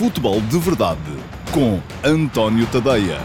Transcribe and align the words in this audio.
Futebol 0.00 0.40
de 0.40 0.58
Verdade 0.58 0.98
com 1.52 1.78
António 2.02 2.66
Tadeia. 2.72 3.18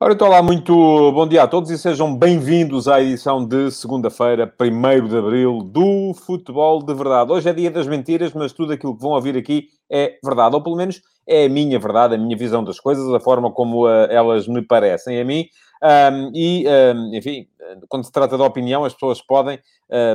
Ora, 0.00 0.14
então 0.14 0.28
lá, 0.28 0.42
muito 0.42 0.72
bom 1.12 1.28
dia 1.28 1.42
a 1.42 1.46
todos 1.46 1.70
e 1.70 1.76
sejam 1.76 2.16
bem-vindos 2.16 2.88
à 2.88 3.02
edição 3.02 3.46
de 3.46 3.70
segunda-feira, 3.70 4.50
1 4.58 5.06
de 5.06 5.18
abril, 5.18 5.58
do 5.58 6.14
Futebol 6.14 6.82
de 6.82 6.94
Verdade. 6.94 7.30
Hoje 7.30 7.50
é 7.50 7.52
dia 7.52 7.70
das 7.70 7.86
mentiras, 7.86 8.32
mas 8.32 8.54
tudo 8.54 8.72
aquilo 8.72 8.96
que 8.96 9.02
vão 9.02 9.10
ouvir 9.10 9.36
aqui 9.36 9.66
é 9.92 10.16
verdade, 10.24 10.54
ou 10.54 10.62
pelo 10.62 10.76
menos 10.76 11.02
é 11.28 11.44
a 11.44 11.48
minha 11.50 11.78
verdade, 11.78 12.14
a 12.14 12.18
minha 12.18 12.38
visão 12.38 12.64
das 12.64 12.80
coisas, 12.80 13.06
a 13.12 13.20
forma 13.20 13.52
como 13.52 13.86
uh, 13.86 14.06
elas 14.08 14.48
me 14.48 14.62
parecem 14.62 15.20
a 15.20 15.24
mim. 15.26 15.44
Um, 15.84 16.30
e, 16.34 16.64
um, 16.66 17.14
enfim, 17.14 17.46
quando 17.88 18.04
se 18.04 18.12
trata 18.12 18.38
da 18.38 18.44
opinião, 18.44 18.84
as 18.86 18.94
pessoas 18.94 19.20
podem 19.20 19.58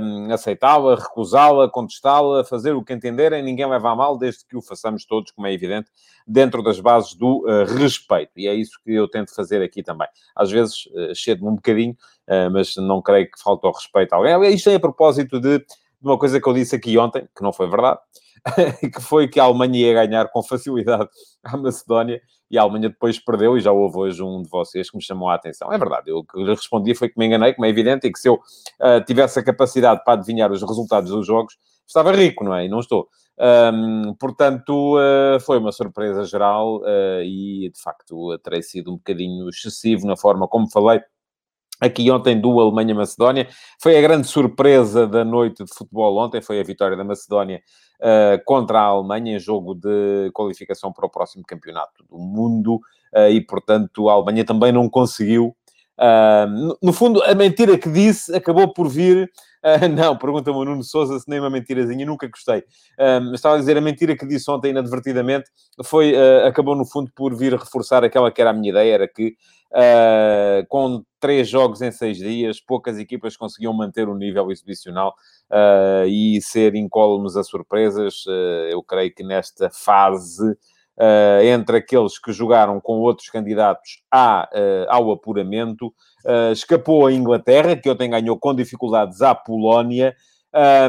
um, 0.02 0.34
aceitá-la, 0.34 0.96
recusá-la, 0.96 1.70
contestá-la, 1.70 2.44
fazer 2.44 2.74
o 2.74 2.84
que 2.84 2.92
entenderem, 2.92 3.44
ninguém 3.44 3.68
leva 3.68 3.92
a 3.92 3.96
mal, 3.96 4.18
desde 4.18 4.46
que 4.46 4.58
o 4.58 4.62
façamos 4.64 5.06
todos, 5.06 5.32
como 5.32 5.46
é 5.46 5.54
evidente, 5.54 5.92
dentro 6.26 6.64
das 6.64 6.80
bases 6.80 7.14
do 7.14 7.46
uh, 7.46 7.66
respeito. 7.78 8.32
E 8.36 8.48
é 8.48 8.54
isso 8.54 8.80
que 8.84 8.94
eu 8.94 9.08
tento 9.08 9.34
fazer 9.34 9.62
aqui 9.62 9.84
também. 9.84 10.08
Às 10.36 10.50
vezes 10.50 10.88
uh, 10.88 11.16
cedo-me 11.16 11.50
um 11.50 11.56
bocadinho, 11.56 11.96
uh, 12.28 12.50
mas 12.52 12.76
não 12.76 13.00
creio 13.00 13.30
que 13.30 13.40
falte 13.40 13.68
respeito 13.68 14.14
a 14.14 14.18
alguém. 14.18 14.54
Isto 14.54 14.72
é 14.72 14.76
a 14.76 14.80
propósito 14.80 15.40
de, 15.40 15.64
de 16.02 16.08
uma 16.08 16.18
coisa 16.18 16.40
que 16.40 16.48
eu 16.48 16.54
disse 16.54 16.76
aqui 16.76 16.98
ontem, 16.98 17.28
que 17.36 17.44
não 17.44 17.52
foi 17.52 17.70
verdade, 17.70 18.00
que 18.94 19.02
foi 19.02 19.28
que 19.28 19.40
a 19.40 19.44
Alemanha 19.44 19.78
ia 19.78 19.94
ganhar 19.94 20.30
com 20.30 20.42
facilidade 20.42 21.10
à 21.44 21.58
Macedónia 21.58 22.22
e 22.50 22.58
a 22.58 22.62
Alemanha 22.62 22.90
depois 22.90 23.20
perdeu, 23.20 23.58
e 23.58 23.62
já 23.62 23.72
houve 23.72 23.98
hoje 23.98 24.24
um 24.24 24.42
de 24.42 24.50
vocês 24.50 24.90
que 24.90 24.98
me 24.98 25.04
chamou 25.04 25.30
a 25.30 25.36
atenção. 25.36 25.72
É 25.72 25.78
verdade, 25.78 26.10
eu 26.10 26.24
que 26.24 26.42
lhe 26.42 26.50
respondi 26.50 26.96
foi 26.96 27.10
que 27.10 27.20
me 27.20 27.28
enganei, 27.28 27.54
como 27.54 27.66
é 27.66 27.70
evidente, 27.70 28.08
e 28.08 28.12
que 28.12 28.18
se 28.18 28.28
eu 28.28 28.36
uh, 28.36 29.04
tivesse 29.06 29.40
a 29.40 29.44
capacidade 29.44 30.04
para 30.04 30.14
adivinhar 30.14 30.52
os 30.52 30.62
resultados 30.62 31.12
dos 31.12 31.28
jogos, 31.28 31.58
estava 31.86 32.12
rico, 32.12 32.44
não 32.44 32.56
é? 32.56 32.66
E 32.66 32.70
não 32.70 32.80
estou. 32.80 33.08
Um, 33.40 34.16
portanto, 34.20 34.98
uh, 34.98 35.40
foi 35.42 35.60
uma 35.60 35.72
surpresa 35.72 36.24
geral 36.26 36.78
uh, 36.82 37.22
e, 37.24 37.72
de 37.74 37.82
facto, 37.82 38.38
terei 38.40 38.62
sido 38.64 38.92
um 38.92 38.98
bocadinho 38.98 39.48
excessivo 39.48 40.08
na 40.08 40.18
forma 40.18 40.48
como 40.48 40.70
falei 40.70 41.02
aqui 41.80 42.10
ontem 42.12 42.40
do 42.40 42.60
Alemanha-Macedónia. 42.60 43.48
Foi 43.82 43.98
a 43.98 44.02
grande 44.02 44.28
surpresa 44.28 45.08
da 45.08 45.24
noite 45.24 45.64
de 45.64 45.74
futebol 45.74 46.18
ontem, 46.18 46.42
foi 46.42 46.60
a 46.60 46.64
vitória 46.64 46.98
da 46.98 47.04
Macedónia 47.04 47.62
uh, 48.02 48.44
contra 48.46 48.80
a 48.80 48.86
Alemanha 48.86 49.36
em 49.36 49.40
jogo 49.40 49.74
de 49.76 50.30
qualificação 50.34 50.92
para 50.92 51.06
o 51.06 51.10
próximo 51.10 51.44
campeonato 51.48 52.04
do 52.10 52.18
mundo 52.18 52.76
uh, 53.16 53.30
e, 53.30 53.42
portanto, 53.42 54.10
a 54.10 54.14
Alemanha 54.14 54.46
também 54.46 54.72
não 54.72 54.90
conseguiu. 54.90 55.56
Uh, 56.00 56.78
no, 56.82 56.94
fundo, 56.94 57.22
a 57.24 57.36
mentira 57.36 57.78
que 57.78 57.90
disse 57.90 58.34
acabou 58.36 58.74
por 58.74 58.88
vir. 58.88 59.30
não, 59.94 60.18
pergunta-me 60.18 60.58
o 60.58 60.64
Nuno 60.64 60.84
Souza 60.84 61.20
se 61.20 61.30
nem 61.30 61.38
uma 61.38 61.50
mentirazinha, 61.50 62.06
nunca 62.06 62.26
gostei. 62.30 62.64
estava 63.34 63.56
a 63.56 63.60
dizer, 63.60 63.76
a 63.76 63.82
mentira 63.82 64.16
que 64.16 64.26
disse 64.26 64.50
ontem 64.50 64.70
inadvertidamente 64.70 65.50
foi, 65.84 66.16
acabou 66.48 66.78
no 66.78 66.86
fundo 66.86 67.12
por 67.14 67.36
vir 67.36 67.54
reforçar 67.54 68.02
aquela 68.06 68.32
que 68.32 68.40
era 68.40 68.52
a 68.52 68.54
minha 68.54 68.70
ideia, 68.70 68.94
era 68.94 69.08
que 69.08 69.36
Uh, 69.72 70.66
com 70.68 71.06
três 71.20 71.48
jogos 71.48 71.80
em 71.82 71.92
seis 71.92 72.18
dias, 72.18 72.60
poucas 72.60 72.98
equipas 72.98 73.38
conseguiam 73.38 73.72
manter 73.72 74.10
o 74.10 74.16
nível 74.16 74.52
exibicional 74.52 75.14
uh, 75.52 76.08
e 76.08 76.42
ser 76.42 76.74
incólumes 76.74 77.36
a 77.36 77.44
surpresas. 77.44 78.26
Uh, 78.26 78.70
eu 78.72 78.82
creio 78.82 79.14
que 79.14 79.24
nesta 79.24 79.70
fase, 79.70 80.58
entre 81.44 81.78
aqueles 81.78 82.20
que 82.20 82.32
jogaram 82.32 82.80
com 82.80 83.00
outros 83.00 83.30
candidatos 83.30 84.02
à, 84.12 84.50
ao 84.90 85.12
apuramento, 85.12 85.94
escapou 86.52 87.08
a 87.08 87.14
Inglaterra, 87.14 87.76
que 87.76 87.90
ontem 87.90 88.10
ganhou 88.10 88.38
com 88.38 88.54
dificuldades 88.54 89.22
à 89.22 89.34
Polónia. 89.34 90.16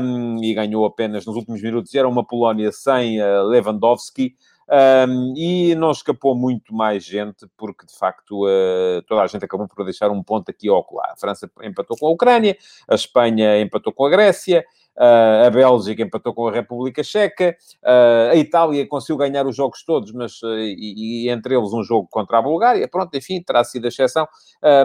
Um, 0.03 0.43
e 0.43 0.55
ganhou 0.55 0.87
apenas 0.87 1.27
nos 1.27 1.37
últimos 1.37 1.61
minutos. 1.61 1.95
Era 1.95 2.09
uma 2.09 2.27
Polónia 2.27 2.73
sem 2.73 3.23
Lewandowski, 3.23 4.35
um, 4.71 5.35
e 5.37 5.75
não 5.75 5.91
escapou 5.91 6.33
muito 6.33 6.73
mais 6.73 7.05
gente, 7.05 7.45
porque 7.57 7.85
de 7.85 7.93
facto 7.99 8.47
uh, 8.47 9.03
toda 9.09 9.23
a 9.23 9.27
gente 9.27 9.45
acabou 9.45 9.67
por 9.67 9.85
deixar 9.85 10.11
um 10.13 10.23
ponto 10.23 10.49
aqui 10.49 10.69
ao 10.69 10.85
colar. 10.85 11.11
A 11.13 11.17
França 11.17 11.51
empatou 11.63 11.97
com 11.99 12.07
a 12.07 12.11
Ucrânia, 12.11 12.57
a 12.89 12.95
Espanha 12.95 13.61
empatou 13.61 13.93
com 13.93 14.05
a 14.05 14.11
Grécia, 14.11 14.65
Uh, 14.97 15.47
a 15.47 15.51
Bélgica 15.51 16.03
empatou 16.03 16.35
com 16.35 16.49
a 16.49 16.53
República 16.53 17.03
Checa, 17.03 17.57
uh, 17.83 18.33
a 18.33 18.37
Itália 18.37 18.87
conseguiu 18.87 19.17
ganhar 19.17 19.47
os 19.47 19.57
jogos 19.57 19.83
todos, 19.83 20.13
mas 20.13 20.43
uh, 20.43 20.59
e, 20.59 21.25
e, 21.25 21.31
entre 21.31 21.57
eles 21.57 21.73
um 21.73 21.83
jogo 21.83 22.07
contra 22.11 22.39
a 22.39 22.43
Bulgária. 22.43 22.87
Pronto, 22.87 23.17
enfim, 23.17 23.43
terá 23.43 23.65
sido 23.65 23.87
a 23.87 23.89
exceção, 23.89 24.29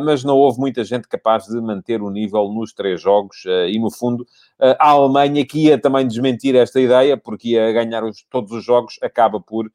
mas 0.04 0.24
não 0.24 0.38
houve 0.38 0.60
muita 0.60 0.84
gente 0.84 1.08
capaz 1.08 1.46
de 1.46 1.60
manter 1.60 2.02
o 2.02 2.10
nível 2.10 2.48
nos 2.50 2.72
três 2.72 3.02
jogos. 3.02 3.44
e 3.46 3.78
no 3.80 3.92
fundo, 3.92 4.26
a 4.60 4.90
Alemanha, 4.90 5.46
que 5.46 5.66
ia 5.66 5.78
também 5.78 6.08
desmentir 6.08 6.56
esta 6.56 6.80
ideia, 6.80 7.18
porque 7.18 7.50
ia 7.50 7.72
ganhar 7.74 8.04
os, 8.04 8.24
todos 8.30 8.52
os 8.52 8.64
jogos, 8.64 8.98
acaba 9.02 9.40
por. 9.40 9.70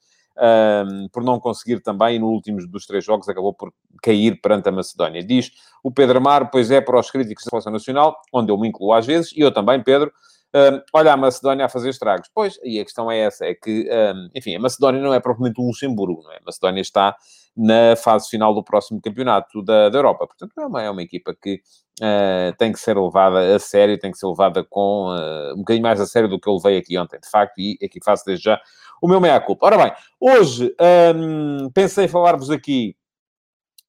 Por 1.12 1.22
não 1.22 1.38
conseguir 1.38 1.80
também, 1.80 2.18
no 2.18 2.28
último 2.28 2.58
dos 2.66 2.86
três 2.86 3.04
jogos 3.04 3.28
acabou 3.28 3.52
por 3.52 3.72
cair 4.02 4.40
perante 4.40 4.68
a 4.68 4.72
Macedónia. 4.72 5.22
Diz 5.22 5.50
o 5.82 5.90
Pedro 5.90 6.18
Amar, 6.18 6.50
pois 6.50 6.70
é 6.70 6.80
para 6.80 6.98
os 6.98 7.10
críticos 7.10 7.44
da 7.44 7.50
Seleção 7.50 7.72
Nacional, 7.72 8.16
onde 8.32 8.50
eu 8.50 8.58
me 8.58 8.68
incluo 8.68 8.92
às 8.92 9.06
vezes, 9.06 9.32
e 9.36 9.40
eu 9.40 9.52
também, 9.52 9.82
Pedro, 9.82 10.12
um, 10.54 10.80
olha 10.92 11.12
a 11.12 11.16
Macedónia 11.16 11.66
a 11.66 11.68
fazer 11.68 11.90
estragos. 11.90 12.28
Pois, 12.34 12.58
e 12.64 12.80
a 12.80 12.84
questão 12.84 13.10
é 13.10 13.18
essa, 13.20 13.44
é 13.44 13.54
que, 13.54 13.88
um, 13.88 14.30
enfim, 14.34 14.56
a 14.56 14.60
Macedónia 14.60 15.00
não 15.00 15.14
é 15.14 15.20
propriamente 15.20 15.60
um 15.60 15.66
Luxemburgo, 15.66 16.22
não 16.22 16.32
é? 16.32 16.38
A 16.38 16.44
Macedónia 16.44 16.80
está 16.80 17.16
na 17.56 17.94
fase 17.96 18.28
final 18.28 18.54
do 18.54 18.62
próximo 18.62 19.00
campeonato 19.00 19.62
da, 19.62 19.88
da 19.88 19.98
Europa. 19.98 20.26
Portanto, 20.26 20.52
é 20.58 20.66
uma, 20.66 20.82
é 20.82 20.90
uma 20.90 21.02
equipa 21.02 21.34
que 21.40 21.60
uh, 22.00 22.56
tem 22.58 22.72
que 22.72 22.80
ser 22.80 22.98
levada 22.98 23.54
a 23.54 23.58
sério, 23.58 23.98
tem 23.98 24.10
que 24.10 24.18
ser 24.18 24.26
levada 24.26 24.64
com 24.64 25.08
uh, 25.08 25.54
um 25.54 25.58
bocadinho 25.58 25.82
mais 25.82 26.00
a 26.00 26.06
sério 26.06 26.28
do 26.28 26.40
que 26.40 26.48
eu 26.48 26.54
levei 26.54 26.78
aqui 26.78 26.98
ontem, 26.98 27.18
de 27.20 27.28
facto, 27.28 27.58
e 27.58 27.78
aqui 27.84 28.00
faço 28.04 28.24
desde 28.24 28.44
já 28.44 28.60
o 29.00 29.08
meu 29.08 29.20
meia-culpa. 29.20 29.66
Ora 29.66 29.78
bem, 29.78 29.92
hoje 30.20 30.74
um, 31.14 31.70
pensei 31.70 32.08
falar-vos 32.08 32.50
aqui, 32.50 32.94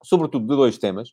sobretudo, 0.04 0.48
de 0.48 0.56
dois 0.56 0.78
temas. 0.78 1.10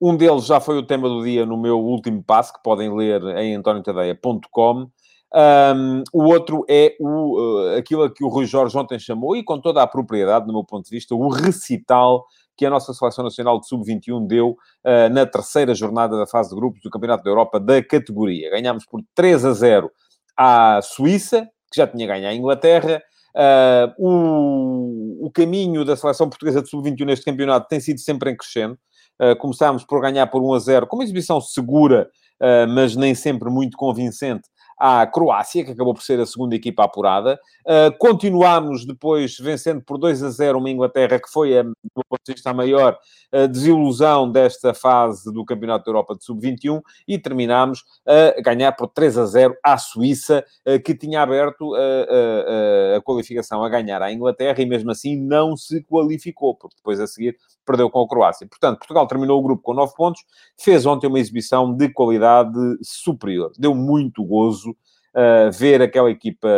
Um 0.00 0.16
deles 0.16 0.46
já 0.46 0.60
foi 0.60 0.76
o 0.76 0.86
tema 0.86 1.08
do 1.08 1.24
dia 1.24 1.46
no 1.46 1.56
meu 1.56 1.78
último 1.78 2.22
passo, 2.22 2.52
que 2.52 2.62
podem 2.62 2.94
ler 2.94 3.22
em 3.38 3.54
antoniotadeia.com. 3.54 4.90
Um, 5.34 6.02
o 6.12 6.24
outro 6.24 6.64
é 6.68 6.96
o, 7.00 7.38
uh, 7.38 7.76
aquilo 7.76 8.08
que 8.12 8.24
o 8.24 8.28
Rui 8.28 8.46
Jorge 8.46 8.76
ontem 8.76 8.98
chamou, 8.98 9.36
e 9.36 9.42
com 9.42 9.60
toda 9.60 9.82
a 9.82 9.86
propriedade, 9.86 10.46
no 10.46 10.52
meu 10.52 10.64
ponto 10.64 10.84
de 10.84 10.90
vista, 10.90 11.14
o 11.14 11.28
recital 11.28 12.24
que 12.56 12.64
a 12.64 12.70
nossa 12.70 12.94
Seleção 12.94 13.24
Nacional 13.24 13.60
de 13.60 13.68
Sub-21 13.68 14.26
deu 14.26 14.50
uh, 14.50 15.12
na 15.12 15.26
terceira 15.26 15.74
jornada 15.74 16.16
da 16.16 16.26
fase 16.26 16.50
de 16.50 16.56
grupos 16.56 16.80
do 16.80 16.90
Campeonato 16.90 17.22
da 17.22 17.30
Europa 17.30 17.60
da 17.60 17.82
categoria. 17.82 18.50
Ganhámos 18.50 18.86
por 18.86 19.02
3 19.14 19.44
a 19.44 19.52
0 19.52 19.90
à 20.36 20.80
Suíça, 20.82 21.48
que 21.70 21.80
já 21.80 21.86
tinha 21.86 22.06
ganho 22.06 22.28
à 22.28 22.34
Inglaterra. 22.34 23.02
Uh, 23.36 23.92
o, 23.98 25.26
o 25.26 25.30
caminho 25.30 25.84
da 25.84 25.94
Seleção 25.94 26.26
Portuguesa 26.26 26.62
de 26.62 26.70
Sub-21 26.70 27.04
neste 27.04 27.24
campeonato 27.24 27.68
tem 27.68 27.78
sido 27.78 28.00
sempre 28.00 28.30
em 28.30 28.36
crescendo. 28.36 28.78
Uh, 29.20 29.36
começámos 29.36 29.84
por 29.84 30.00
ganhar 30.00 30.26
por 30.28 30.42
1 30.42 30.54
a 30.54 30.58
0, 30.58 30.86
com 30.86 30.96
uma 30.96 31.04
exibição 31.04 31.38
segura, 31.40 32.08
uh, 32.40 32.66
mas 32.68 32.96
nem 32.96 33.14
sempre 33.14 33.50
muito 33.50 33.76
convincente, 33.76 34.48
à 34.78 35.06
Croácia, 35.06 35.64
que 35.64 35.70
acabou 35.70 35.94
por 35.94 36.02
ser 36.02 36.20
a 36.20 36.26
segunda 36.26 36.54
equipa 36.54 36.84
apurada. 36.84 37.38
Uh, 37.64 37.96
continuámos 37.98 38.84
depois 38.84 39.36
vencendo 39.38 39.82
por 39.82 39.98
2 39.98 40.22
a 40.22 40.30
0 40.30 40.58
uma 40.58 40.70
Inglaterra, 40.70 41.18
que 41.18 41.30
foi, 41.30 41.58
a, 41.58 41.62
do 41.62 41.74
ponto 42.08 42.20
de 42.24 42.32
vista 42.34 42.52
maior, 42.52 42.98
a 43.32 43.46
desilusão 43.46 44.30
desta 44.30 44.74
fase 44.74 45.32
do 45.32 45.44
Campeonato 45.44 45.84
da 45.84 45.90
Europa 45.90 46.14
de 46.16 46.24
Sub-21 46.24 46.80
e 47.08 47.18
terminámos 47.18 47.84
a 48.06 48.40
ganhar 48.40 48.72
por 48.72 48.88
3 48.88 49.18
a 49.18 49.26
0 49.26 49.56
à 49.64 49.78
Suíça, 49.78 50.44
uh, 50.66 50.80
que 50.80 50.94
tinha 50.94 51.22
aberto 51.22 51.74
a, 51.74 51.78
a, 51.78 52.96
a 52.98 53.02
qualificação 53.02 53.64
a 53.64 53.68
ganhar 53.68 54.02
à 54.02 54.12
Inglaterra 54.12 54.60
e 54.60 54.66
mesmo 54.66 54.90
assim 54.90 55.16
não 55.16 55.56
se 55.56 55.82
qualificou, 55.84 56.54
porque 56.54 56.76
depois 56.76 57.00
a 57.00 57.06
seguir 57.06 57.36
perdeu 57.66 57.90
com 57.90 58.00
a 58.00 58.08
Croácia. 58.08 58.46
Portanto, 58.46 58.78
Portugal 58.78 59.06
terminou 59.06 59.38
o 59.38 59.42
grupo 59.42 59.62
com 59.62 59.74
9 59.74 59.92
pontos, 59.94 60.22
fez 60.58 60.86
ontem 60.86 61.06
uma 61.06 61.18
exibição 61.18 61.74
de 61.74 61.88
qualidade 61.88 62.58
superior. 62.82 63.52
Deu 63.58 63.74
muito 63.74 64.24
gozo 64.24 64.70
uh, 64.70 65.52
ver 65.52 65.82
aquela 65.82 66.10
equipa 66.10 66.48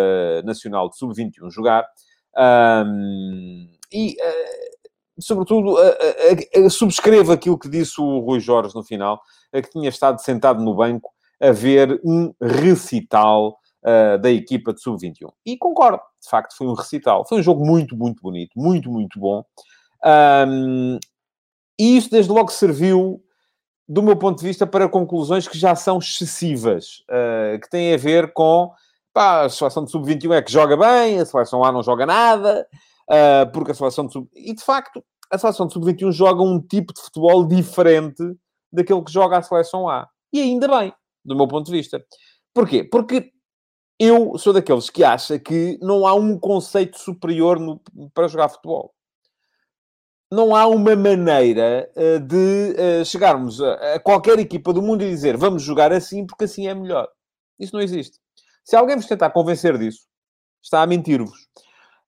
nacional 0.45 0.89
de 0.89 0.97
sub-21 0.99 1.51
jogar. 1.51 1.87
Um, 2.37 3.69
e, 3.93 4.13
uh, 4.13 5.21
sobretudo, 5.21 5.75
uh, 5.75 6.71
subscrevo 6.71 7.33
aquilo 7.33 7.59
que 7.59 7.69
disse 7.69 8.01
o 8.01 8.19
Rui 8.21 8.39
Jorge 8.39 8.75
no 8.75 8.85
final, 8.85 9.21
que 9.53 9.71
tinha 9.71 9.89
estado 9.89 10.21
sentado 10.21 10.63
no 10.63 10.75
banco 10.75 11.11
a 11.41 11.53
ver 11.53 12.01
um 12.05 12.33
recital 12.41 13.59
uh, 13.85 14.19
da 14.19 14.31
equipa 14.31 14.73
de 14.73 14.81
sub-21. 14.81 15.31
E 15.45 15.57
concordo, 15.57 16.01
de 16.23 16.29
facto, 16.29 16.57
foi 16.57 16.67
um 16.67 16.75
recital. 16.75 17.25
Foi 17.27 17.39
um 17.39 17.43
jogo 17.43 17.65
muito, 17.65 17.97
muito 17.97 18.23
bonito, 18.23 18.53
muito, 18.57 18.91
muito 18.91 19.19
bom. 19.19 19.45
Um, 20.05 20.99
e 21.79 21.97
isso, 21.97 22.11
desde 22.11 22.31
logo, 22.33 22.51
serviu, 22.51 23.23
do 23.89 24.03
meu 24.03 24.17
ponto 24.17 24.39
de 24.39 24.47
vista, 24.47 24.67
para 24.67 24.89
conclusões 24.89 25.47
que 25.47 25.59
já 25.59 25.75
são 25.75 25.99
excessivas, 25.99 27.05
uh, 27.11 27.59
que 27.61 27.71
têm 27.71 27.95
a 27.95 27.97
ver 27.97 28.33
com 28.33 28.73
pá, 29.13 29.45
a 29.45 29.49
seleção 29.49 29.85
de 29.85 29.91
sub-21 29.91 30.35
é 30.35 30.43
que 30.43 30.53
joga 30.53 30.77
bem, 30.77 31.19
a 31.19 31.25
seleção 31.25 31.65
A 31.65 31.73
não 31.73 31.83
joga 31.83 32.07
nada, 32.07 32.67
uh, 33.11 33.51
porque 33.53 33.73
a 33.73 33.75
seleção 33.75 34.07
de 34.07 34.13
sub... 34.13 34.29
E, 34.35 34.55
de 34.55 34.63
facto, 34.63 35.05
a 35.31 35.39
seleção 35.39 35.67
de 35.67 35.73
sub-21 35.73 36.13
joga 36.13 36.43
um 36.43 36.61
tipo 36.61 36.93
de 36.93 37.01
futebol 37.01 37.47
diferente 37.47 38.23
daquele 38.73 39.03
que 39.03 39.13
joga 39.13 39.39
a 39.39 39.43
seleção 39.43 39.89
A. 39.89 40.09
E 40.33 40.41
ainda 40.41 40.69
bem, 40.69 40.93
do 41.25 41.35
meu 41.35 41.49
ponto 41.49 41.67
de 41.67 41.73
vista. 41.73 42.05
Porquê? 42.55 42.85
Porque 42.85 43.33
eu 43.99 44.39
sou 44.39 44.53
daqueles 44.53 44.91
que 44.91 45.03
acha 45.03 45.39
que 45.39 45.79
não 45.83 46.07
há 46.07 46.15
um 46.15 46.39
conceito 46.39 46.99
superior 46.99 47.59
no, 47.59 47.81
para 48.15 48.29
jogar 48.29 48.49
futebol. 48.49 48.95
Não 50.31 50.55
há 50.55 50.67
uma 50.67 50.95
maneira 50.95 51.91
uh, 51.97 52.21
de 52.21 52.77
uh, 52.77 53.05
chegarmos 53.05 53.63
a, 53.63 53.95
a, 53.95 54.01
qualquer 54.01 54.39
equipa 54.39 54.73
do 54.73 54.83
mundo 54.83 55.03
e 55.03 55.09
dizer 55.09 55.37
vamos 55.37 55.63
jogar 55.63 55.93
assim 55.93 56.27
porque 56.27 56.45
assim 56.45 56.67
é 56.69 56.75
melhor. 56.75 57.09
Isso 57.59 57.75
não 57.75 57.81
existe. 57.81 58.19
Se 58.63 58.77
alguém 58.77 58.97
vos 58.97 59.07
tentar 59.07 59.31
convencer 59.31 59.79
disso, 59.79 60.01
está 60.63 60.83
a 60.83 60.87
mentir-vos. 60.87 61.49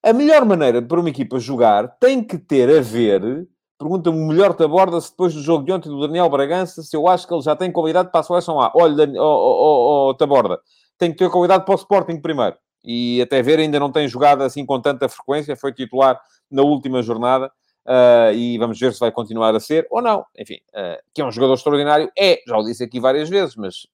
A 0.02 0.12
melhor 0.12 0.44
maneira 0.44 0.82
para 0.82 1.00
uma 1.00 1.08
equipa 1.08 1.38
jogar 1.38 1.88
tem 1.98 2.22
que 2.22 2.38
ter 2.38 2.68
a 2.78 2.82
ver. 2.82 3.46
Pergunta-me 3.78 4.18
o 4.18 4.28
melhor 4.28 4.54
Taborda-se 4.54 5.10
depois 5.10 5.32
do 5.32 5.40
jogo 5.40 5.64
de 5.64 5.72
ontem 5.72 5.88
do 5.88 6.00
Daniel 6.00 6.28
Bragança 6.28 6.82
se 6.82 6.94
eu 6.94 7.08
acho 7.08 7.26
que 7.26 7.32
ele 7.32 7.42
já 7.42 7.56
tem 7.56 7.72
qualidade 7.72 8.10
para 8.10 8.20
a 8.20 8.22
seleção 8.22 8.60
A. 8.60 8.70
Olha, 8.74 9.10
oh, 9.18 9.22
oh, 9.22 10.08
oh, 10.10 10.14
Taborda, 10.14 10.60
tem 10.98 11.10
que 11.10 11.16
ter 11.16 11.30
qualidade 11.30 11.64
para 11.64 11.72
o 11.72 11.78
Sporting 11.78 12.20
primeiro. 12.20 12.56
E 12.84 13.20
até 13.22 13.42
ver, 13.42 13.58
ainda 13.58 13.80
não 13.80 13.90
tem 13.90 14.06
jogado 14.08 14.42
assim 14.42 14.64
com 14.64 14.80
tanta 14.80 15.08
frequência. 15.08 15.56
Foi 15.56 15.72
titular 15.72 16.20
na 16.50 16.62
última 16.62 17.02
jornada. 17.02 17.50
Uh, 17.86 18.32
e 18.34 18.58
vamos 18.58 18.78
ver 18.78 18.92
se 18.92 19.00
vai 19.00 19.10
continuar 19.10 19.54
a 19.54 19.60
ser 19.60 19.86
ou 19.90 20.02
não. 20.02 20.24
Enfim, 20.38 20.58
uh, 20.70 21.02
que 21.14 21.20
é 21.20 21.24
um 21.24 21.32
jogador 21.32 21.54
extraordinário. 21.54 22.10
É, 22.18 22.40
já 22.46 22.56
o 22.56 22.62
disse 22.62 22.84
aqui 22.84 23.00
várias 23.00 23.28
vezes, 23.28 23.56
mas 23.56 23.86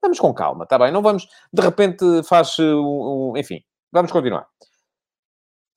vamos 0.00 0.18
com 0.18 0.32
calma, 0.34 0.64
está 0.64 0.78
bem? 0.78 0.92
Não 0.92 1.02
vamos, 1.02 1.26
de 1.52 1.62
repente, 1.62 2.04
faz 2.24 2.58
um, 2.58 3.32
um, 3.32 3.36
enfim, 3.36 3.62
vamos 3.90 4.12
continuar. 4.12 4.46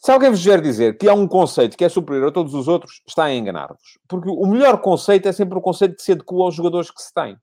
Se 0.06 0.12
alguém 0.12 0.30
vos 0.30 0.44
vier 0.44 0.62
dizer 0.62 0.98
que 0.98 1.10
há 1.10 1.14
um 1.14 1.28
conceito 1.28 1.76
que 1.76 1.84
é 1.84 1.90
superior 1.90 2.28
a 2.28 2.32
todos 2.32 2.54
os 2.54 2.68
outros, 2.68 3.02
está 3.08 3.24
a 3.24 3.34
enganar-vos. 3.34 3.98
Porque 4.08 4.30
o 4.30 4.46
melhor 4.46 4.80
conceito 4.80 5.28
é 5.28 5.32
sempre 5.32 5.58
o 5.58 5.62
conceito 5.62 5.96
que 5.96 6.04
se 6.04 6.12
adequa 6.12 6.36
aos 6.36 6.54
jogadores 6.54 6.92
que 6.92 7.02
se 7.02 7.12
têm. 7.12 7.36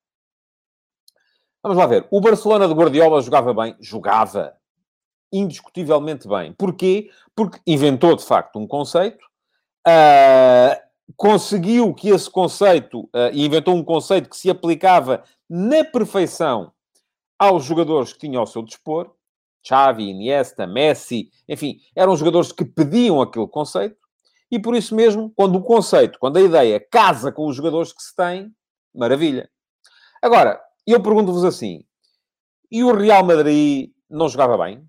Vamos 1.60 1.76
lá 1.76 1.86
ver. 1.86 2.06
O 2.10 2.20
Barcelona 2.20 2.68
de 2.68 2.74
Guardiola 2.74 3.20
jogava 3.20 3.52
bem? 3.52 3.76
Jogava. 3.80 4.54
Indiscutivelmente 5.32 6.28
bem. 6.28 6.52
Porquê? 6.52 7.10
Porque 7.34 7.58
inventou, 7.66 8.14
de 8.14 8.24
facto, 8.24 8.60
um 8.60 8.66
conceito, 8.66 9.24
uh, 9.86 10.80
conseguiu 11.16 11.94
que 11.94 12.08
esse 12.08 12.30
conceito, 12.30 13.02
uh, 13.04 13.30
e 13.32 13.44
inventou 13.44 13.74
um 13.74 13.84
conceito 13.84 14.28
que 14.28 14.36
se 14.36 14.50
aplicava 14.50 15.22
na 15.48 15.84
perfeição 15.84 16.72
aos 17.38 17.64
jogadores 17.64 18.12
que 18.12 18.20
tinha 18.20 18.38
ao 18.38 18.46
seu 18.46 18.62
dispor, 18.62 19.10
Xavi, 19.64 20.10
Iniesta, 20.10 20.66
Messi, 20.66 21.30
enfim, 21.48 21.78
eram 21.94 22.16
jogadores 22.16 22.52
que 22.52 22.64
pediam 22.64 23.20
aquele 23.20 23.46
conceito, 23.46 23.96
e 24.50 24.58
por 24.58 24.74
isso 24.74 24.94
mesmo, 24.94 25.32
quando 25.34 25.56
o 25.56 25.62
conceito, 25.62 26.18
quando 26.18 26.36
a 26.36 26.42
ideia 26.42 26.84
casa 26.90 27.32
com 27.32 27.46
os 27.46 27.56
jogadores 27.56 27.92
que 27.92 28.02
se 28.02 28.14
têm, 28.14 28.52
maravilha. 28.94 29.48
Agora, 30.20 30.60
eu 30.86 31.02
pergunto-vos 31.02 31.44
assim: 31.44 31.84
e 32.70 32.84
o 32.84 32.94
Real 32.94 33.24
Madrid 33.24 33.90
não 34.10 34.28
jogava 34.28 34.58
bem? 34.58 34.86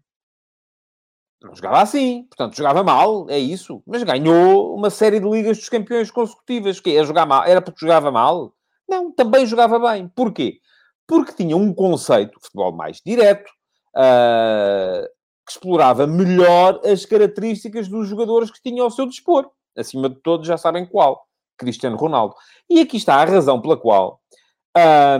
Não 1.43 1.53
jogava 1.53 1.81
assim, 1.81 2.23
portanto, 2.23 2.55
jogava 2.55 2.83
mal, 2.83 3.29
é 3.29 3.37
isso. 3.37 3.83
Mas 3.85 4.01
ganhou 4.03 4.75
uma 4.75 4.89
série 4.89 5.19
de 5.19 5.29
Ligas 5.29 5.57
dos 5.57 5.67
Campeões 5.67 6.09
consecutivas. 6.09 6.79
Que 6.79 6.95
é 6.95 7.03
jogar 7.03 7.25
mal? 7.25 7.43
Era 7.43 7.61
porque 7.61 7.81
jogava 7.81 8.09
mal? 8.11 8.53
Não, 8.87 9.11
também 9.11 9.45
jogava 9.45 9.77
bem. 9.77 10.07
Porquê? 10.15 10.59
Porque 11.05 11.33
tinha 11.33 11.57
um 11.57 11.73
conceito 11.73 12.37
de 12.37 12.45
futebol 12.45 12.71
mais 12.73 13.01
direto, 13.05 13.51
uh, 13.95 15.05
que 15.45 15.51
explorava 15.51 16.07
melhor 16.07 16.79
as 16.85 17.05
características 17.05 17.89
dos 17.89 18.07
jogadores 18.07 18.49
que 18.49 18.61
tinha 18.61 18.81
ao 18.81 18.89
seu 18.89 19.05
dispor. 19.05 19.49
Acima 19.77 20.09
de 20.09 20.15
todos, 20.21 20.47
já 20.47 20.57
sabem 20.57 20.85
qual. 20.85 21.27
Cristiano 21.57 21.97
Ronaldo. 21.97 22.35
E 22.69 22.79
aqui 22.79 22.97
está 22.97 23.15
a 23.15 23.25
razão 23.25 23.61
pela 23.61 23.77
qual 23.77 24.21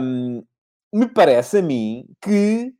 um, 0.00 0.42
me 0.92 1.08
parece 1.08 1.58
a 1.58 1.62
mim 1.62 2.06
que 2.20 2.72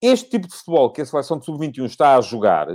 este 0.00 0.30
tipo 0.30 0.48
de 0.48 0.54
futebol 0.54 0.92
que 0.92 1.02
a 1.02 1.06
seleção 1.06 1.38
de 1.38 1.44
sub-21 1.44 1.84
está 1.86 2.16
a 2.16 2.20
jogar 2.20 2.68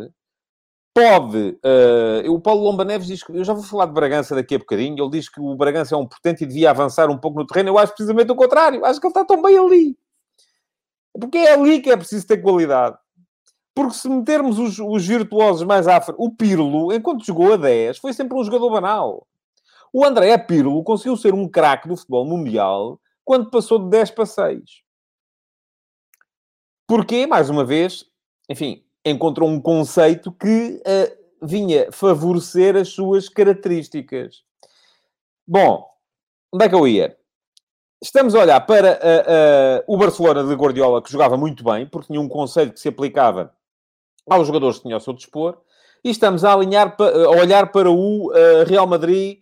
pode. 0.94 1.58
Uh, 1.66 2.32
o 2.32 2.40
Paulo 2.40 2.64
Lomba 2.64 2.86
Neves 2.86 3.08
diz 3.08 3.24
que. 3.24 3.32
Eu 3.32 3.44
já 3.44 3.54
vou 3.54 3.64
falar 3.64 3.88
de 3.88 3.94
Bragança 3.94 4.36
daqui 4.36 4.56
a 4.56 4.60
bocadinho. 4.60 5.04
Ele 5.04 5.12
diz 5.12 5.28
que 5.28 5.42
o 5.42 5.56
Bragança 5.56 5.96
é 5.96 5.98
um 5.98 6.08
potente 6.08 6.44
e 6.44 6.48
devia 6.48 6.70
avançar 6.70 7.10
um 7.10 7.18
pouco 7.18 7.40
no 7.40 7.48
terreno. 7.48 7.70
Eu 7.70 7.78
acho 7.78 7.94
precisamente 7.94 8.32
o 8.32 8.36
contrário. 8.36 8.86
Acho 8.86 9.00
que 9.00 9.08
ele 9.08 9.12
está 9.12 9.26
tão 9.26 9.42
bem 9.42 9.58
ali. 9.58 9.98
Porque 11.20 11.38
é 11.40 11.54
ali 11.54 11.82
que 11.82 11.92
é 11.92 11.98
preciso 11.98 12.28
ter 12.28 12.38
qualidade. 12.38 12.98
Porque 13.76 13.96
se 13.96 14.08
metermos 14.08 14.60
os, 14.60 14.78
os 14.80 15.06
virtuosos 15.06 15.66
mais 15.66 15.88
à 15.88 16.00
frente. 16.00 16.18
O 16.20 16.32
Pirlo, 16.32 16.94
enquanto 16.94 17.26
jogou 17.26 17.54
a 17.54 17.58
10, 17.58 17.98
foi 17.98 18.14
sempre 18.14 18.38
um 18.38 18.44
jogador 18.44 18.70
banal. 18.70 19.28
O 19.92 20.06
André 20.06 20.38
Pirlo 20.38 20.84
conseguiu 20.84 21.18
ser 21.18 21.34
um 21.34 21.48
craque 21.48 21.88
do 21.88 21.98
futebol 21.98 22.26
mundial 22.26 23.00
quando 23.26 23.50
passou 23.50 23.80
de 23.80 23.90
10 23.90 24.12
para 24.12 24.26
6. 24.26 24.83
Porquê? 26.88 27.26
Mais 27.26 27.50
uma 27.50 27.64
vez, 27.64 28.06
enfim, 28.50 28.84
encontrou 29.06 29.50
um 29.50 29.60
conceito 29.60 30.32
que 30.32 30.82
uh, 30.82 31.46
vinha 31.46 31.92
favorecer 31.92 32.76
as 32.76 32.90
suas 32.90 33.30
características. 33.30 34.44
Bom, 35.48 35.86
onde 36.52 36.66
é 36.66 36.70
que 36.70 36.76
eu 36.76 36.88
ia? 36.88 37.18
Estamos 38.02 38.36
a 38.36 38.40
olhar 38.40 38.60
para 38.62 39.00
uh, 39.00 39.92
uh, 39.92 39.96
o 39.96 39.98
Barcelona 39.98 40.44
de 40.44 40.54
Guardiola, 40.54 41.02
que 41.02 41.12
jogava 41.12 41.38
muito 41.38 41.64
bem, 41.64 41.88
porque 41.88 42.08
tinha 42.08 42.20
um 42.20 42.28
conceito 42.28 42.74
que 42.74 42.80
se 42.80 42.90
aplicava 42.90 43.54
aos 44.30 44.48
jogadores 44.48 44.78
que 44.78 44.84
tinha 44.84 44.96
ao 44.96 45.02
seu 45.02 45.14
dispor, 45.14 45.58
e 46.04 46.10
estamos 46.10 46.44
a, 46.44 46.54
alinhar, 46.54 46.96
a 47.00 47.30
olhar 47.30 47.72
para 47.72 47.90
o 47.90 48.30
Real 48.68 48.86
Madrid 48.86 49.40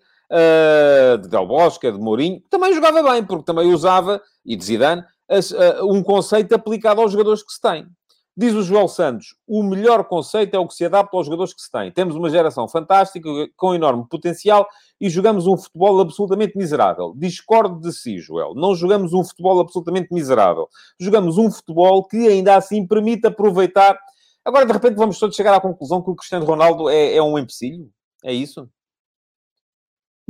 de 1.21 1.27
Del 1.27 1.47
Bosque, 1.47 1.91
de 1.91 1.97
Mourinho, 1.97 2.39
que 2.39 2.49
também 2.49 2.73
jogava 2.73 3.01
bem, 3.01 3.23
porque 3.23 3.43
também 3.43 3.73
usava, 3.73 4.21
e 4.45 4.55
de 4.55 4.63
Zidane, 4.63 5.03
as, 5.31 5.51
uh, 5.51 5.85
um 5.89 6.03
conceito 6.03 6.53
aplicado 6.53 7.01
aos 7.01 7.11
jogadores 7.11 7.41
que 7.41 7.53
se 7.53 7.61
têm. 7.61 7.87
Diz 8.35 8.53
o 8.53 8.61
João 8.61 8.87
Santos, 8.87 9.35
o 9.45 9.61
melhor 9.61 10.05
conceito 10.05 10.55
é 10.55 10.59
o 10.59 10.65
que 10.65 10.73
se 10.73 10.85
adapta 10.85 11.17
aos 11.17 11.25
jogadores 11.25 11.53
que 11.53 11.61
se 11.61 11.69
têm. 11.69 11.91
Temos 11.91 12.15
uma 12.15 12.29
geração 12.29 12.67
fantástica, 12.67 13.29
com 13.57 13.75
enorme 13.75 14.05
potencial, 14.09 14.67
e 14.99 15.09
jogamos 15.09 15.47
um 15.47 15.57
futebol 15.57 15.99
absolutamente 15.99 16.57
miserável. 16.57 17.13
Discordo 17.17 17.79
de 17.79 17.91
si, 17.91 18.19
Joel. 18.19 18.53
Não 18.55 18.73
jogamos 18.73 19.13
um 19.13 19.23
futebol 19.23 19.59
absolutamente 19.59 20.13
miserável. 20.13 20.69
Jogamos 20.99 21.37
um 21.37 21.51
futebol 21.51 22.05
que 22.05 22.27
ainda 22.27 22.55
assim 22.55 22.87
permite 22.87 23.27
aproveitar. 23.27 23.99
Agora, 24.45 24.65
de 24.65 24.71
repente, 24.71 24.95
vamos 24.95 25.19
todos 25.19 25.35
chegar 25.35 25.53
à 25.53 25.59
conclusão 25.59 26.01
que 26.01 26.09
o 26.09 26.15
Cristiano 26.15 26.45
Ronaldo 26.45 26.89
é, 26.89 27.15
é 27.15 27.21
um 27.21 27.37
empecilho? 27.37 27.89
É 28.23 28.33
isso? 28.33 28.69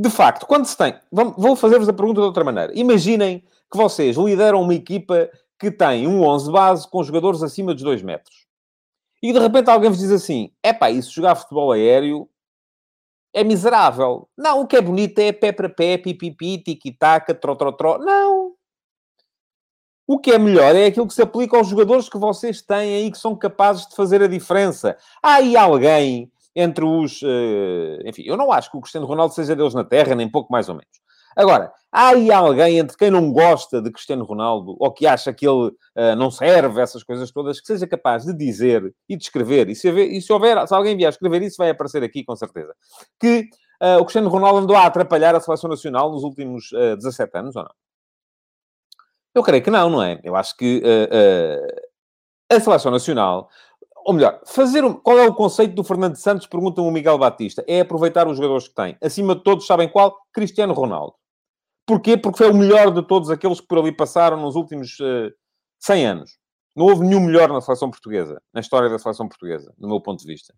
de 0.02 0.10
facto, 0.10 0.48
quando 0.48 0.66
se 0.66 0.76
tem. 0.76 0.96
Vou 1.12 1.56
fazer-vos 1.56 1.88
a 1.88 1.94
pergunta 1.94 2.22
de 2.22 2.26
outra 2.26 2.44
maneira. 2.44 2.74
Imaginem 2.76 3.44
que 3.72 3.78
vocês 3.78 4.18
lideram 4.18 4.62
uma 4.62 4.74
equipa 4.74 5.30
que 5.60 5.72
tem 5.72 6.08
um 6.08 6.24
11 6.24 6.52
base 6.52 6.90
com 6.90 7.04
jogadores 7.04 7.42
acima 7.42 7.74
dos 7.74 7.84
2 7.84 8.02
metros. 8.02 8.48
E 9.22 9.32
de 9.32 9.40
repente 9.40 9.70
alguém 9.70 9.90
vos 9.90 10.00
diz 10.00 10.12
assim: 10.12 10.52
é 10.64 10.74
pá, 10.74 10.90
isso 10.90 11.14
jogar 11.14 11.36
futebol 11.36 11.72
aéreo 11.72 12.28
é 13.34 13.44
miserável. 13.44 14.28
Não, 14.38 14.62
o 14.62 14.68
que 14.68 14.76
é 14.76 14.82
bonito 14.82 15.20
é 15.20 15.32
pé 15.32 15.52
para 15.52 15.70
pé, 15.70 15.98
pipipi, 15.98 16.58
tiki-taka, 16.58 17.34
tro-tro-tro. 17.34 18.00
Não. 18.00 18.54
O 20.08 20.20
que 20.20 20.32
é 20.32 20.38
melhor 20.38 20.76
é 20.76 20.88
aquilo 20.88 21.08
que 21.08 21.14
se 21.14 21.22
aplica 21.22 21.56
aos 21.56 21.68
jogadores 21.68 22.10
que 22.10 22.18
vocês 22.18 22.62
têm 22.62 22.96
aí 22.96 23.12
que 23.12 23.18
são 23.18 23.36
capazes 23.36 23.88
de 23.88 23.96
fazer 23.96 24.22
a 24.22 24.28
diferença. 24.28 24.98
Há 25.24 25.36
aí 25.36 25.56
alguém 25.56 26.30
entre 26.56 26.84
os. 26.84 27.22
Uh, 27.22 28.00
enfim, 28.06 28.24
eu 28.26 28.36
não 28.36 28.52
acho 28.52 28.70
que 28.70 28.78
o 28.78 28.82
Cristiano 28.82 29.08
Ronaldo 29.08 29.34
seja 29.34 29.56
Deus 29.56 29.74
na 29.74 29.86
Terra, 29.86 30.16
nem 30.16 30.30
pouco 30.30 30.52
mais 30.52 30.68
ou 30.68 30.76
menos. 30.76 31.01
Agora, 31.36 31.72
há 31.92 32.10
aí 32.10 32.32
alguém 32.32 32.78
entre 32.78 32.98
quem 32.98 33.12
não 33.12 33.32
gosta 33.32 33.82
de 33.82 33.92
Cristiano 33.92 34.24
Ronaldo, 34.24 34.76
ou 34.80 34.92
que 34.92 35.08
acha 35.08 35.34
que 35.34 35.48
ele 35.48 35.68
uh, 35.68 36.16
não 36.18 36.32
serve, 36.32 36.82
essas 36.82 37.04
coisas 37.04 37.32
todas, 37.32 37.60
que 37.60 37.68
seja 37.68 37.88
capaz 37.88 38.26
de 38.26 38.34
dizer 38.34 38.94
e 39.08 39.16
de 39.16 39.24
escrever, 39.24 39.70
e 39.70 39.76
se, 39.76 39.90
e 39.90 40.22
se 40.22 40.32
houver, 40.32 40.68
se 40.68 40.74
alguém 40.74 40.96
vier 40.96 41.10
escrever 41.10 41.42
isso, 41.42 41.58
vai 41.58 41.70
aparecer 41.70 42.04
aqui 42.04 42.24
com 42.24 42.36
certeza, 42.36 42.74
que 43.20 43.48
uh, 43.82 44.00
o 44.00 44.06
Cristiano 44.06 44.30
Ronaldo 44.30 44.60
andou 44.60 44.76
a 44.76 44.86
atrapalhar 44.86 45.36
a 45.36 45.40
seleção 45.40 45.70
nacional 45.70 46.12
nos 46.12 46.24
últimos 46.24 46.72
uh, 46.72 46.96
17 46.98 47.38
anos, 47.38 47.56
ou 47.56 47.64
não? 47.64 47.72
Eu 49.34 49.44
creio 49.44 49.64
que 49.64 49.70
não, 49.70 49.90
não 49.90 50.04
é? 50.04 50.20
Eu 50.26 50.36
acho 50.36 50.58
que 50.58 50.84
a 52.50 52.60
seleção 52.60 52.92
nacional 52.92 53.50
ou 54.06 54.14
melhor, 54.14 54.42
fazer 54.46 54.84
um, 54.84 54.94
qual 54.94 55.18
é 55.20 55.28
o 55.28 55.34
conceito 55.34 55.76
do 55.76 55.84
Fernando 55.84 56.16
Santos? 56.16 56.48
Pergunta-me 56.48 56.88
o 56.88 56.92
Miguel 56.92 57.18
Batista. 57.18 57.64
É 57.68 57.82
aproveitar 57.82 58.28
os 58.28 58.38
jogadores 58.38 58.68
que 58.68 58.76
tem. 58.76 58.98
Acima 59.02 59.36
de 59.36 59.44
todos, 59.44 59.66
sabem 59.66 59.88
qual? 59.88 60.18
Cristiano 60.34 60.74
Ronaldo. 60.74 61.14
Porquê? 61.92 62.16
Porque 62.16 62.38
foi 62.38 62.50
o 62.50 62.56
melhor 62.56 62.90
de 62.90 63.06
todos 63.06 63.30
aqueles 63.30 63.60
que 63.60 63.68
por 63.68 63.78
ali 63.78 63.92
passaram 63.92 64.38
nos 64.38 64.56
últimos 64.56 64.98
uh, 65.02 65.28
eh, 65.28 65.34
100 65.78 66.06
anos. 66.06 66.38
Não 66.74 66.86
houve 66.86 67.06
nenhum 67.06 67.20
melhor 67.20 67.50
na 67.50 67.60
seleção 67.60 67.92
portuguesa, 67.92 68.42
na 68.54 68.62
história 68.62 68.90
da 68.90 68.98
seleção 68.98 69.28
portuguesa, 69.28 69.74
no 69.78 69.90
meu 69.90 70.00
ponto 70.00 70.22
de 70.22 70.26
vista. 70.26 70.56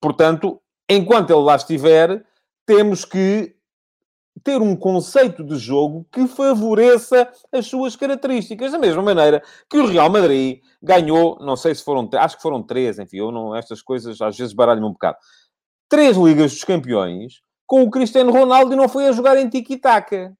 Portanto, 0.00 0.58
enquanto 0.88 1.28
ele 1.28 1.42
lá 1.42 1.56
estiver, 1.56 2.24
temos 2.64 3.04
que 3.04 3.54
ter 4.42 4.62
um 4.62 4.74
conceito 4.74 5.44
de 5.44 5.56
jogo 5.56 6.06
que 6.10 6.26
favoreça 6.26 7.30
as 7.52 7.66
suas 7.66 7.94
características. 7.94 8.72
Da 8.72 8.78
mesma 8.78 9.02
maneira 9.02 9.42
que 9.68 9.76
o 9.76 9.84
Real 9.84 10.08
Madrid 10.08 10.62
ganhou, 10.82 11.38
não 11.38 11.54
sei 11.54 11.74
se 11.74 11.84
foram, 11.84 12.08
acho 12.14 12.36
que 12.36 12.42
foram 12.42 12.62
três, 12.62 12.98
enfim, 12.98 13.18
não, 13.30 13.54
estas 13.54 13.82
coisas 13.82 14.18
às 14.22 14.38
vezes 14.38 14.54
baralham 14.54 14.86
um 14.86 14.92
bocado. 14.92 15.18
Três 15.86 16.16
Ligas 16.16 16.52
dos 16.52 16.64
Campeões 16.64 17.42
com 17.70 17.84
o 17.84 17.90
Cristiano 17.90 18.32
Ronaldo 18.32 18.72
e 18.72 18.76
não 18.76 18.88
foi 18.88 19.06
a 19.06 19.12
jogar 19.12 19.36
em 19.36 19.48
tiki-taka. 19.48 20.36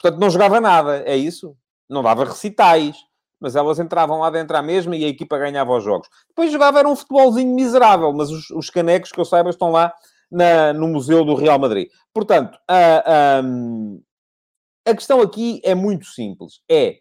Portanto, 0.00 0.18
não 0.18 0.30
jogava 0.30 0.58
nada, 0.58 1.02
é 1.04 1.14
isso? 1.14 1.54
Não 1.86 2.02
dava 2.02 2.24
recitais. 2.24 2.96
mas 3.38 3.56
elas 3.56 3.78
entravam 3.78 4.20
lá 4.20 4.30
dentro 4.30 4.56
à 4.56 4.62
mesma 4.62 4.96
e 4.96 5.04
a 5.04 5.08
equipa 5.08 5.38
ganhava 5.38 5.76
os 5.76 5.84
jogos. 5.84 6.08
Depois 6.28 6.50
jogava 6.50 6.78
era 6.78 6.88
um 6.88 6.96
futebolzinho 6.96 7.54
miserável, 7.54 8.10
mas 8.14 8.30
os, 8.30 8.48
os 8.50 8.70
canecos, 8.70 9.12
que 9.12 9.20
eu 9.20 9.24
saiba, 9.26 9.50
estão 9.50 9.70
lá 9.70 9.92
na, 10.30 10.72
no 10.72 10.88
Museu 10.88 11.26
do 11.26 11.34
Real 11.34 11.58
Madrid. 11.58 11.90
Portanto, 12.14 12.58
a, 12.66 13.40
a, 13.46 14.90
a 14.90 14.94
questão 14.94 15.20
aqui 15.20 15.60
é 15.62 15.74
muito 15.74 16.06
simples. 16.06 16.62
É 16.70 17.00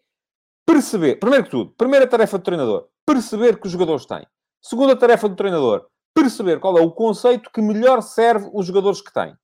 perceber, 0.65 1.15
primeiro 1.15 1.45
que 1.45 1.51
tudo, 1.51 1.73
primeira 1.77 2.05
tarefa 2.05 2.37
do 2.37 2.43
treinador, 2.43 2.89
perceber 3.05 3.57
que 3.57 3.67
os 3.67 3.71
jogadores 3.71 4.05
têm. 4.05 4.27
Segunda 4.61 4.97
tarefa 4.97 5.29
do 5.29 5.35
treinador, 5.35 5.87
perceber 6.13 6.59
qual 6.59 6.77
é 6.77 6.81
o 6.81 6.91
conceito 6.91 7.49
que 7.51 7.61
melhor 7.61 8.01
serve 8.01 8.49
os 8.53 8.65
jogadores 8.65 9.01
que 9.01 9.13
têm. 9.13 9.35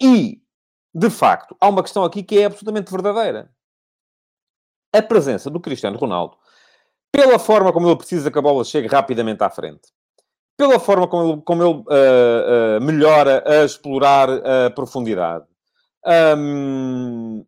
E, 0.00 0.40
de 0.94 1.10
facto, 1.10 1.56
há 1.60 1.68
uma 1.68 1.82
questão 1.82 2.04
aqui 2.04 2.22
que 2.22 2.38
é 2.38 2.46
absolutamente 2.46 2.90
verdadeira. 2.90 3.50
A 4.92 5.02
presença 5.02 5.50
do 5.50 5.60
Cristiano 5.60 5.98
Ronaldo, 5.98 6.36
pela 7.12 7.38
forma 7.38 7.72
como 7.72 7.88
ele 7.88 7.96
precisa 7.96 8.30
que 8.30 8.38
a 8.38 8.42
bola 8.42 8.64
chegue 8.64 8.88
rapidamente 8.88 9.42
à 9.42 9.50
frente, 9.50 9.88
pela 10.56 10.78
forma 10.78 11.08
como 11.08 11.32
ele, 11.32 11.42
como 11.42 11.62
ele 11.62 11.72
uh, 11.72 12.78
uh, 12.78 12.80
melhora 12.82 13.42
a 13.46 13.64
explorar 13.64 14.28
a 14.30 14.70
profundidade, 14.70 15.44
um, 16.36 17.44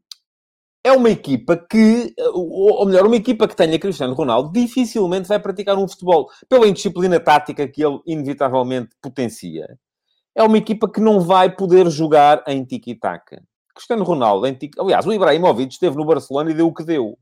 é 0.86 0.92
uma 0.92 1.10
equipa 1.10 1.56
que, 1.56 2.14
ou 2.32 2.86
melhor, 2.86 3.06
uma 3.06 3.16
equipa 3.16 3.48
que 3.48 3.56
tenha 3.56 3.76
Cristiano 3.76 4.14
Ronaldo 4.14 4.52
dificilmente 4.52 5.26
vai 5.26 5.40
praticar 5.40 5.76
um 5.76 5.88
futebol 5.88 6.30
pela 6.48 6.68
indisciplina 6.68 7.18
tática 7.18 7.66
que 7.66 7.84
ele 7.84 7.98
inevitavelmente 8.06 8.94
potencia. 9.02 9.76
É 10.32 10.44
uma 10.44 10.56
equipa 10.56 10.88
que 10.88 11.00
não 11.00 11.20
vai 11.20 11.52
poder 11.52 11.90
jogar 11.90 12.44
em 12.46 12.64
tiki-taka. 12.64 13.42
Cristiano 13.74 14.04
Ronaldo, 14.04 14.46
em 14.46 14.54
tiki... 14.54 14.80
aliás, 14.80 15.04
o 15.04 15.12
Ibrahimovic 15.12 15.72
esteve 15.72 15.96
no 15.96 16.04
Barcelona 16.04 16.52
e 16.52 16.54
deu 16.54 16.68
o 16.68 16.72
que 16.72 16.84
deu. 16.84 17.18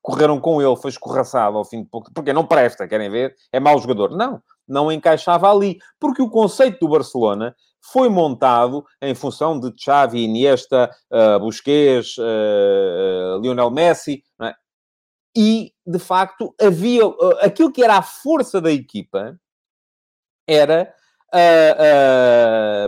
Correram 0.00 0.38
com 0.38 0.62
ele, 0.62 0.76
foi 0.76 0.90
escorraçado 0.90 1.56
ao 1.56 1.64
fim 1.64 1.82
de 1.82 1.88
pouco. 1.90 2.12
Porque 2.14 2.32
não 2.32 2.46
presta, 2.46 2.86
querem 2.86 3.10
ver? 3.10 3.34
É 3.52 3.58
mau 3.58 3.76
jogador. 3.80 4.16
Não, 4.16 4.40
não 4.68 4.92
encaixava 4.92 5.50
ali. 5.50 5.78
Porque 5.98 6.22
o 6.22 6.30
conceito 6.30 6.78
do 6.78 6.88
Barcelona 6.88 7.52
foi 7.92 8.08
montado 8.08 8.84
em 9.00 9.14
função 9.14 9.58
de 9.58 9.72
Xavi, 9.76 10.24
Iniesta, 10.24 10.90
uh, 11.10 11.38
Busquets, 11.38 12.16
uh, 12.18 13.40
Lionel 13.40 13.70
Messi, 13.70 14.22
é? 14.42 14.54
e, 15.36 15.72
de 15.86 15.98
facto, 15.98 16.54
havia... 16.60 17.06
Uh, 17.06 17.38
aquilo 17.40 17.72
que 17.72 17.82
era 17.82 17.96
a 17.96 18.02
força 18.02 18.60
da 18.60 18.70
equipa 18.70 19.38
era 20.48 20.94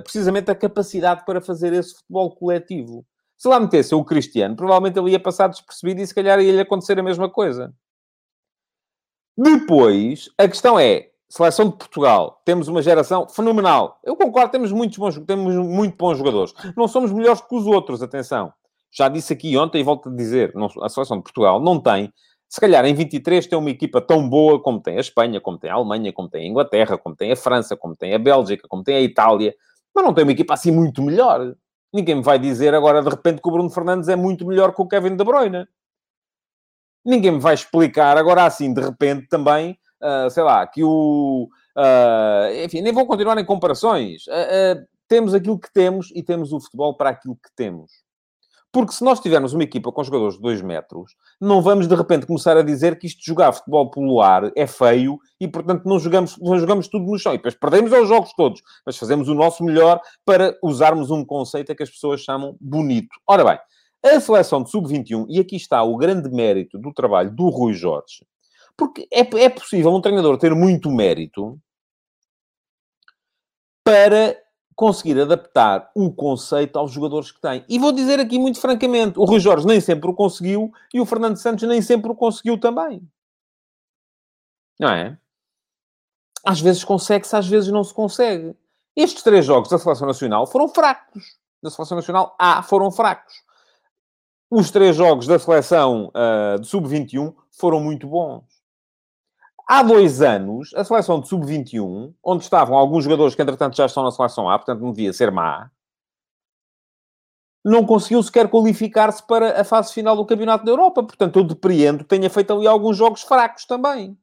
precisamente 0.02 0.50
a 0.50 0.55
capacidade 0.55 1.23
para 1.26 1.40
fazer 1.40 1.73
esse 1.75 1.97
futebol 1.97 2.35
coletivo. 2.35 3.05
Se 3.37 3.47
lá 3.47 3.61
metesse 3.61 3.95
o 3.95 4.05
Cristiano, 4.05 4.57
provavelmente 4.57 4.99
ele 4.99 5.11
ia 5.11 5.21
passar 5.21 5.49
despercebido 5.49 6.00
e 6.00 6.07
se 6.07 6.14
calhar 6.14 6.40
ia-lhe 6.40 6.61
acontecer 6.61 6.99
a 6.99 7.02
mesma 7.02 7.28
coisa. 7.28 7.75
Depois, 9.37 10.31
a 10.38 10.49
questão 10.49 10.81
é, 10.81 11.11
Seleção 11.28 11.68
de 11.68 11.76
Portugal, 11.76 12.40
temos 12.44 12.68
uma 12.68 12.80
geração 12.80 13.28
fenomenal. 13.28 13.99
Eu 14.02 14.16
concordo, 14.16 14.50
temos 14.50 14.73
muitos 14.73 14.97
bons, 14.97 15.18
temos 15.26 15.54
muito 15.54 15.97
bons 15.97 16.16
jogadores. 16.16 16.54
Não 16.76 16.88
somos 16.88 17.12
melhores 17.12 17.40
que 17.40 17.54
os 17.54 17.66
outros, 17.66 18.02
atenção. 18.02 18.52
Já 18.90 19.08
disse 19.08 19.35
aqui 19.35 19.56
ontem 19.56 19.80
e 19.80 19.85
volto 19.85 20.08
a 20.08 20.14
dizer, 20.14 20.54
não, 20.54 20.68
a 20.82 20.88
Seleção 20.88 21.18
de 21.18 21.23
Portugal 21.23 21.61
não 21.61 21.78
tem, 21.78 22.11
se 22.49 22.58
calhar 22.58 22.85
em 22.87 22.94
23 22.94 23.47
tem 23.47 23.58
uma 23.58 23.68
equipa 23.68 24.00
tão 24.00 24.26
boa 24.26 24.61
como 24.62 24.80
tem 24.80 24.97
a 24.97 25.00
Espanha, 25.00 25.38
como 25.38 25.58
tem 25.58 25.70
a 25.70 25.75
Alemanha, 25.75 26.12
como 26.14 26.30
tem 26.30 26.44
a 26.44 26.49
Inglaterra, 26.49 26.97
como 26.97 27.14
tem 27.14 27.30
a 27.30 27.37
França, 27.37 27.76
como 27.76 27.94
tem 27.94 28.14
a 28.14 28.18
Bélgica, 28.18 28.66
como 28.66 28.82
tem 28.82 28.97
a 28.97 29.00
Itália, 29.02 29.54
mas 29.94 30.02
não 30.02 30.14
tem 30.14 30.25
uma 30.25 30.32
equipa 30.32 30.54
assim 30.54 30.70
muito 30.73 31.02
melhor. 31.02 31.54
Ninguém 31.92 32.16
me 32.16 32.23
vai 32.23 32.38
dizer 32.38 32.75
agora 32.75 33.02
de 33.02 33.08
repente 33.11 33.42
que 33.42 33.49
o 33.49 33.52
Bruno 33.52 33.68
Fernandes 33.68 34.08
é 34.08 34.16
muito 34.16 34.47
melhor 34.47 34.75
que 34.75 34.80
o 34.80 34.88
Kevin 34.88 35.14
De 35.14 35.25
Bruyne. 35.25 35.66
Ninguém 37.04 37.32
me 37.32 37.38
vai 37.38 37.52
explicar 37.52 38.16
agora 38.16 38.44
assim 38.44 38.73
de 38.73 38.80
repente 38.80 39.28
também 39.28 39.78
uh, 40.02 40.31
sei 40.31 40.43
lá, 40.43 40.67
que 40.67 40.83
o. 40.83 41.49
Uh, 41.76 42.64
enfim, 42.64 42.81
nem 42.81 42.93
vou 42.93 43.07
continuar 43.07 43.38
em 43.38 43.45
comparações. 43.45 44.26
Uh, 44.26 44.87
temos 45.09 45.35
aquilo 45.35 45.59
que 45.59 45.73
temos 45.73 46.11
e 46.14 46.23
temos 46.23 46.52
o 46.52 46.61
futebol 46.61 46.95
para 46.97 47.11
aquilo 47.11 47.35
que 47.37 47.50
temos. 47.57 47.90
Porque 48.71 48.93
se 48.93 49.02
nós 49.02 49.19
tivermos 49.19 49.55
uma 49.55 49.62
equipa 49.62 49.90
com 49.90 50.05
jogadores 50.05 50.35
de 50.35 50.43
2 50.43 50.61
metros, 50.61 51.17
não 51.40 51.62
vamos 51.62 51.88
de 51.88 51.95
repente 51.95 52.26
começar 52.26 52.55
a 52.57 52.62
dizer 52.62 52.99
que 52.99 53.07
isto 53.07 53.21
de 53.21 53.26
jogar 53.26 53.52
futebol 53.52 53.90
pelo 53.90 54.21
ar 54.21 54.52
é 54.55 54.67
feio 54.67 55.19
e, 55.40 55.49
portanto, 55.49 55.87
não 55.87 55.99
jogamos, 55.99 56.37
não 56.38 56.59
jogamos 56.59 56.87
tudo 56.87 57.07
no 57.07 57.19
chão. 57.19 57.33
E 57.33 57.38
depois 57.38 57.55
perdemos 57.55 57.90
os 57.90 58.09
jogos 58.09 58.35
todos, 58.35 58.61
mas 58.85 58.99
fazemos 58.99 59.28
o 59.28 59.35
nosso 59.35 59.64
melhor 59.64 60.00
para 60.25 60.55
usarmos 60.62 61.11
um 61.11 61.25
conceito 61.25 61.75
que 61.75 61.83
as 61.83 61.88
pessoas 61.88 62.21
chamam 62.21 62.57
bonito. 62.61 63.09
Ora 63.26 63.43
bem, 63.43 63.59
a 64.05 64.21
seleção 64.21 64.62
de 64.62 64.71
sub-21, 64.71 65.26
e 65.28 65.40
aqui 65.40 65.57
está 65.57 65.83
o 65.83 65.97
grande 65.97 66.31
mérito 66.31 66.78
do 66.78 66.93
trabalho 66.93 67.35
do 67.35 67.49
Rui 67.49 67.73
Jorge, 67.73 68.25
porque 68.78 69.08
é, 69.12 69.20
é 69.20 69.49
possível 69.49 69.92
um 69.92 70.00
treinador 70.00 70.38
ter 70.38 70.54
muito 70.54 70.88
mérito 70.88 71.61
para 73.85 74.40
conseguir 74.76 75.20
adaptar 75.20 75.90
o 75.97 76.12
conceito 76.12 76.78
aos 76.78 76.92
jogadores 76.92 77.32
que 77.32 77.40
tem. 77.40 77.64
E 77.68 77.76
vou 77.76 77.90
dizer 77.90 78.20
aqui 78.20 78.38
muito 78.38 78.61
francamente, 78.61 79.18
o 79.18 79.25
Rui 79.25 79.40
Jorge 79.40 79.66
nem 79.66 79.80
sempre 79.80 80.08
o 80.08 80.14
conseguiu 80.14 80.70
e 80.94 81.00
o 81.00 81.04
Fernando 81.04 81.37
Santos 81.37 81.66
nem 81.68 81.82
sempre 81.82 82.08
o 82.12 82.14
conseguiu 82.14 82.56
também. 82.56 83.02
Não 84.78 84.90
é? 84.90 85.18
Às 86.44 86.61
vezes 86.61 86.85
consegue-se, 86.85 87.35
às 87.35 87.49
vezes 87.49 87.73
não 87.73 87.82
se 87.82 87.92
consegue. 87.92 88.56
Estes 88.94 89.25
três 89.25 89.44
jogos 89.44 89.70
da 89.70 89.78
Seleção 89.78 90.06
Nacional 90.06 90.47
foram 90.47 90.68
fracos. 90.68 91.37
Da 91.61 91.70
Seleção 91.70 91.97
Nacional 91.97 92.37
A 92.38 92.62
foram 92.62 92.92
fracos. 92.92 93.42
Os 94.49 94.70
três 94.70 94.94
jogos 94.94 95.26
da 95.26 95.40
Seleção 95.40 96.12
uh, 96.14 96.61
de 96.61 96.68
Sub-21 96.68 97.35
foram 97.50 97.80
muito 97.80 98.06
bons. 98.06 98.58
Há 99.71 99.83
dois 99.83 100.23
anos, 100.23 100.73
a 100.75 100.83
seleção 100.83 101.21
de 101.21 101.29
sub-21, 101.29 102.15
onde 102.25 102.43
estavam 102.43 102.75
alguns 102.75 103.05
jogadores 103.05 103.35
que, 103.35 103.43
entretanto, 103.43 103.77
já 103.77 103.85
estão 103.85 104.03
na 104.03 104.11
seleção 104.11 104.49
A, 104.49 104.59
portanto, 104.59 104.81
não 104.81 104.93
devia 104.93 105.13
ser 105.13 105.31
má, 105.31 105.71
não 107.63 107.85
conseguiu 107.85 108.23
sequer 108.23 108.49
qualificar-se 108.49 109.23
para 109.27 109.61
a 109.61 109.65
fase 109.65 109.93
final 109.93 110.17
do 110.17 110.25
Campeonato 110.25 110.65
da 110.65 110.71
Europa. 110.71 111.03
Portanto, 111.03 111.39
eu 111.39 111.45
depreendo 111.45 111.99
que 111.99 112.09
tenha 112.09 112.31
feito 112.31 112.53
ali 112.53 112.67
alguns 112.67 112.97
jogos 112.97 113.23
fracos 113.23 113.67
também. 113.67 114.17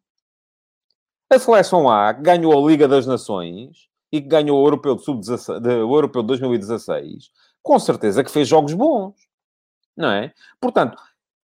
A 1.29 1.37
seleção 1.37 1.87
A 1.87 2.11
ganhou 2.11 2.51
a 2.51 2.67
Liga 2.67 2.87
das 2.87 3.05
Nações 3.05 3.87
e 4.11 4.21
que 4.21 4.27
ganhou 4.27 4.59
o 4.59 4.65
Europeu 4.65 4.95
de, 4.95 5.03
Sub 5.03 5.21
de, 5.21 5.69
o 5.69 5.95
Europeu 5.95 6.23
de 6.23 6.27
2016, 6.29 7.29
com 7.61 7.77
certeza 7.77 8.23
que 8.23 8.31
fez 8.31 8.47
jogos 8.47 8.73
bons. 8.73 9.13
Não 9.95 10.09
é? 10.09 10.33
Portanto, 10.59 10.97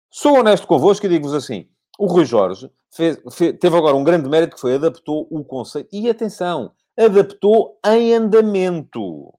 sou 0.09 0.37
honesto 0.39 0.67
convosco 0.67 1.05
e 1.05 1.09
digo-vos 1.09 1.33
assim: 1.33 1.67
o 1.99 2.05
Rui 2.05 2.25
Jorge 2.25 2.71
fez, 2.91 3.17
fez, 3.31 3.57
teve 3.59 3.77
agora 3.77 3.95
um 3.95 4.03
grande 4.03 4.29
mérito 4.29 4.55
que 4.55 4.61
foi 4.61 4.75
adaptou 4.75 5.27
o 5.31 5.43
conceito. 5.43 5.89
E 5.91 6.09
atenção, 6.09 6.71
adaptou 6.97 7.79
em 7.85 8.13
andamento. 8.13 9.33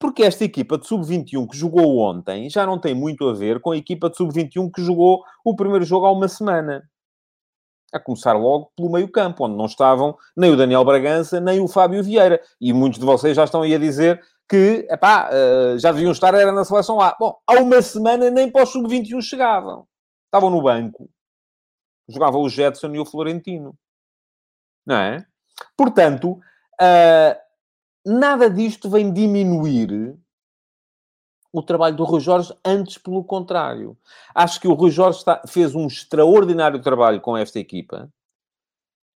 Porque 0.00 0.22
esta 0.22 0.44
equipa 0.44 0.78
de 0.78 0.86
sub-21 0.86 1.48
que 1.48 1.56
jogou 1.56 1.98
ontem 1.98 2.48
já 2.48 2.64
não 2.64 2.78
tem 2.78 2.94
muito 2.94 3.28
a 3.28 3.34
ver 3.34 3.60
com 3.60 3.72
a 3.72 3.76
equipa 3.76 4.08
de 4.08 4.16
sub-21 4.16 4.70
que 4.72 4.82
jogou 4.82 5.22
o 5.44 5.56
primeiro 5.56 5.84
jogo 5.84 6.06
há 6.06 6.12
uma 6.12 6.28
semana. 6.28 6.82
A 7.92 7.98
começar 7.98 8.34
logo 8.34 8.70
pelo 8.76 8.92
meio-campo, 8.92 9.44
onde 9.44 9.56
não 9.56 9.64
estavam 9.64 10.16
nem 10.36 10.52
o 10.52 10.56
Daniel 10.56 10.84
Bragança, 10.84 11.40
nem 11.40 11.58
o 11.60 11.66
Fábio 11.66 12.02
Vieira. 12.02 12.40
E 12.60 12.72
muitos 12.72 13.00
de 13.00 13.04
vocês 13.04 13.34
já 13.34 13.44
estão 13.44 13.62
aí 13.62 13.74
a 13.74 13.78
dizer 13.78 14.22
que, 14.48 14.86
epá, 14.90 15.30
eh, 15.32 15.76
já 15.78 15.90
deviam 15.90 16.12
estar 16.12 16.34
era 16.34 16.52
na 16.52 16.64
seleção 16.64 17.00
A. 17.00 17.16
Bom, 17.18 17.36
há 17.46 17.54
uma 17.54 17.82
semana 17.82 18.30
nem 18.30 18.50
para 18.50 18.62
o 18.62 18.66
sub-21 18.66 19.20
chegavam. 19.22 19.86
Estavam 20.26 20.50
no 20.50 20.62
banco 20.62 21.08
jogava 22.08 22.38
o 22.38 22.48
Jetson 22.48 22.94
e 22.94 22.98
o 22.98 23.04
Florentino. 23.04 23.76
Não 24.86 24.96
é? 24.96 25.26
Portanto, 25.76 26.40
uh, 26.80 27.36
nada 28.04 28.48
disto 28.48 28.88
vem 28.88 29.12
diminuir 29.12 30.16
o 31.52 31.62
trabalho 31.62 31.96
do 31.96 32.04
Rui 32.04 32.20
Jorge, 32.20 32.54
antes 32.64 32.98
pelo 32.98 33.24
contrário. 33.24 33.96
Acho 34.34 34.60
que 34.60 34.68
o 34.68 34.74
Rui 34.74 34.90
Jorge 34.90 35.18
está, 35.18 35.42
fez 35.46 35.74
um 35.74 35.86
extraordinário 35.86 36.80
trabalho 36.80 37.20
com 37.20 37.36
esta 37.36 37.58
equipa. 37.58 38.08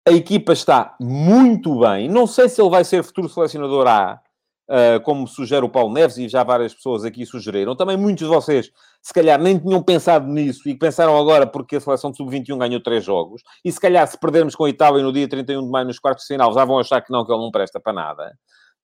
A 0.06 0.12
equipa 0.12 0.52
está 0.52 0.96
muito 1.00 1.80
bem. 1.80 2.08
Não 2.08 2.26
sei 2.26 2.48
se 2.48 2.60
ele 2.60 2.70
vai 2.70 2.84
ser 2.84 3.02
futuro 3.02 3.28
selecionador 3.28 3.86
A, 3.86 4.22
como 5.04 5.26
sugere 5.26 5.64
o 5.64 5.68
Paulo 5.68 5.92
Neves, 5.92 6.16
e 6.16 6.28
já 6.28 6.44
várias 6.44 6.72
pessoas 6.72 7.04
aqui 7.04 7.26
sugeriram. 7.26 7.74
Também 7.74 7.96
muitos 7.96 8.28
de 8.28 8.32
vocês, 8.32 8.70
se 9.02 9.12
calhar, 9.12 9.40
nem 9.40 9.58
tinham 9.58 9.82
pensado 9.82 10.26
nisso 10.26 10.68
e 10.68 10.74
pensaram 10.76 11.18
agora 11.18 11.46
porque 11.46 11.76
a 11.76 11.80
seleção 11.80 12.10
de 12.10 12.16
sub-21 12.18 12.58
ganhou 12.58 12.80
três 12.80 13.04
jogos. 13.04 13.42
E 13.64 13.72
se 13.72 13.80
calhar, 13.80 14.06
se 14.06 14.18
perdermos 14.18 14.54
com 14.54 14.64
a 14.64 14.70
Itália 14.70 15.02
no 15.02 15.12
dia 15.12 15.28
31 15.28 15.64
de 15.64 15.70
maio 15.70 15.86
nos 15.86 15.98
quartos 15.98 16.24
de 16.24 16.34
final, 16.34 16.52
já 16.52 16.64
vão 16.64 16.78
achar 16.78 17.00
que 17.00 17.10
não, 17.10 17.24
que 17.24 17.32
ele 17.32 17.40
não 17.40 17.50
presta 17.50 17.80
para 17.80 17.92
nada. 17.92 18.32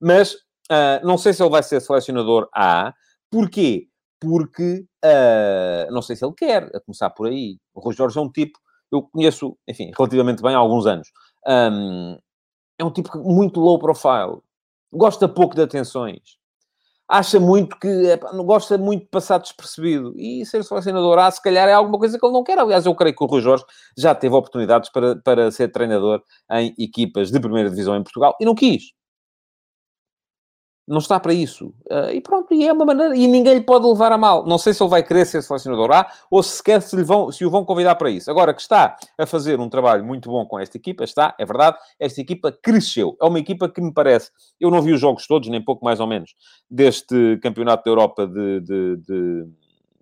Mas 0.01 0.35
uh, 0.35 1.05
não 1.05 1.17
sei 1.17 1.33
se 1.33 1.43
ele 1.43 1.51
vai 1.51 1.63
ser 1.63 1.81
selecionador 1.81 2.49
A. 2.55 2.93
Porquê? 3.31 3.87
Porque 4.21 4.85
uh, 5.05 5.93
não 5.93 6.03
sei 6.03 6.17
se 6.17 6.25
ele 6.25 6.35
quer, 6.35 6.65
a 6.75 6.81
começar 6.81 7.11
por 7.11 7.29
aí. 7.29 7.59
O 7.75 7.81
Rui 7.81 7.95
Jorge 7.95 8.19
é 8.19 8.21
um 8.21 8.31
tipo, 8.31 8.59
eu 8.91 9.03
conheço, 9.03 9.57
enfim, 9.69 9.93
relativamente 9.97 10.43
bem 10.43 10.55
há 10.55 10.59
alguns 10.59 10.87
anos. 10.87 11.09
Um, 11.47 12.19
é 12.79 12.85
um 12.85 12.91
tipo 12.91 13.17
muito 13.19 13.61
low 13.61 13.79
profile 13.79 14.43
gosta 14.93 15.29
pouco 15.29 15.55
de 15.55 15.63
atenções. 15.63 16.39
acha 17.09 17.39
muito 17.41 17.79
que 17.79 17.89
não 18.33 18.45
gosta 18.45 18.77
muito 18.79 19.03
de 19.05 19.09
passar 19.11 19.39
despercebido. 19.39 20.13
E 20.17 20.45
ser 20.47 20.65
selecionador 20.65 21.19
A, 21.19 21.31
se 21.31 21.43
calhar, 21.43 21.69
é 21.69 21.73
alguma 21.73 21.99
coisa 21.99 22.19
que 22.19 22.27
ele 22.27 22.33
não 22.33 22.45
quer. 22.45 22.59
Aliás, 22.59 22.87
eu 22.87 22.95
creio 22.95 23.15
que 23.17 23.25
o 23.25 23.27
Rui 23.27 23.41
Jorge 23.41 23.65
já 23.97 24.15
teve 24.15 24.35
oportunidades 24.35 24.91
para, 24.91 25.17
para 25.17 25.51
ser 25.51 25.69
treinador 25.71 26.23
em 26.53 26.75
equipas 26.79 27.31
de 27.31 27.41
primeira 27.41 27.71
divisão 27.71 27.97
em 27.97 28.03
Portugal 28.03 28.37
e 28.41 28.45
não 28.45 28.55
quis. 28.55 28.93
Não 30.87 30.99
está 30.99 31.19
para 31.19 31.35
isso. 31.35 31.75
Uh, 31.91 32.11
e 32.13 32.21
pronto, 32.21 32.55
e 32.55 32.67
é 32.67 32.73
uma 32.73 32.85
maneira. 32.85 33.17
E 33.17 33.27
ninguém 33.27 33.55
lhe 33.55 33.61
pode 33.61 33.85
levar 33.85 34.13
a 34.13 34.19
mal. 34.19 34.47
Não 34.47 34.57
sei 34.57 34.73
se 34.73 34.81
ele 34.81 34.91
vai 34.91 35.03
querer 35.03 35.25
ser 35.25 35.43
selecionador 35.43 35.91
A 35.91 36.07
ou 36.31 36.43
se 36.45 36.59
sequer 36.59 36.81
se, 36.81 36.95
lhe 36.95 37.03
vão, 37.03 37.33
se 37.33 37.45
o 37.45 37.51
vão 37.51 37.65
convidar 37.65 37.97
para 37.97 38.09
isso. 38.09 38.31
Agora 38.31 38.55
que 38.55 38.61
está 38.61 38.97
a 39.19 39.27
fazer 39.27 39.59
um 39.59 39.69
trabalho 39.69 40.05
muito 40.05 40.31
bom 40.31 40.47
com 40.47 40.61
esta 40.61 40.77
equipa, 40.77 41.03
está, 41.03 41.35
é 41.39 41.45
verdade, 41.45 41.77
esta 41.99 42.21
equipa 42.21 42.53
cresceu. 42.53 43.17
É 43.21 43.25
uma 43.25 43.41
equipa 43.41 43.69
que 43.69 43.81
me 43.81 43.93
parece. 43.93 44.31
Eu 44.61 44.71
não 44.71 44.81
vi 44.81 44.93
os 44.93 45.01
jogos 45.01 45.27
todos, 45.27 45.49
nem 45.49 45.61
pouco 45.61 45.85
mais 45.85 45.99
ou 45.99 46.07
menos, 46.07 46.37
deste 46.71 47.37
Campeonato 47.43 47.83
da 47.85 47.91
Europa 47.91 48.25
de, 48.25 48.61
de, 48.61 48.97
de, 48.99 49.45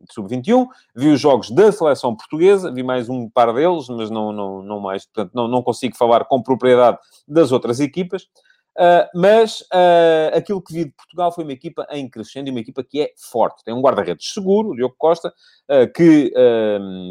de 0.04 0.12
Sub-21. 0.12 0.66
Vi 0.94 1.08
os 1.08 1.20
jogos 1.20 1.50
da 1.50 1.72
seleção 1.72 2.14
portuguesa, 2.14 2.70
vi 2.70 2.82
mais 2.82 3.08
um 3.08 3.30
par 3.30 3.54
deles, 3.54 3.88
mas 3.88 4.10
não, 4.10 4.32
não, 4.32 4.62
não 4.62 4.80
mais. 4.80 5.06
Portanto, 5.06 5.32
não, 5.34 5.48
não 5.48 5.62
consigo 5.62 5.96
falar 5.96 6.26
com 6.26 6.42
propriedade 6.42 6.98
das 7.26 7.52
outras 7.52 7.80
equipas. 7.80 8.28
Uh, 8.76 9.06
mas 9.14 9.60
uh, 9.60 10.36
aquilo 10.36 10.60
que 10.60 10.74
vi 10.74 10.84
de 10.86 10.90
Portugal 10.90 11.30
foi 11.30 11.44
uma 11.44 11.52
equipa 11.52 11.86
em 11.90 12.08
crescendo 12.08 12.48
e 12.48 12.50
uma 12.50 12.58
equipa 12.58 12.82
que 12.82 13.02
é 13.02 13.12
forte. 13.16 13.62
Tem 13.62 13.72
um 13.72 13.80
guarda-redes 13.80 14.32
seguro, 14.32 14.70
o 14.70 14.76
Diogo 14.76 14.96
Costa, 14.98 15.32
uh, 15.70 15.92
que 15.92 16.32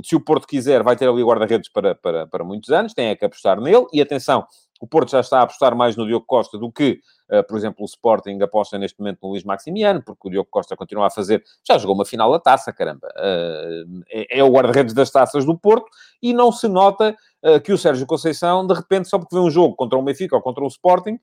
se 0.04 0.16
o 0.16 0.20
Porto 0.20 0.46
quiser 0.46 0.84
vai 0.84 0.96
ter 0.96 1.08
ali 1.08 1.24
guarda-redes 1.24 1.70
para, 1.72 1.96
para, 1.96 2.28
para 2.28 2.44
muitos 2.44 2.70
anos, 2.70 2.94
tem 2.94 3.08
é 3.08 3.16
que 3.16 3.24
apostar 3.26 3.62
nele. 3.62 3.86
E 3.94 4.02
atenção, 4.02 4.46
o 4.84 4.88
Porto 4.88 5.12
já 5.12 5.22
está 5.22 5.40
a 5.40 5.44
apostar 5.44 5.74
mais 5.74 5.96
no 5.96 6.06
Diogo 6.06 6.26
Costa 6.26 6.58
do 6.58 6.70
que, 6.70 7.00
uh, 7.32 7.42
por 7.48 7.58
exemplo, 7.58 7.84
o 7.84 7.86
Sporting 7.86 8.38
aposta 8.42 8.78
neste 8.78 9.00
momento 9.00 9.20
no 9.24 9.30
Luís 9.30 9.42
Maximiano, 9.46 10.04
porque 10.04 10.28
o 10.28 10.30
Diogo 10.30 10.50
Costa 10.52 10.76
continua 10.76 11.08
a 11.08 11.10
fazer. 11.10 11.42
Já 11.66 11.78
jogou 11.78 11.96
uma 11.96 12.04
final 12.04 12.30
da 12.30 12.38
taça, 12.38 12.74
caramba. 12.74 13.08
Uh, 13.16 14.04
é, 14.10 14.40
é, 14.40 14.44
o 14.44 14.52
guarda-redes 14.52 14.94
das 14.94 15.10
taças 15.10 15.46
do 15.46 15.58
Porto 15.58 15.86
e 16.22 16.34
não 16.34 16.52
se 16.52 16.68
nota 16.68 17.16
uh, 17.46 17.62
que 17.62 17.72
o 17.72 17.78
Sérgio 17.78 18.06
Conceição, 18.06 18.68
de 18.68 18.74
repente, 18.74 19.08
só 19.08 19.18
porque 19.18 19.34
vê 19.34 19.42
um 19.42 19.50
jogo 19.50 19.74
contra 19.74 19.98
um 19.98 20.04
Benfica 20.04 20.36
ou 20.36 20.42
contra 20.42 20.62
um 20.62 20.68
Sporting, 20.68 21.18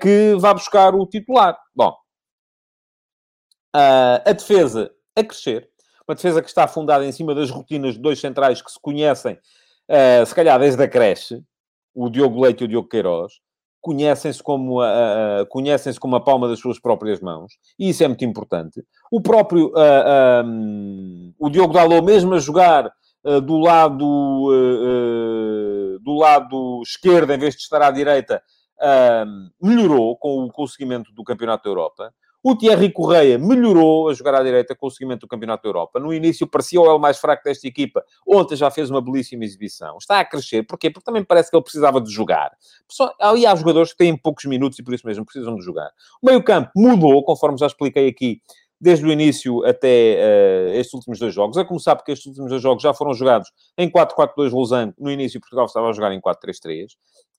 que 0.00 0.34
vá 0.38 0.52
buscar 0.52 0.92
o 0.94 1.06
titular. 1.06 1.56
Bom, 1.74 1.92
a 3.72 4.32
defesa 4.32 4.90
a 5.16 5.22
crescer. 5.22 5.68
Uma 6.08 6.14
defesa 6.14 6.42
que 6.42 6.48
está 6.48 6.66
fundada 6.66 7.04
em 7.04 7.12
cima 7.12 7.34
das 7.34 7.50
rotinas 7.50 7.94
de 7.94 8.00
dois 8.00 8.18
centrais 8.18 8.62
que 8.62 8.70
se 8.70 8.80
conhecem, 8.80 9.38
se 10.24 10.34
calhar 10.34 10.58
desde 10.58 10.82
a 10.82 10.88
creche 10.88 11.42
o 11.96 12.10
Diogo 12.10 12.42
Leite 12.42 12.60
e 12.60 12.64
o 12.66 12.68
Diogo 12.68 12.88
Queiroz, 12.88 13.32
conhecem-se 13.80 14.42
como 14.42 14.80
a, 14.82 15.46
conhecem-se 15.48 15.98
como 15.98 16.14
a 16.16 16.20
palma 16.20 16.46
das 16.46 16.58
suas 16.58 16.78
próprias 16.78 17.20
mãos, 17.20 17.54
e 17.78 17.88
isso 17.88 18.04
é 18.04 18.08
muito 18.08 18.24
importante. 18.24 18.84
O 19.10 19.20
próprio 19.20 19.72
um, 20.44 21.32
o 21.38 21.48
Diogo 21.48 21.72
Dalot, 21.72 22.04
mesmo 22.04 22.34
a 22.34 22.38
jogar 22.38 22.92
do 23.44 23.58
lado 23.58 24.50
do 26.02 26.14
lado 26.14 26.82
esquerdo, 26.82 27.32
em 27.32 27.38
vez 27.38 27.54
de 27.54 27.62
estar 27.62 27.80
à 27.80 27.90
direita, 27.90 28.42
melhorou 29.60 30.16
com 30.16 30.44
o, 30.44 30.52
com 30.52 30.64
o 30.64 30.68
seguimento 30.68 31.10
do 31.12 31.24
Campeonato 31.24 31.64
da 31.64 31.70
Europa. 31.70 32.12
O 32.48 32.54
Thierry 32.54 32.92
Correia 32.92 33.40
melhorou 33.40 34.08
a 34.08 34.14
jogar 34.14 34.36
à 34.36 34.40
direita 34.40 34.72
com 34.72 34.86
o 34.86 34.90
seguimento 34.90 35.22
do 35.22 35.28
Campeonato 35.28 35.64
da 35.64 35.68
Europa. 35.68 35.98
No 35.98 36.14
início 36.14 36.46
parecia 36.46 36.80
o 36.80 36.96
mais 36.96 37.18
fraco 37.18 37.42
desta 37.42 37.66
equipa. 37.66 38.04
Ontem 38.24 38.54
já 38.54 38.70
fez 38.70 38.88
uma 38.88 39.00
belíssima 39.00 39.42
exibição. 39.42 39.98
Está 39.98 40.20
a 40.20 40.24
crescer. 40.24 40.62
Porquê? 40.62 40.88
Porque 40.88 41.04
também 41.04 41.24
parece 41.24 41.50
que 41.50 41.56
ele 41.56 41.64
precisava 41.64 42.00
de 42.00 42.08
jogar. 42.08 42.52
Só, 42.88 43.12
ali 43.20 43.44
há 43.44 43.52
jogadores 43.56 43.90
que 43.90 43.98
têm 43.98 44.16
poucos 44.16 44.44
minutos 44.44 44.78
e 44.78 44.84
por 44.84 44.94
isso 44.94 45.04
mesmo 45.04 45.24
precisam 45.24 45.56
de 45.56 45.64
jogar. 45.64 45.90
O 46.22 46.26
meio 46.28 46.40
campo 46.40 46.70
mudou, 46.76 47.24
conforme 47.24 47.58
já 47.58 47.66
expliquei 47.66 48.06
aqui, 48.06 48.40
desde 48.80 49.04
o 49.04 49.10
início 49.10 49.64
até 49.64 50.68
uh, 50.68 50.74
estes 50.74 50.94
últimos 50.94 51.18
dois 51.18 51.34
jogos. 51.34 51.58
A 51.58 51.64
começar 51.64 51.96
porque 51.96 52.12
estes 52.12 52.28
últimos 52.28 52.50
dois 52.50 52.62
jogos 52.62 52.80
já 52.80 52.94
foram 52.94 53.12
jogados 53.12 53.50
em 53.76 53.90
4-4-2 53.90 54.52
Lausanne. 54.52 54.94
No 54.96 55.10
início 55.10 55.40
Portugal 55.40 55.66
estava 55.66 55.88
a 55.88 55.92
jogar 55.92 56.12
em 56.12 56.20
4-3-3. 56.20 56.90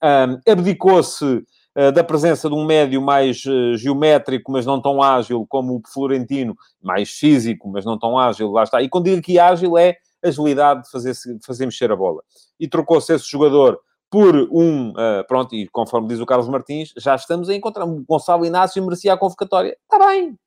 Um, 0.03 0.51
abdicou-se 0.51 1.45
da 1.91 2.03
presença 2.03 2.49
de 2.49 2.55
um 2.55 2.65
médio 2.65 3.01
mais 3.01 3.45
uh, 3.45 3.77
geométrico, 3.77 4.51
mas 4.51 4.65
não 4.65 4.81
tão 4.81 5.01
ágil 5.01 5.45
como 5.47 5.75
o 5.75 5.81
Florentino, 5.87 6.55
mais 6.81 7.11
físico, 7.11 7.69
mas 7.69 7.85
não 7.85 7.99
tão 7.99 8.17
ágil, 8.17 8.51
lá 8.51 8.63
está. 8.63 8.81
E 8.81 8.89
quando 8.89 9.05
digo 9.05 9.19
aqui 9.19 9.37
ágil 9.37 9.77
é 9.77 9.97
agilidade 10.23 10.83
de 10.83 10.89
fazer, 10.89 11.13
fazer 11.45 11.65
mexer 11.65 11.91
a 11.91 11.95
bola. 11.95 12.23
E 12.59 12.67
trocou-se 12.67 13.13
esse 13.13 13.29
jogador 13.29 13.79
por 14.09 14.35
um, 14.51 14.89
uh, 14.91 15.25
pronto, 15.27 15.53
e 15.53 15.67
conforme 15.67 16.07
diz 16.07 16.19
o 16.19 16.25
Carlos 16.25 16.47
Martins, 16.47 16.93
já 16.97 17.15
estamos 17.15 17.49
a 17.49 17.53
encontrar. 17.53 17.85
O 17.85 18.03
Gonçalo 18.07 18.45
Inácio 18.45 18.83
merecia 18.83 19.13
a 19.13 19.17
convocatória. 19.17 19.77
Está 19.83 20.07
bem. 20.07 20.37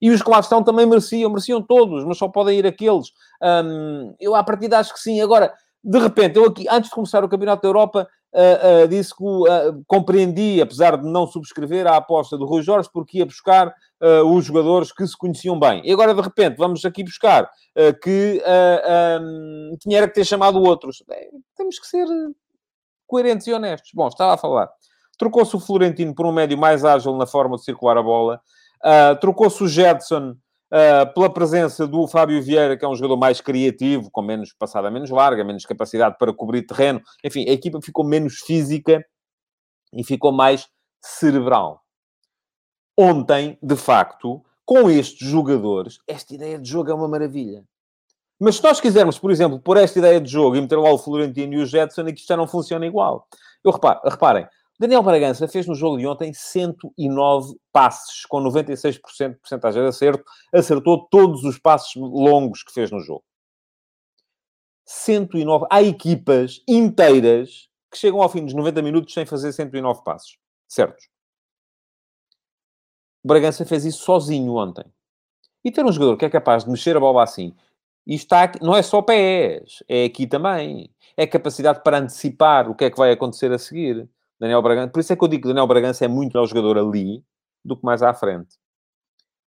E 0.00 0.10
os 0.10 0.22
que 0.22 0.30
lá 0.30 0.40
estão 0.40 0.62
também 0.62 0.86
mereciam, 0.86 1.30
mereciam 1.30 1.60
todos, 1.60 2.04
mas 2.04 2.16
só 2.16 2.26
podem 2.26 2.58
ir 2.58 2.66
aqueles. 2.66 3.12
Um, 3.42 4.14
eu, 4.18 4.34
à 4.34 4.42
partida, 4.42 4.78
acho 4.78 4.94
que 4.94 5.00
sim. 5.00 5.20
Agora, 5.20 5.52
de 5.84 5.98
repente, 5.98 6.38
eu 6.38 6.46
aqui, 6.46 6.66
antes 6.70 6.88
de 6.88 6.94
começar 6.94 7.22
o 7.22 7.28
Campeonato 7.28 7.62
da 7.62 7.68
Europa, 7.68 8.08
uh, 8.32 8.84
uh, 8.84 8.88
disse 8.88 9.14
que 9.14 9.24
uh, 9.24 9.84
compreendi, 9.86 10.60
apesar 10.60 10.96
de 10.96 11.08
não 11.08 11.26
subscrever 11.26 11.86
a 11.86 11.96
aposta 11.96 12.36
do 12.36 12.46
Rui 12.46 12.62
Jorge, 12.62 12.88
porque 12.92 13.18
ia 13.18 13.26
buscar 13.26 13.74
os 14.24 14.46
jogadores 14.46 14.90
que 14.90 15.06
se 15.06 15.14
conheciam 15.14 15.60
bem. 15.60 15.82
E 15.84 15.92
agora, 15.92 16.14
de 16.14 16.22
repente, 16.22 16.56
vamos 16.56 16.82
aqui 16.86 17.04
buscar 17.04 17.50
que 18.02 18.42
um, 19.20 19.76
tinha 19.78 19.98
era 19.98 20.08
que 20.08 20.14
ter 20.14 20.24
chamado 20.24 20.58
outros. 20.58 21.04
Bem, 21.06 21.28
temos 21.54 21.78
que 21.78 21.86
ser 21.86 22.06
coerentes 23.06 23.46
e 23.46 23.52
honestos. 23.52 23.90
Bom, 23.92 24.08
estava 24.08 24.32
a 24.32 24.38
falar. 24.38 24.70
Trocou-se 25.18 25.54
o 25.54 25.60
Florentino 25.60 26.14
por 26.14 26.24
um 26.24 26.32
médio 26.32 26.56
mais 26.56 26.82
ágil 26.82 27.14
na 27.18 27.26
forma 27.26 27.56
de 27.56 27.64
circular 27.64 27.98
a 27.98 28.02
bola. 28.02 28.40
Trocou-se 29.20 29.62
o 29.62 29.68
Jetson 29.68 30.34
uh, 30.72 31.12
pela 31.12 31.32
presença 31.32 31.86
do 31.86 32.06
Fábio 32.06 32.42
Vieira, 32.42 32.76
que 32.76 32.84
é 32.84 32.88
um 32.88 32.94
jogador 32.94 33.16
mais 33.16 33.40
criativo, 33.40 34.10
com 34.10 34.22
menos 34.22 34.52
passada 34.52 34.90
menos 34.90 35.10
larga, 35.10 35.44
menos 35.44 35.66
capacidade 35.66 36.16
para 36.18 36.32
cobrir 36.32 36.62
terreno. 36.62 37.00
Enfim, 37.24 37.48
a 37.48 37.52
equipa 37.52 37.80
ficou 37.82 38.04
menos 38.04 38.38
física 38.40 39.04
e 39.92 40.04
ficou 40.04 40.32
mais 40.32 40.68
cerebral. 41.02 41.82
Ontem, 42.96 43.58
de 43.62 43.76
facto, 43.76 44.42
com 44.64 44.90
estes 44.90 45.26
jogadores, 45.26 45.98
esta 46.06 46.34
ideia 46.34 46.58
de 46.58 46.68
jogo 46.68 46.90
é 46.90 46.94
uma 46.94 47.08
maravilha. 47.08 47.64
Mas 48.38 48.56
se 48.56 48.62
nós 48.62 48.80
quisermos, 48.80 49.18
por 49.18 49.30
exemplo, 49.30 49.60
pôr 49.60 49.76
esta 49.76 49.98
ideia 49.98 50.20
de 50.20 50.30
jogo 50.30 50.56
e 50.56 50.60
meter 50.60 50.76
lá 50.76 50.90
o 50.90 50.98
Florentino 50.98 51.54
e 51.54 51.62
o 51.62 51.66
Jetson, 51.66 52.06
isto 52.08 52.26
já 52.26 52.36
não 52.36 52.46
funciona 52.46 52.86
igual. 52.86 53.26
Eu 53.62 53.70
reparo, 53.70 54.00
reparem, 54.04 54.46
Daniel 54.80 55.02
Bragança 55.02 55.46
fez 55.46 55.66
no 55.66 55.74
jogo 55.74 55.98
de 55.98 56.06
ontem 56.06 56.32
109 56.32 57.54
passes, 57.70 58.24
com 58.24 58.42
96% 58.42 59.32
de 59.32 59.38
porcentagem 59.38 59.82
de 59.82 59.88
acerto. 59.88 60.24
Acertou 60.50 61.06
todos 61.10 61.44
os 61.44 61.58
passes 61.58 61.94
longos 61.96 62.62
que 62.62 62.72
fez 62.72 62.90
no 62.90 62.98
jogo. 62.98 63.22
109. 64.86 65.66
Há 65.70 65.82
equipas 65.82 66.62
inteiras 66.66 67.68
que 67.90 67.98
chegam 67.98 68.22
ao 68.22 68.30
fim 68.30 68.42
dos 68.42 68.54
90 68.54 68.80
minutos 68.80 69.12
sem 69.12 69.26
fazer 69.26 69.52
109 69.52 70.02
passos. 70.02 70.38
Certos. 70.66 71.10
Bragança 73.22 73.66
fez 73.66 73.84
isso 73.84 74.02
sozinho 74.02 74.54
ontem. 74.54 74.86
E 75.62 75.70
ter 75.70 75.84
um 75.84 75.92
jogador 75.92 76.16
que 76.16 76.24
é 76.24 76.30
capaz 76.30 76.64
de 76.64 76.70
mexer 76.70 76.96
a 76.96 77.00
bola 77.00 77.22
assim, 77.22 77.54
e 78.06 78.14
está, 78.14 78.50
não 78.62 78.74
é 78.74 78.80
só 78.80 79.02
pés, 79.02 79.82
é 79.86 80.04
aqui 80.04 80.26
também. 80.26 80.90
É 81.18 81.26
capacidade 81.26 81.82
para 81.84 81.98
antecipar 81.98 82.70
o 82.70 82.74
que 82.74 82.86
é 82.86 82.90
que 82.90 82.96
vai 82.96 83.12
acontecer 83.12 83.52
a 83.52 83.58
seguir. 83.58 84.08
Daniel 84.40 84.62
Bragança. 84.62 84.88
Por 84.88 85.00
isso 85.00 85.12
é 85.12 85.16
que 85.16 85.22
eu 85.22 85.28
digo 85.28 85.42
que 85.42 85.48
Daniel 85.48 85.66
Bragança 85.66 86.04
é 86.04 86.08
muito 86.08 86.32
melhor 86.32 86.46
jogador 86.46 86.78
ali 86.78 87.22
do 87.64 87.76
que 87.76 87.84
mais 87.84 88.02
à 88.02 88.14
frente. 88.14 88.56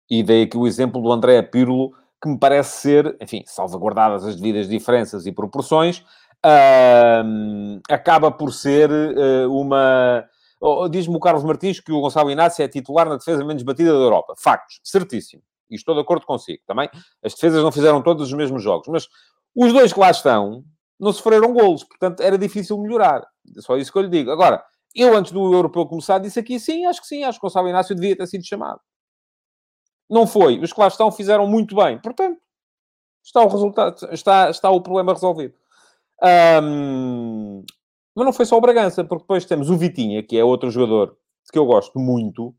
E 0.10 0.22
dei 0.22 0.43
aqui 0.43 0.58
o 0.58 0.67
exemplo 0.67 1.02
do 1.02 1.12
André 1.12 1.41
Pirlo, 1.41 1.93
que 2.22 2.28
me 2.28 2.38
parece 2.38 2.82
ser, 2.82 3.17
enfim, 3.22 3.43
salvaguardadas 3.46 4.26
as 4.26 4.36
devidas 4.36 4.67
diferenças 4.67 5.26
e 5.26 5.32
proporções, 5.32 6.00
uh, 6.46 7.82
acaba 7.89 8.30
por 8.30 8.52
ser 8.54 8.91
uh, 8.91 9.50
uma. 9.50 10.26
Oh, 10.60 10.88
Diz-me 10.88 11.15
o 11.15 11.19
Carlos 11.19 11.43
Martins 11.43 11.80
que 11.80 11.91
o 11.91 12.02
Gonçalo 12.02 12.32
Inácio 12.32 12.63
é 12.63 12.67
titular 12.67 13.08
na 13.08 13.15
defesa 13.17 13.43
menos 13.43 13.63
batida 13.63 13.91
da 13.91 14.00
Europa. 14.00 14.34
Factos, 14.38 14.80
certíssimo. 14.84 15.41
E 15.69 15.76
estou 15.76 15.96
de 15.96 16.02
acordo 16.02 16.26
consigo 16.26 16.62
também. 16.67 16.89
As 17.24 17.34
defesas 17.34 17.63
não 17.63 17.72
fizeram 17.72 18.02
todos 18.02 18.28
os 18.28 18.34
mesmos 18.34 18.62
jogos, 18.62 18.88
mas 18.88 19.08
os 19.56 19.74
dois 19.74 19.91
que 19.91 20.00
lá 20.00 20.12
estão 20.12 20.63
não 21.00 21.12
sofreram 21.12 21.54
golos, 21.54 21.84
portanto 21.84 22.22
era 22.22 22.38
difícil 22.38 22.78
melhorar. 22.78 23.26
É 23.58 23.62
só 23.62 23.76
isso 23.76 23.91
que 23.91 23.98
eu 23.98 24.04
lhe 24.04 24.10
digo. 24.10 24.32
Agora, 24.32 24.63
eu, 24.95 25.15
antes 25.15 25.32
do 25.32 25.53
europeu 25.53 25.86
começar, 25.86 26.19
disse 26.19 26.39
aqui 26.39 26.60
sim, 26.60 26.86
acho 26.86 27.01
que 27.01 27.08
sim, 27.08 27.23
acho 27.23 27.39
que 27.39 27.45
o 27.45 27.49
Gonçalo 27.49 27.67
Inácio 27.67 27.95
devia 27.95 28.15
ter 28.15 28.27
sido 28.27 28.45
chamado. 28.45 28.79
Não 30.10 30.27
foi. 30.27 30.60
Os 30.60 30.71
que 30.71 30.79
lá 30.79 30.88
estão 30.88 31.12
fizeram 31.12 31.47
muito 31.47 31.75
bem. 31.75 31.97
Portanto, 31.99 32.39
está 33.23 33.41
o 33.41 33.47
resultado, 33.47 34.08
está, 34.12 34.49
está 34.49 34.69
o 34.69 34.82
problema 34.82 35.13
resolvido. 35.13 35.56
Um, 36.62 37.63
mas 38.15 38.25
não 38.25 38.34
foi 38.34 38.45
só 38.45 38.58
o 38.58 38.62
Bragança, 38.62 39.03
porque 39.03 39.23
depois 39.23 39.45
temos 39.45 39.69
o 39.69 39.77
Vitinha, 39.77 40.21
que 40.21 40.38
é 40.38 40.43
outro 40.43 40.69
jogador 40.69 41.17
que 41.51 41.58
eu 41.58 41.65
gosto 41.65 41.99
muito, 41.99 42.49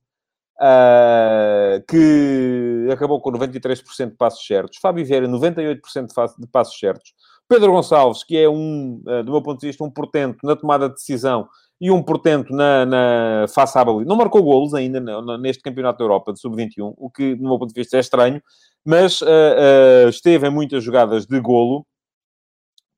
uh, 0.61 1.85
que 1.89 2.89
acabou 2.93 3.21
com 3.21 3.31
93% 3.31 4.11
de 4.11 4.17
passos 4.17 4.45
certos. 4.45 4.79
Fábio 4.79 5.05
Vieira, 5.05 5.29
98% 5.29 6.35
de 6.39 6.47
passos 6.49 6.79
certos. 6.79 7.15
Pedro 7.49 7.73
Gonçalves, 7.73 8.25
que 8.25 8.37
é 8.37 8.49
um, 8.49 9.01
do 9.25 9.33
meu 9.33 9.43
ponto 9.43 9.61
de 9.61 9.69
vista, 9.69 9.85
um 9.85 9.91
portento 9.91 10.39
na 10.45 10.57
tomada 10.57 10.89
de 10.89 10.95
decisão 10.95 11.49
e 11.81 11.91
um 11.91 12.03
portento 12.03 12.53
na, 12.53 12.87
na 12.87 13.47
face 13.49 13.77
à 13.79 13.85
baliza. 13.85 14.09
Não 14.09 14.17
marcou 14.17 14.43
golos 14.43 14.75
ainda 14.75 15.01
neste 15.39 15.63
Campeonato 15.63 15.99
da 15.99 16.05
Europa 16.05 16.33
de 16.33 16.41
Sub-21, 16.41 16.95
o 16.97 17.11
que, 17.11 17.35
do 17.35 17.43
meu 17.43 17.59
ponto 17.59 17.73
de 17.73 17.81
vista, 17.81 17.97
é 17.97 18.01
estranho, 18.01 18.43
mas 18.85 19.21
uh, 19.21 19.27
uh, 19.27 20.09
esteve 20.09 20.47
em 20.47 20.51
muitas 20.51 20.83
jogadas 20.83 21.27
de 21.27 21.41
golo. 21.41 21.87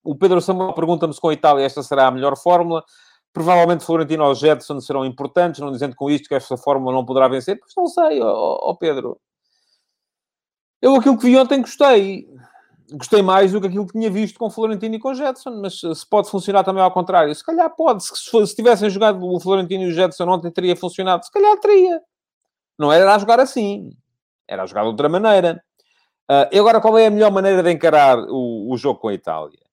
O 0.04 0.14
Pedro 0.14 0.40
Samuel 0.40 0.72
pergunta-me 0.72 1.12
se 1.12 1.20
com 1.20 1.28
a 1.28 1.32
Itália 1.32 1.64
esta 1.64 1.82
será 1.82 2.06
a 2.06 2.10
melhor 2.10 2.36
fórmula. 2.36 2.84
Provavelmente 3.32 3.84
Florentino 3.84 4.24
ou 4.24 4.34
Jetson 4.34 4.80
serão 4.80 5.04
importantes, 5.04 5.60
não 5.60 5.72
dizendo 5.72 5.94
com 5.96 6.08
isto 6.08 6.28
que 6.28 6.34
esta 6.34 6.56
fórmula 6.56 6.94
não 6.94 7.04
poderá 7.04 7.28
vencer, 7.28 7.58
pois 7.58 7.72
não 7.76 7.86
sei, 7.86 8.20
ó, 8.22 8.58
ó 8.70 8.74
Pedro. 8.74 9.18
Eu 10.80 10.94
aquilo 10.94 11.18
que 11.18 11.26
vi 11.26 11.36
ontem 11.36 11.60
gostei 11.60 12.26
gostei 12.92 13.22
mais 13.22 13.52
do 13.52 13.60
que 13.60 13.66
aquilo 13.66 13.86
que 13.86 13.92
tinha 13.92 14.10
visto 14.10 14.38
com 14.38 14.50
Florentino 14.50 14.94
e 14.94 14.98
com 14.98 15.14
Jetson, 15.14 15.60
mas 15.60 15.80
se 15.80 16.08
pode 16.08 16.30
funcionar 16.30 16.64
também 16.64 16.82
ao 16.82 16.90
contrário, 16.90 17.34
se 17.34 17.44
calhar 17.44 17.68
pode. 17.74 18.04
Se, 18.04 18.46
se 18.46 18.54
tivessem 18.54 18.90
jogado 18.90 19.24
o 19.24 19.40
Florentino 19.40 19.84
e 19.84 19.88
o 19.88 19.92
Jetson 19.92 20.28
ontem, 20.28 20.50
teria 20.50 20.76
funcionado, 20.76 21.24
se 21.24 21.30
calhar 21.30 21.56
teria. 21.58 22.00
Não 22.78 22.92
era 22.92 23.14
a 23.14 23.18
jogar 23.18 23.40
assim, 23.40 23.90
era 24.46 24.62
a 24.62 24.66
jogar 24.66 24.82
de 24.82 24.88
outra 24.88 25.08
maneira. 25.08 25.62
Uh, 26.30 26.48
e 26.50 26.58
agora, 26.58 26.80
qual 26.80 26.98
é 26.98 27.06
a 27.06 27.10
melhor 27.10 27.30
maneira 27.30 27.62
de 27.62 27.70
encarar 27.70 28.18
o, 28.18 28.72
o 28.72 28.76
jogo 28.76 28.98
com 28.98 29.08
a 29.08 29.14
Itália? 29.14 29.66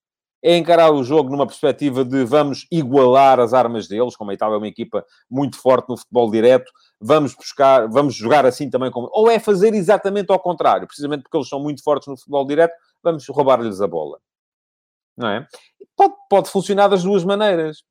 é 0.44 0.58
encarar 0.58 0.92
o 0.92 1.04
jogo 1.04 1.30
numa 1.30 1.48
perspectiva 1.48 2.04
de 2.04 2.26
vamos 2.26 2.68
igualar 2.70 3.40
as 3.40 3.54
armas 3.54 3.88
deles, 3.88 4.16
como 4.18 4.30
a 4.30 4.34
Itália 4.34 4.56
é 4.56 4.58
uma 4.58 4.68
equipa 4.68 5.06
muito 5.32 5.58
forte 5.58 5.88
no 5.88 5.96
futebol 5.96 6.30
direto, 6.30 6.70
vamos 7.00 7.34
buscar, 7.34 7.88
vamos 7.88 8.14
jogar 8.14 8.46
assim 8.46 8.70
também 8.70 8.92
como... 8.92 9.10
Ou 9.14 9.32
é 9.32 9.40
fazer 9.40 9.74
exatamente 9.74 10.30
ao 10.32 10.40
contrário, 10.40 10.86
precisamente 10.86 11.24
porque 11.24 11.38
eles 11.38 11.48
são 11.48 11.62
muito 11.62 11.82
fortes 11.82 12.10
no 12.10 12.18
futebol 12.18 12.46
direto, 12.46 12.74
vamos 13.04 13.28
roubar-lhes 13.28 13.82
a 13.82 13.88
bola. 13.88 14.20
Não 15.18 15.28
é? 15.28 15.48
Pode, 15.96 16.14
pode 16.30 16.50
funcionar 16.50 16.88
das 16.88 17.04
duas 17.04 17.24
maneiras. 17.24 17.84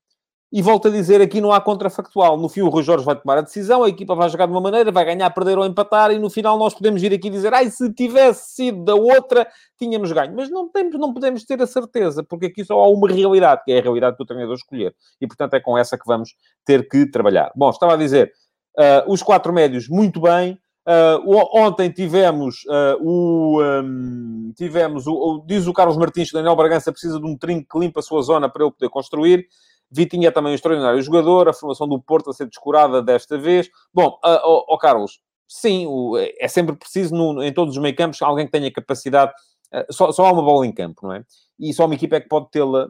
E 0.55 0.61
volto 0.61 0.89
a 0.89 0.91
dizer, 0.91 1.23
aqui 1.23 1.41
não 1.41 1.51
há 1.51 1.63
contrafactual. 1.63 2.37
No 2.37 2.47
fim, 2.47 2.61
o 2.61 2.69
Rui 2.69 2.83
Jorge 2.83 3.07
vai 3.07 3.19
tomar 3.19 3.39
a 3.39 3.41
decisão, 3.41 3.83
a 3.83 3.89
equipa 3.89 4.15
vai 4.15 4.29
jogar 4.29 4.45
de 4.45 4.53
uma 4.53 4.61
maneira, 4.61 4.93
vai 4.93 5.03
ganhar, 5.03 5.31
perder 5.31 5.57
ou 5.57 5.65
empatar, 5.65 6.11
e 6.11 6.19
no 6.19 6.29
final 6.29 6.59
nós 6.59 6.75
podemos 6.75 7.01
vir 7.01 7.15
aqui 7.15 7.31
dizer, 7.31 7.55
ai, 7.55 7.71
se 7.71 7.91
tivesse 7.95 8.55
sido 8.55 8.85
da 8.85 8.95
outra, 8.95 9.49
tínhamos 9.79 10.13
ganho. 10.13 10.37
Mas 10.37 10.51
não, 10.51 10.69
temos, 10.69 11.01
não 11.01 11.15
podemos 11.15 11.43
ter 11.45 11.63
a 11.63 11.67
certeza, 11.67 12.23
porque 12.23 12.47
aqui 12.47 12.67
só 12.67 12.79
há 12.79 12.87
uma 12.87 13.09
realidade, 13.09 13.63
que 13.65 13.73
é 13.73 13.79
a 13.79 13.83
realidade 13.83 14.15
que 14.15 14.23
o 14.23 14.27
treinador 14.27 14.57
escolher. 14.57 14.95
E, 15.19 15.27
portanto, 15.27 15.55
é 15.55 15.61
com 15.61 15.79
essa 15.79 15.97
que 15.97 16.05
vamos 16.07 16.35
ter 16.67 16.87
que 16.87 17.11
trabalhar. 17.11 17.51
Bom, 17.57 17.71
estava 17.71 17.95
a 17.95 17.97
dizer, 17.97 18.31
uh, 18.79 19.11
os 19.11 19.23
quatro 19.23 19.55
médios, 19.55 19.89
muito 19.89 20.21
bem. 20.21 20.59
Uh, 20.87 21.57
ontem 21.57 21.91
tivemos 21.91 22.65
uh, 22.65 22.99
o... 23.01 23.63
Um, 23.63 24.53
tivemos 24.57 25.07
o, 25.07 25.13
o, 25.13 25.45
Diz 25.47 25.67
o 25.67 25.73
Carlos 25.73 25.97
Martins 25.97 26.29
que 26.29 26.35
Daniel 26.35 26.57
Bragança 26.57 26.91
precisa 26.91 27.21
de 27.21 27.27
um 27.27 27.37
trinco 27.37 27.67
que 27.71 27.79
limpa 27.79 28.01
a 28.01 28.03
sua 28.03 28.23
zona 28.23 28.49
para 28.49 28.65
ele 28.65 28.73
poder 28.73 28.91
construir. 28.91 29.47
Vitinha 29.91 30.29
é 30.29 30.31
também 30.31 30.53
um 30.53 30.55
extraordinário 30.55 31.03
jogador, 31.03 31.49
a 31.49 31.53
formação 31.53 31.87
do 31.87 32.01
Porto 32.01 32.31
a 32.31 32.33
ser 32.33 32.47
descurada 32.47 33.03
desta 33.03 33.37
vez. 33.37 33.69
Bom, 33.93 34.19
uh, 34.25 34.41
oh, 34.43 34.65
oh, 34.69 34.79
Carlos, 34.79 35.21
sim, 35.47 35.87
o, 35.87 36.17
é 36.17 36.49
sempre 36.49 36.75
preciso 36.75 37.15
no, 37.15 37.43
em 37.43 37.53
todos 37.53 37.77
os 37.77 37.83
meio 37.83 37.95
campos 37.95 38.21
alguém 38.23 38.47
que 38.47 38.53
tenha 38.53 38.73
capacidade. 38.73 39.33
Uh, 39.73 39.93
só, 39.93 40.11
só, 40.11 40.27
há 40.27 40.33
uma 40.33 40.43
bola 40.43 40.67
em 40.67 40.73
campo, 40.73 41.07
não 41.07 41.15
é? 41.15 41.23
E 41.61 41.73
só 41.75 41.85
uma 41.85 41.95
equipa 41.95 42.17
é 42.17 42.21
que 42.21 42.29
pode 42.29 42.51
tê-la 42.51 42.89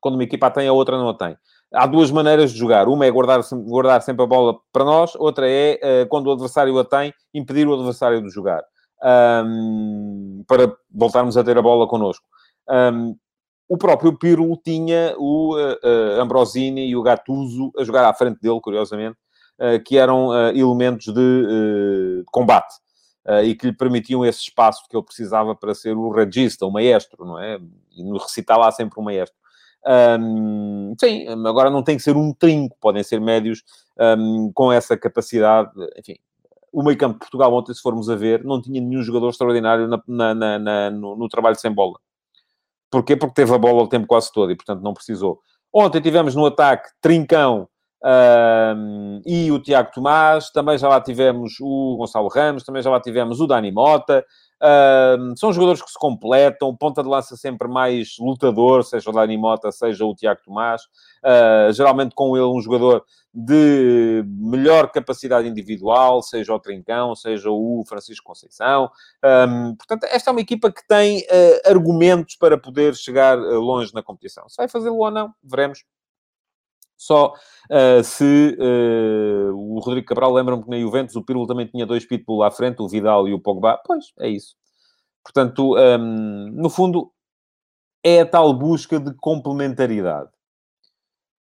quando 0.00 0.14
uma 0.14 0.24
equipa 0.24 0.48
a 0.48 0.50
tem, 0.50 0.66
a 0.66 0.72
outra 0.72 0.98
não 0.98 1.08
a 1.08 1.14
tem. 1.14 1.36
Há 1.72 1.86
duas 1.86 2.10
maneiras 2.10 2.52
de 2.52 2.58
jogar. 2.58 2.88
Uma 2.88 3.06
é 3.06 3.10
guardar, 3.10 3.40
guardar 3.64 4.02
sempre 4.02 4.24
a 4.24 4.26
bola 4.26 4.58
para 4.72 4.84
nós, 4.84 5.14
outra 5.14 5.48
é, 5.48 5.78
uh, 6.04 6.08
quando 6.08 6.26
o 6.26 6.32
adversário 6.32 6.76
a 6.78 6.84
tem, 6.84 7.14
impedir 7.32 7.66
o 7.68 7.74
adversário 7.74 8.20
de 8.20 8.28
jogar. 8.28 8.62
Um, 9.02 10.44
para 10.46 10.76
voltarmos 10.90 11.36
a 11.36 11.44
ter 11.44 11.56
a 11.56 11.62
bola 11.62 11.86
connosco. 11.86 12.24
Um, 12.68 13.16
o 13.68 13.78
próprio 13.78 14.18
Pirlo 14.18 14.60
tinha 14.62 15.14
o 15.16 15.56
uh, 15.56 16.20
Ambrosini 16.20 16.88
e 16.88 16.96
o 16.96 17.02
Gattuso 17.02 17.70
a 17.78 17.84
jogar 17.84 18.04
à 18.04 18.12
frente 18.12 18.40
dele, 18.40 18.60
curiosamente, 18.60 19.16
uh, 19.60 19.82
que 19.84 19.96
eram 19.96 20.34
elementos 20.50 21.06
de 21.14 22.24
combate 22.32 22.74
e 23.44 23.54
que 23.54 23.66
lhe 23.66 23.72
permitiam 23.72 24.24
esse 24.24 24.40
espaço 24.40 24.82
que 24.88 24.96
ele 24.96 25.04
precisava 25.04 25.54
para 25.54 25.72
ser 25.72 25.96
o 25.96 26.10
regista, 26.10 26.66
o 26.66 26.72
maestro, 26.72 27.24
não 27.24 27.38
é? 27.38 27.60
E 27.92 28.02
lá 28.50 28.72
sempre 28.72 28.98
o 28.98 29.02
maestro. 29.02 29.39
Um, 29.86 30.94
sim, 31.00 31.26
agora 31.46 31.70
não 31.70 31.82
tem 31.82 31.96
que 31.96 32.02
ser 32.02 32.16
um 32.16 32.32
trinco, 32.32 32.76
podem 32.80 33.02
ser 33.02 33.20
médios 33.20 33.62
um, 33.98 34.50
com 34.52 34.70
essa 34.70 34.96
capacidade, 34.96 35.70
enfim. 35.98 36.16
O 36.72 36.82
meio 36.82 36.96
campo 36.96 37.14
de 37.14 37.20
Portugal 37.20 37.52
ontem, 37.52 37.74
se 37.74 37.80
formos 37.80 38.08
a 38.08 38.14
ver, 38.14 38.44
não 38.44 38.62
tinha 38.62 38.80
nenhum 38.80 39.02
jogador 39.02 39.30
extraordinário 39.30 39.88
na, 39.88 40.34
na, 40.34 40.58
na, 40.58 40.90
no, 40.90 41.16
no 41.16 41.28
trabalho 41.28 41.56
sem 41.56 41.72
bola 41.72 41.98
Porquê? 42.90 43.16
Porque 43.16 43.34
teve 43.34 43.54
a 43.54 43.58
bola 43.58 43.84
o 43.84 43.88
tempo 43.88 44.06
quase 44.06 44.32
todo 44.32 44.50
e, 44.50 44.56
portanto, 44.56 44.82
não 44.82 44.92
precisou. 44.92 45.40
Ontem 45.72 46.00
tivemos 46.00 46.34
no 46.34 46.46
ataque 46.46 46.90
Trincão 47.00 47.68
um, 48.04 49.20
e 49.24 49.52
o 49.52 49.60
Tiago 49.60 49.92
Tomás. 49.94 50.50
Também 50.50 50.76
já 50.76 50.88
lá 50.88 51.00
tivemos 51.00 51.54
o 51.60 51.96
Gonçalo 51.96 52.28
Ramos. 52.28 52.64
Também 52.64 52.82
já 52.82 52.90
lá 52.90 53.00
tivemos 53.00 53.40
o 53.40 53.46
Dani 53.46 53.70
Mota. 53.70 54.24
Um, 54.62 55.34
são 55.36 55.52
jogadores 55.52 55.82
que 55.82 55.90
se 55.90 55.98
completam. 55.98 56.76
Ponta 56.76 57.02
de 57.02 57.08
lança 57.08 57.36
sempre 57.36 57.68
mais 57.68 58.16
lutador, 58.18 58.84
seja 58.84 59.10
o 59.10 59.12
Dani 59.12 59.38
Mota, 59.38 59.72
seja 59.72 60.04
o 60.04 60.14
Tiago 60.14 60.40
Tomás. 60.44 60.82
Uh, 61.24 61.72
geralmente 61.72 62.14
com 62.14 62.36
ele 62.36 62.46
um 62.46 62.60
jogador 62.60 63.04
de 63.32 64.24
melhor 64.26 64.90
capacidade 64.90 65.48
individual, 65.48 66.20
seja 66.20 66.52
o 66.52 66.58
Trincão, 66.58 67.14
seja 67.14 67.50
o 67.50 67.84
Francisco 67.88 68.26
Conceição. 68.26 68.90
Um, 69.24 69.76
portanto, 69.76 70.04
esta 70.04 70.30
é 70.30 70.32
uma 70.32 70.40
equipa 70.40 70.70
que 70.70 70.86
tem 70.86 71.20
uh, 71.20 71.70
argumentos 71.70 72.36
para 72.36 72.58
poder 72.58 72.94
chegar 72.96 73.38
uh, 73.38 73.60
longe 73.60 73.94
na 73.94 74.02
competição. 74.02 74.48
Se 74.48 74.56
vai 74.56 74.68
fazê-lo 74.68 74.98
ou 74.98 75.10
não, 75.10 75.32
veremos. 75.42 75.84
Só 77.00 77.32
uh, 77.32 78.04
se 78.04 78.54
o 79.54 79.80
Rodrigo 79.80 80.06
Cabral, 80.06 80.34
lembra-me 80.34 80.62
que 80.62 80.68
na 80.68 80.78
Juventus 80.78 81.16
o 81.16 81.24
Pirlo 81.24 81.46
também 81.46 81.66
tinha 81.66 81.86
dois 81.86 82.04
pitbull 82.04 82.42
à 82.42 82.50
frente, 82.50 82.82
o 82.82 82.88
Vidal 82.88 83.26
e 83.26 83.32
o 83.32 83.40
Pogba. 83.40 83.80
Pois, 83.86 84.12
é 84.18 84.28
isso. 84.28 84.54
Portanto, 85.24 85.76
um, 85.78 86.50
no 86.52 86.68
fundo, 86.68 87.10
é 88.04 88.20
a 88.20 88.26
tal 88.26 88.52
busca 88.52 89.00
de 89.00 89.14
complementaridade. 89.14 90.28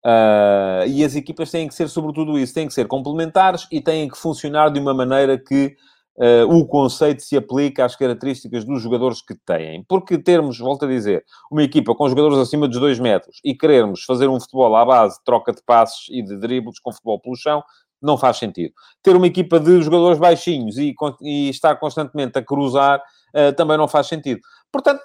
Uh, 0.04 0.86
e 0.88 1.02
as 1.02 1.16
equipas 1.16 1.50
têm 1.50 1.66
que 1.66 1.74
ser, 1.74 1.88
sobretudo 1.88 2.38
isso, 2.38 2.52
têm 2.52 2.68
que 2.68 2.74
ser 2.74 2.86
complementares 2.86 3.66
e 3.72 3.80
têm 3.80 4.08
que 4.10 4.18
funcionar 4.18 4.68
de 4.68 4.78
uma 4.78 4.92
maneira 4.92 5.38
que 5.38 5.74
uh, 6.16 6.54
o 6.54 6.66
conceito 6.66 7.22
se 7.22 7.36
aplique 7.36 7.80
às 7.80 7.96
características 7.96 8.64
dos 8.64 8.82
jogadores 8.82 9.22
que 9.22 9.34
têm. 9.34 9.84
Porque 9.88 10.18
termos, 10.18 10.58
volto 10.58 10.84
a 10.84 10.88
dizer, 10.88 11.24
uma 11.50 11.62
equipa 11.62 11.94
com 11.94 12.08
jogadores 12.08 12.38
acima 12.38 12.68
dos 12.68 12.78
2 12.78 12.98
metros 12.98 13.40
e 13.44 13.54
querermos 13.54 14.04
fazer 14.04 14.28
um 14.28 14.40
futebol 14.40 14.74
à 14.76 14.84
base 14.84 15.18
de 15.18 15.24
troca 15.24 15.52
de 15.52 15.62
passes 15.64 16.06
e 16.10 16.22
de 16.22 16.36
dribles 16.38 16.78
com 16.80 16.92
futebol 16.92 17.20
pelo 17.20 17.36
chão, 17.36 17.62
não 18.00 18.18
faz 18.18 18.36
sentido. 18.36 18.74
Ter 19.02 19.16
uma 19.16 19.26
equipa 19.26 19.58
de 19.58 19.80
jogadores 19.80 20.18
baixinhos 20.18 20.76
e, 20.76 20.94
e 21.22 21.48
estar 21.48 21.76
constantemente 21.76 22.38
a 22.38 22.42
cruzar 22.42 23.00
uh, 23.34 23.54
também 23.54 23.76
não 23.76 23.88
faz 23.88 24.06
sentido. 24.06 24.40
Portanto, 24.72 25.00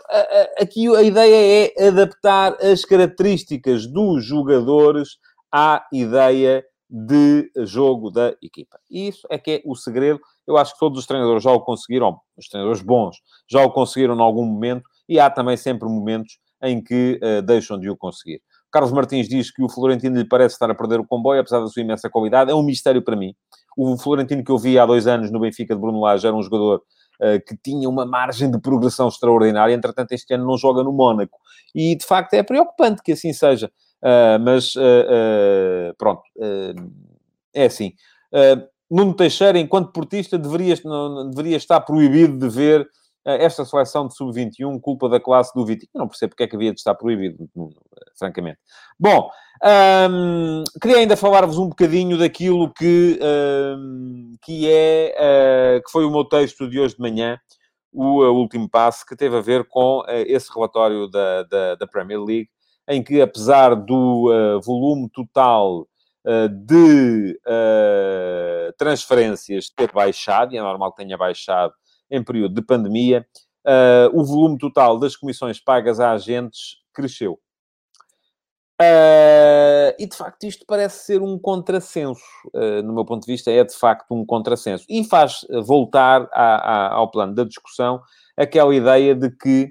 aqui 0.60 0.94
a 0.94 1.02
ideia 1.02 1.72
é 1.78 1.88
adaptar 1.88 2.58
as 2.62 2.84
características 2.84 3.88
dos 3.88 4.26
jogadores 4.26 5.18
à 5.50 5.86
ideia 5.94 6.66
de 6.92 7.50
jogo 7.66 8.12
da 8.12 8.36
equipa. 8.42 8.78
Isso 8.90 9.26
é 9.30 9.38
que 9.38 9.52
é 9.52 9.62
o 9.66 9.76
segredo. 9.76 10.20
Eu 10.52 10.58
acho 10.58 10.74
que 10.74 10.80
todos 10.80 11.00
os 11.00 11.06
treinadores 11.06 11.44
já 11.44 11.52
o 11.52 11.62
conseguiram, 11.62 12.20
os 12.38 12.48
treinadores 12.48 12.82
bons 12.82 13.18
já 13.50 13.64
o 13.64 13.72
conseguiram 13.72 14.16
em 14.16 14.22
algum 14.22 14.46
momento, 14.46 14.84
e 15.08 15.20
há 15.20 15.30
também 15.30 15.58
sempre 15.58 15.88
momentos 15.88 16.40
em 16.64 16.82
que 16.82 17.20
uh, 17.24 17.42
deixam 17.42 17.80
de 17.80 17.90
o 17.90 17.98
conseguir. 17.98 18.42
Carlos 18.72 18.92
Martins 18.92 19.28
diz 19.28 19.52
que 19.52 19.64
o 19.64 19.70
Florentino 19.70 20.18
lhe 20.18 20.28
parece 20.28 20.56
estar 20.56 20.70
a 20.70 20.76
perder 20.76 21.00
o 21.00 21.06
comboio, 21.06 21.42
apesar 21.42 21.60
da 21.60 21.68
sua 21.68 21.82
imensa 21.82 22.10
qualidade. 22.10 22.52
É 22.52 22.56
um 22.56 22.64
mistério 22.64 23.02
para 23.02 23.18
mim. 23.18 23.34
O 23.78 23.98
Florentino 23.98 24.44
que 24.44 24.52
eu 24.52 24.58
vi 24.58 24.80
há 24.80 24.86
dois 24.86 25.08
anos 25.08 25.30
no 25.30 25.42
Benfica 25.42 25.76
de 25.76 25.82
Bruno 25.82 26.00
Lage 26.00 26.26
era 26.26 26.36
um 26.36 26.42
jogador 26.42 26.82
eh, 27.20 27.40
que 27.40 27.56
tinha 27.56 27.88
uma 27.88 28.06
margem 28.06 28.50
de 28.50 28.60
progressão 28.60 29.08
extraordinária, 29.08 29.74
entretanto 29.74 30.12
este 30.14 30.34
ano 30.34 30.46
não 30.46 30.58
joga 30.58 30.84
no 30.84 30.92
Mónaco. 30.92 31.38
E, 31.76 31.96
de 31.96 32.06
facto, 32.06 32.34
é 32.34 32.42
preocupante 32.42 33.04
que 33.04 33.12
assim 33.12 33.32
seja. 33.32 33.70
Uh, 34.02 34.40
mas, 34.44 34.74
uh, 34.76 35.94
pronto, 35.98 36.24
é 37.54 37.66
assim. 37.66 37.94
Nuno 38.92 39.14
Teixeira, 39.14 39.58
enquanto 39.58 39.94
portista, 39.94 40.38
deveria, 40.38 40.76
não, 40.84 41.30
deveria 41.30 41.56
estar 41.56 41.80
proibido 41.80 42.38
de 42.38 42.50
ver 42.54 42.86
esta 43.24 43.64
seleção 43.64 44.08
de 44.08 44.16
sub-21, 44.16 44.80
culpa 44.82 45.08
da 45.08 45.20
classe 45.20 45.54
do 45.54 45.66
Vitinho. 45.66 45.90
não 45.94 46.08
percebo 46.08 46.32
porque 46.32 46.44
é 46.44 46.48
que 46.48 46.56
havia 46.56 46.74
de 46.74 46.80
estar 46.80 46.96
proibido, 46.96 47.38
francamente. 48.18 48.58
Bom, 49.00 49.30
queria 50.82 50.98
ainda 50.98 51.16
falar-vos 51.16 51.58
um 51.58 51.70
bocadinho 51.70 52.18
daquilo 52.18 52.74
que, 52.74 53.20
que 54.42 54.70
é, 54.70 55.78
uh, 55.78 55.84
que 55.84 55.92
foi 55.92 56.04
o 56.04 56.12
meu 56.12 56.26
texto 56.26 56.68
de 56.68 56.80
hoje 56.80 56.96
de 56.96 57.02
manhã, 57.02 57.38
o 57.94 58.24
último 58.32 58.70
passo, 58.70 59.06
que 59.06 59.16
teve 59.16 59.38
a 59.38 59.42
ver 59.42 59.68
com 59.68 60.00
uh, 60.00 60.06
esse 60.26 60.52
relatório 60.52 61.08
da, 61.08 61.44
da, 61.44 61.76
da, 61.76 61.88
Premier 61.88 62.20
League, 62.20 62.50
em 62.90 63.04
que, 63.04 63.22
apesar 63.22 63.76
do 63.76 64.60
volume 64.64 65.10
total 65.12 65.88
de 66.66 67.40
transferências 68.78 69.70
ter 69.70 69.92
baixado, 69.92 70.54
e 70.54 70.58
é 70.58 70.62
normal 70.62 70.92
que 70.92 71.04
tenha 71.04 71.18
baixado 71.18 71.74
em 72.12 72.24
período 72.24 72.54
de 72.54 72.62
pandemia, 72.62 73.26
uh, 73.66 74.20
o 74.20 74.24
volume 74.24 74.58
total 74.58 75.00
das 75.00 75.16
comissões 75.16 75.60
pagas 75.60 76.00
a 76.00 76.12
agentes 76.12 76.78
cresceu. 76.94 77.40
Uh, 78.82 79.94
e 80.00 80.08
de 80.08 80.16
facto, 80.16 80.44
isto 80.44 80.66
parece 80.68 81.06
ser 81.06 81.22
um 81.22 81.38
contrassenso, 81.38 82.22
uh, 82.54 82.82
no 82.84 82.94
meu 82.94 83.06
ponto 83.06 83.26
de 83.26 83.32
vista, 83.32 83.52
é 83.52 83.64
de 83.64 83.76
facto 83.76 84.12
um 84.12 84.26
contrassenso. 84.26 84.86
E 84.90 85.04
faz 85.06 85.46
voltar 85.66 86.28
ao 86.34 87.10
plano 87.10 87.34
da 87.34 87.44
discussão 87.44 88.02
aquela 88.36 88.76
ideia 88.76 89.14
de 89.14 89.30
que 89.30 89.70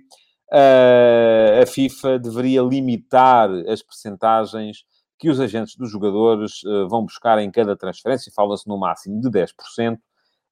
uh, 0.53 1.63
a 1.63 1.67
FIFA 1.67 2.21
deveria 2.21 2.63
limitar 2.63 3.51
as 3.69 3.83
percentagens 3.83 4.85
que 5.21 5.29
os 5.29 5.39
agentes 5.39 5.77
dos 5.77 5.91
jogadores 5.91 6.63
vão 6.89 7.05
buscar 7.05 7.39
em 7.39 7.51
cada 7.51 7.77
transferência, 7.77 8.33
fala-se 8.35 8.67
no 8.67 8.79
máximo 8.79 9.21
de 9.21 9.29
10%. 9.29 9.99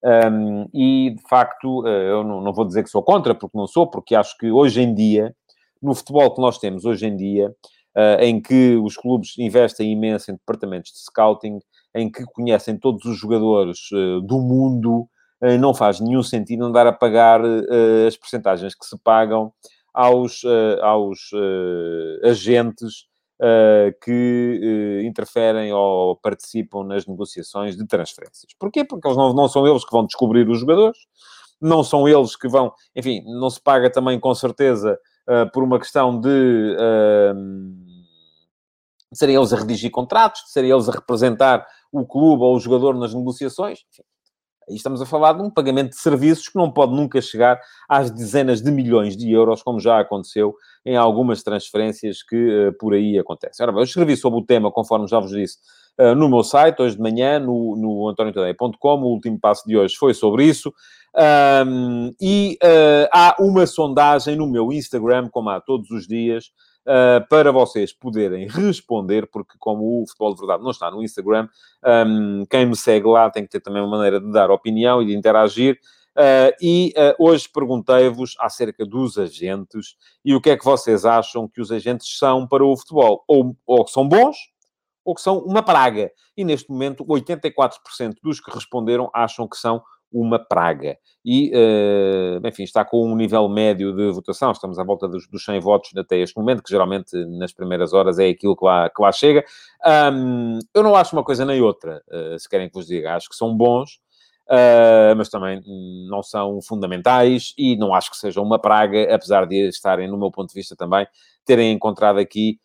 Um, 0.04 0.68
e 0.72 1.16
de 1.16 1.22
facto, 1.28 1.86
eu 1.88 2.22
não, 2.22 2.42
não 2.42 2.52
vou 2.52 2.66
dizer 2.66 2.84
que 2.84 2.90
sou 2.90 3.02
contra, 3.02 3.34
porque 3.34 3.56
não 3.56 3.66
sou, 3.66 3.86
porque 3.88 4.14
acho 4.14 4.36
que 4.36 4.50
hoje 4.50 4.82
em 4.82 4.94
dia, 4.94 5.34
no 5.82 5.94
futebol 5.94 6.32
que 6.34 6.40
nós 6.40 6.58
temos 6.58 6.84
hoje 6.84 7.06
em 7.06 7.16
dia, 7.16 7.54
uh, 7.96 8.20
em 8.20 8.40
que 8.40 8.76
os 8.76 8.96
clubes 8.96 9.36
investem 9.38 9.92
imenso 9.92 10.30
em 10.30 10.34
departamentos 10.34 10.92
de 10.92 10.98
scouting, 10.98 11.58
em 11.94 12.10
que 12.10 12.24
conhecem 12.24 12.78
todos 12.78 13.04
os 13.04 13.18
jogadores 13.18 13.90
uh, 13.92 14.20
do 14.20 14.40
mundo, 14.40 15.08
uh, 15.42 15.58
não 15.58 15.74
faz 15.74 16.00
nenhum 16.00 16.22
sentido 16.22 16.64
andar 16.64 16.86
a 16.86 16.92
pagar 16.92 17.40
as 18.06 18.16
percentagens 18.16 18.74
que 18.74 18.86
se 18.86 18.96
pagam 18.98 19.52
aos, 19.92 20.42
aos 20.82 21.18
agentes 22.22 23.07
que 24.02 25.02
interferem 25.04 25.72
ou 25.72 26.16
participam 26.16 26.84
nas 26.84 27.06
negociações 27.06 27.76
de 27.76 27.86
transferências. 27.86 28.52
Porquê? 28.58 28.84
Porque 28.84 29.06
eles 29.06 29.16
não, 29.16 29.32
não 29.32 29.48
são 29.48 29.66
eles 29.66 29.84
que 29.84 29.92
vão 29.92 30.04
descobrir 30.04 30.48
os 30.48 30.60
jogadores, 30.60 30.98
não 31.60 31.82
são 31.84 32.08
eles 32.08 32.36
que 32.36 32.48
vão... 32.48 32.72
Enfim, 32.94 33.22
não 33.26 33.50
se 33.50 33.60
paga 33.60 33.90
também, 33.90 34.18
com 34.18 34.34
certeza, 34.34 34.98
por 35.52 35.62
uma 35.62 35.78
questão 35.78 36.20
de 36.20 36.76
de 39.10 39.18
serem 39.18 39.36
eles 39.36 39.52
a 39.52 39.56
redigir 39.56 39.90
contratos, 39.90 40.42
de 40.42 40.50
serem 40.50 40.70
eles 40.70 40.88
a 40.88 40.92
representar 40.92 41.66
o 41.90 42.04
clube 42.04 42.42
ou 42.42 42.54
o 42.54 42.60
jogador 42.60 42.94
nas 42.94 43.14
negociações. 43.14 43.78
Enfim, 43.90 44.02
aí 44.68 44.76
estamos 44.76 45.00
a 45.00 45.06
falar 45.06 45.32
de 45.32 45.42
um 45.42 45.50
pagamento 45.50 45.90
de 45.90 45.96
serviços 45.96 46.48
que 46.48 46.56
não 46.56 46.70
pode 46.70 46.94
nunca 46.94 47.20
chegar 47.20 47.60
às 47.88 48.10
dezenas 48.10 48.60
de 48.60 48.70
milhões 48.70 49.16
de 49.16 49.32
euros, 49.32 49.62
como 49.62 49.80
já 49.80 50.00
aconteceu 50.00 50.54
em 50.84 50.96
algumas 50.96 51.42
transferências 51.42 52.22
que 52.22 52.36
uh, 52.36 52.72
por 52.78 52.94
aí 52.94 53.18
acontecem. 53.18 53.64
Ora 53.64 53.72
bem, 53.72 53.80
eu 53.80 53.84
escrevi 53.84 54.16
sobre 54.16 54.38
o 54.38 54.44
tema, 54.44 54.70
conforme 54.70 55.06
já 55.06 55.18
vos 55.18 55.30
disse, 55.30 55.58
uh, 55.98 56.14
no 56.14 56.28
meu 56.28 56.42
site, 56.42 56.80
hoje 56.80 56.96
de 56.96 57.02
manhã, 57.02 57.38
no, 57.38 57.76
no. 57.76 58.14
O 58.82 59.06
último 59.12 59.38
passo 59.38 59.66
de 59.66 59.76
hoje 59.76 59.96
foi 59.96 60.14
sobre 60.14 60.44
isso. 60.44 60.72
Um, 61.18 62.14
e 62.20 62.56
uh, 62.62 63.08
há 63.12 63.34
uma 63.40 63.66
sondagem 63.66 64.36
no 64.36 64.46
meu 64.46 64.72
Instagram, 64.72 65.28
como 65.28 65.50
há 65.50 65.60
todos 65.60 65.90
os 65.90 66.06
dias, 66.06 66.52
uh, 66.86 67.26
para 67.28 67.50
vocês 67.50 67.92
poderem 67.92 68.46
responder, 68.46 69.28
porque 69.28 69.54
como 69.58 70.02
o 70.02 70.06
Futebol 70.06 70.34
de 70.34 70.40
Verdade 70.40 70.62
não 70.62 70.70
está 70.70 70.90
no 70.92 71.02
Instagram, 71.02 71.48
um, 72.06 72.46
quem 72.48 72.66
me 72.66 72.76
segue 72.76 73.08
lá 73.08 73.28
tem 73.30 73.42
que 73.42 73.50
ter 73.50 73.60
também 73.60 73.82
uma 73.82 73.96
maneira 73.96 74.20
de 74.20 74.30
dar 74.30 74.48
opinião 74.50 75.02
e 75.02 75.06
de 75.06 75.16
interagir. 75.16 75.78
Uh, 76.16 76.50
e 76.60 76.92
hoje 77.16 77.48
perguntei-vos 77.48 78.34
acerca 78.40 78.84
dos 78.84 79.16
agentes 79.18 79.94
e 80.24 80.34
o 80.34 80.40
que 80.40 80.50
é 80.50 80.56
que 80.56 80.64
vocês 80.64 81.04
acham 81.04 81.46
que 81.48 81.60
os 81.60 81.70
agentes 81.70 82.16
são 82.18 82.46
para 82.46 82.64
o 82.64 82.76
futebol. 82.76 83.24
Ou, 83.28 83.56
ou 83.64 83.84
que 83.84 83.90
são 83.92 84.08
bons, 84.08 84.36
ou 85.04 85.14
que 85.14 85.20
são 85.20 85.38
uma 85.38 85.62
praga. 85.62 86.10
E 86.36 86.44
neste 86.44 86.70
momento, 86.70 87.04
84% 87.04 88.16
dos 88.22 88.40
que 88.40 88.50
responderam 88.50 89.08
acham 89.14 89.48
que 89.48 89.56
são 89.56 89.80
uma 90.12 90.38
praga. 90.38 90.96
E, 91.24 91.52
uh, 91.54 92.46
enfim, 92.46 92.62
está 92.62 92.84
com 92.84 93.10
um 93.10 93.14
nível 93.14 93.48
médio 93.48 93.94
de 93.94 94.10
votação, 94.10 94.50
estamos 94.52 94.78
à 94.78 94.84
volta 94.84 95.06
dos, 95.06 95.28
dos 95.28 95.44
100 95.44 95.60
votos 95.60 95.90
até 95.96 96.18
este 96.18 96.36
momento, 96.36 96.62
que 96.62 96.70
geralmente 96.70 97.12
nas 97.38 97.52
primeiras 97.52 97.92
horas 97.92 98.18
é 98.18 98.28
aquilo 98.28 98.56
que 98.56 98.64
lá, 98.64 98.88
que 98.88 99.02
lá 99.02 99.12
chega. 99.12 99.44
Um, 100.12 100.58
eu 100.72 100.82
não 100.82 100.94
acho 100.94 101.14
uma 101.14 101.24
coisa 101.24 101.44
nem 101.44 101.60
outra, 101.60 102.02
uh, 102.08 102.38
se 102.38 102.48
querem 102.48 102.68
que 102.68 102.74
vos 102.74 102.86
diga. 102.86 103.14
Acho 103.14 103.28
que 103.28 103.36
são 103.36 103.54
bons, 103.54 104.00
uh, 104.48 105.14
mas 105.16 105.28
também 105.28 105.60
não 106.08 106.22
são 106.22 106.60
fundamentais 106.62 107.52
e 107.58 107.76
não 107.76 107.94
acho 107.94 108.10
que 108.10 108.16
sejam 108.16 108.42
uma 108.42 108.58
praga, 108.58 109.14
apesar 109.14 109.46
de 109.46 109.68
estarem, 109.68 110.08
no 110.08 110.16
meu 110.16 110.30
ponto 110.30 110.48
de 110.48 110.54
vista 110.54 110.74
também, 110.74 111.06
terem 111.44 111.72
encontrado 111.72 112.18
aqui 112.18 112.58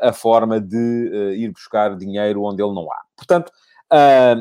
a 0.00 0.14
forma 0.14 0.58
de 0.58 1.34
ir 1.36 1.50
buscar 1.52 1.94
dinheiro 1.94 2.42
onde 2.42 2.62
ele 2.62 2.72
não 2.72 2.90
há. 2.90 3.00
Portanto, 3.14 3.52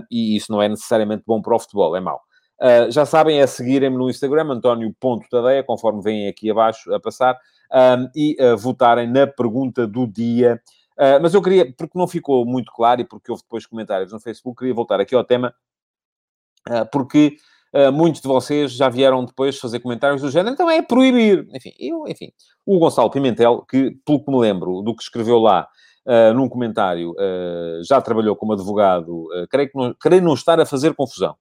e 0.09 0.37
isso 0.37 0.49
não 0.49 0.61
é 0.61 0.69
necessariamente 0.69 1.23
bom 1.27 1.41
para 1.41 1.53
o 1.53 1.59
futebol, 1.59 1.97
é 1.97 1.99
mau. 1.99 2.21
Uh, 2.59 2.89
já 2.91 3.05
sabem, 3.05 3.39
é 3.39 3.45
seguirem-me 3.45 3.97
no 3.97 4.09
Instagram, 4.09 4.49
António.tadeia, 4.49 5.63
conforme 5.63 6.01
vêm 6.01 6.27
aqui 6.27 6.49
abaixo 6.49 6.91
a 6.93 6.99
passar, 6.99 7.37
um, 7.71 8.09
e 8.15 8.35
uh, 8.41 8.57
votarem 8.57 9.07
na 9.07 9.27
pergunta 9.27 9.85
do 9.85 10.07
dia. 10.07 10.59
Uh, 10.93 11.21
mas 11.21 11.35
eu 11.35 11.41
queria, 11.41 11.71
porque 11.77 11.97
não 11.97 12.07
ficou 12.07 12.45
muito 12.45 12.71
claro 12.71 13.01
e 13.01 13.05
porque 13.05 13.31
houve 13.31 13.43
depois 13.43 13.65
comentários 13.67 14.11
no 14.11 14.19
Facebook, 14.19 14.57
queria 14.57 14.73
voltar 14.73 14.99
aqui 14.99 15.13
ao 15.13 15.23
tema, 15.23 15.53
porque 16.91 17.37
muitos 17.93 18.19
de 18.19 18.27
vocês 18.27 18.73
já 18.73 18.89
vieram 18.89 19.23
depois 19.23 19.57
fazer 19.57 19.79
comentários 19.79 20.21
do 20.21 20.29
género, 20.29 20.53
então 20.53 20.69
é 20.69 20.81
proibir. 20.81 21.47
Enfim, 21.53 21.71
eu, 21.79 22.05
enfim, 22.07 22.29
o 22.65 22.77
Gonçalo 22.77 23.09
Pimentel, 23.09 23.63
que, 23.69 23.91
pelo 24.05 24.21
que 24.21 24.29
me 24.29 24.37
lembro 24.37 24.81
do 24.81 24.95
que 24.95 25.03
escreveu 25.03 25.39
lá, 25.39 25.67
Uh, 26.09 26.33
num 26.33 26.47
comentário, 26.47 27.11
uh, 27.11 27.83
já 27.83 27.99
trabalhou 27.99 28.33
como 28.33 28.53
advogado, 28.53 29.25
uh, 29.25 29.45
creio, 29.49 29.69
que 29.69 29.77
não, 29.77 29.93
creio 29.93 30.21
não 30.21 30.35
estar 30.35 30.57
a 30.57 30.65
fazer 30.65 30.95
confusão 30.95 31.35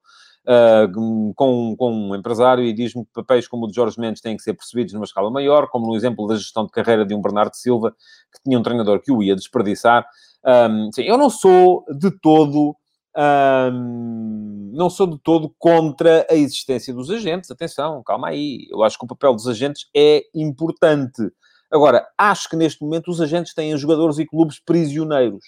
uh, 0.47 1.35
com, 1.35 1.77
com 1.77 1.93
um 1.93 2.15
empresário 2.15 2.65
e 2.65 2.73
diz-me 2.73 3.05
que 3.05 3.13
papéis 3.13 3.47
como 3.49 3.67
o 3.67 3.69
de 3.69 3.75
Jorge 3.75 4.01
Mendes 4.01 4.23
têm 4.23 4.37
que 4.37 4.43
ser 4.43 4.55
percebidos 4.55 4.95
numa 4.95 5.05
escala 5.05 5.31
maior, 5.31 5.69
como 5.69 5.87
no 5.87 5.97
exemplo 5.97 6.27
da 6.27 6.37
gestão 6.37 6.65
de 6.65 6.71
carreira 6.71 7.05
de 7.05 7.15
um 7.15 7.21
Bernardo 7.21 7.55
Silva, 7.55 7.93
que 8.33 8.43
tinha 8.45 8.59
um 8.59 8.63
treinador 8.63 9.01
que 9.01 9.13
o 9.13 9.23
ia 9.23 9.35
desperdiçar. 9.35 10.07
Um, 10.45 10.91
sim, 10.93 11.03
eu 11.03 11.19
não 11.19 11.29
sou 11.29 11.85
de 11.99 12.11
todo... 12.21 12.77
Um, 13.19 14.73
não 14.75 14.91
sou 14.91 15.07
de 15.07 15.19
todo 15.19 15.51
contra 15.59 16.27
a 16.31 16.35
existência 16.35 16.93
dos 16.93 17.11
agentes. 17.11 17.51
Atenção, 17.51 18.03
calma 18.03 18.29
aí. 18.29 18.67
Eu 18.71 18.83
acho 18.83 18.99
que 18.99 19.07
o 19.07 19.09
papel 19.09 19.33
dos 19.33 19.49
agentes 19.49 19.89
é 19.97 20.23
importante. 20.35 21.33
Agora, 21.73 22.07
acho 22.19 22.51
que 22.51 22.57
neste 22.57 22.83
momento 22.83 23.11
os 23.11 23.23
agentes 23.23 23.55
têm 23.55 23.75
jogadores 23.79 24.19
e 24.19 24.27
clubes 24.27 24.61
prisioneiros. 24.61 25.43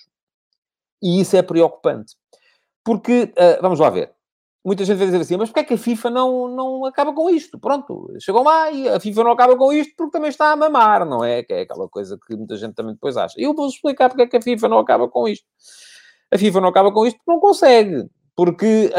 E 1.02 1.20
isso 1.20 1.36
é 1.36 1.42
preocupante. 1.42 2.16
Porque, 2.82 3.24
uh, 3.24 3.60
vamos 3.60 3.78
lá 3.78 3.90
ver, 3.90 4.12
muita 4.64 4.84
gente 4.84 4.98
vai 4.98 5.06
dizer 5.06 5.20
assim, 5.20 5.36
mas 5.36 5.48
porquê 5.48 5.60
é 5.60 5.64
que 5.64 5.74
a 5.74 5.78
FIFA 5.78 6.10
não, 6.10 6.48
não 6.48 6.84
acaba 6.84 7.12
com 7.12 7.30
isto? 7.30 7.58
Pronto, 7.58 8.12
chegou 8.20 8.42
lá 8.42 8.70
e 8.70 8.88
a 8.88 9.00
FIFA 9.00 9.24
não 9.24 9.30
acaba 9.32 9.56
com 9.56 9.72
isto 9.72 9.94
porque 9.96 10.12
também 10.12 10.30
está 10.30 10.52
a 10.52 10.56
mamar, 10.56 11.06
não 11.06 11.24
é? 11.24 11.42
Que 11.42 11.52
é 11.52 11.60
aquela 11.62 11.88
coisa 11.88 12.18
que 12.26 12.36
muita 12.36 12.56
gente 12.56 12.74
também 12.74 12.92
depois 12.92 13.16
acha. 13.16 13.34
Eu 13.38 13.54
vou 13.54 13.68
explicar 13.68 14.08
porque 14.08 14.22
é 14.22 14.26
que 14.26 14.36
a 14.36 14.42
FIFA 14.42 14.68
não 14.68 14.78
acaba 14.78 15.08
com 15.08 15.28
isto. 15.28 15.46
A 16.30 16.36
FIFA 16.36 16.60
não 16.60 16.68
acaba 16.68 16.92
com 16.92 17.06
isto 17.06 17.16
porque 17.16 17.30
não 17.30 17.40
consegue. 17.40 18.08
Porque 18.38 18.92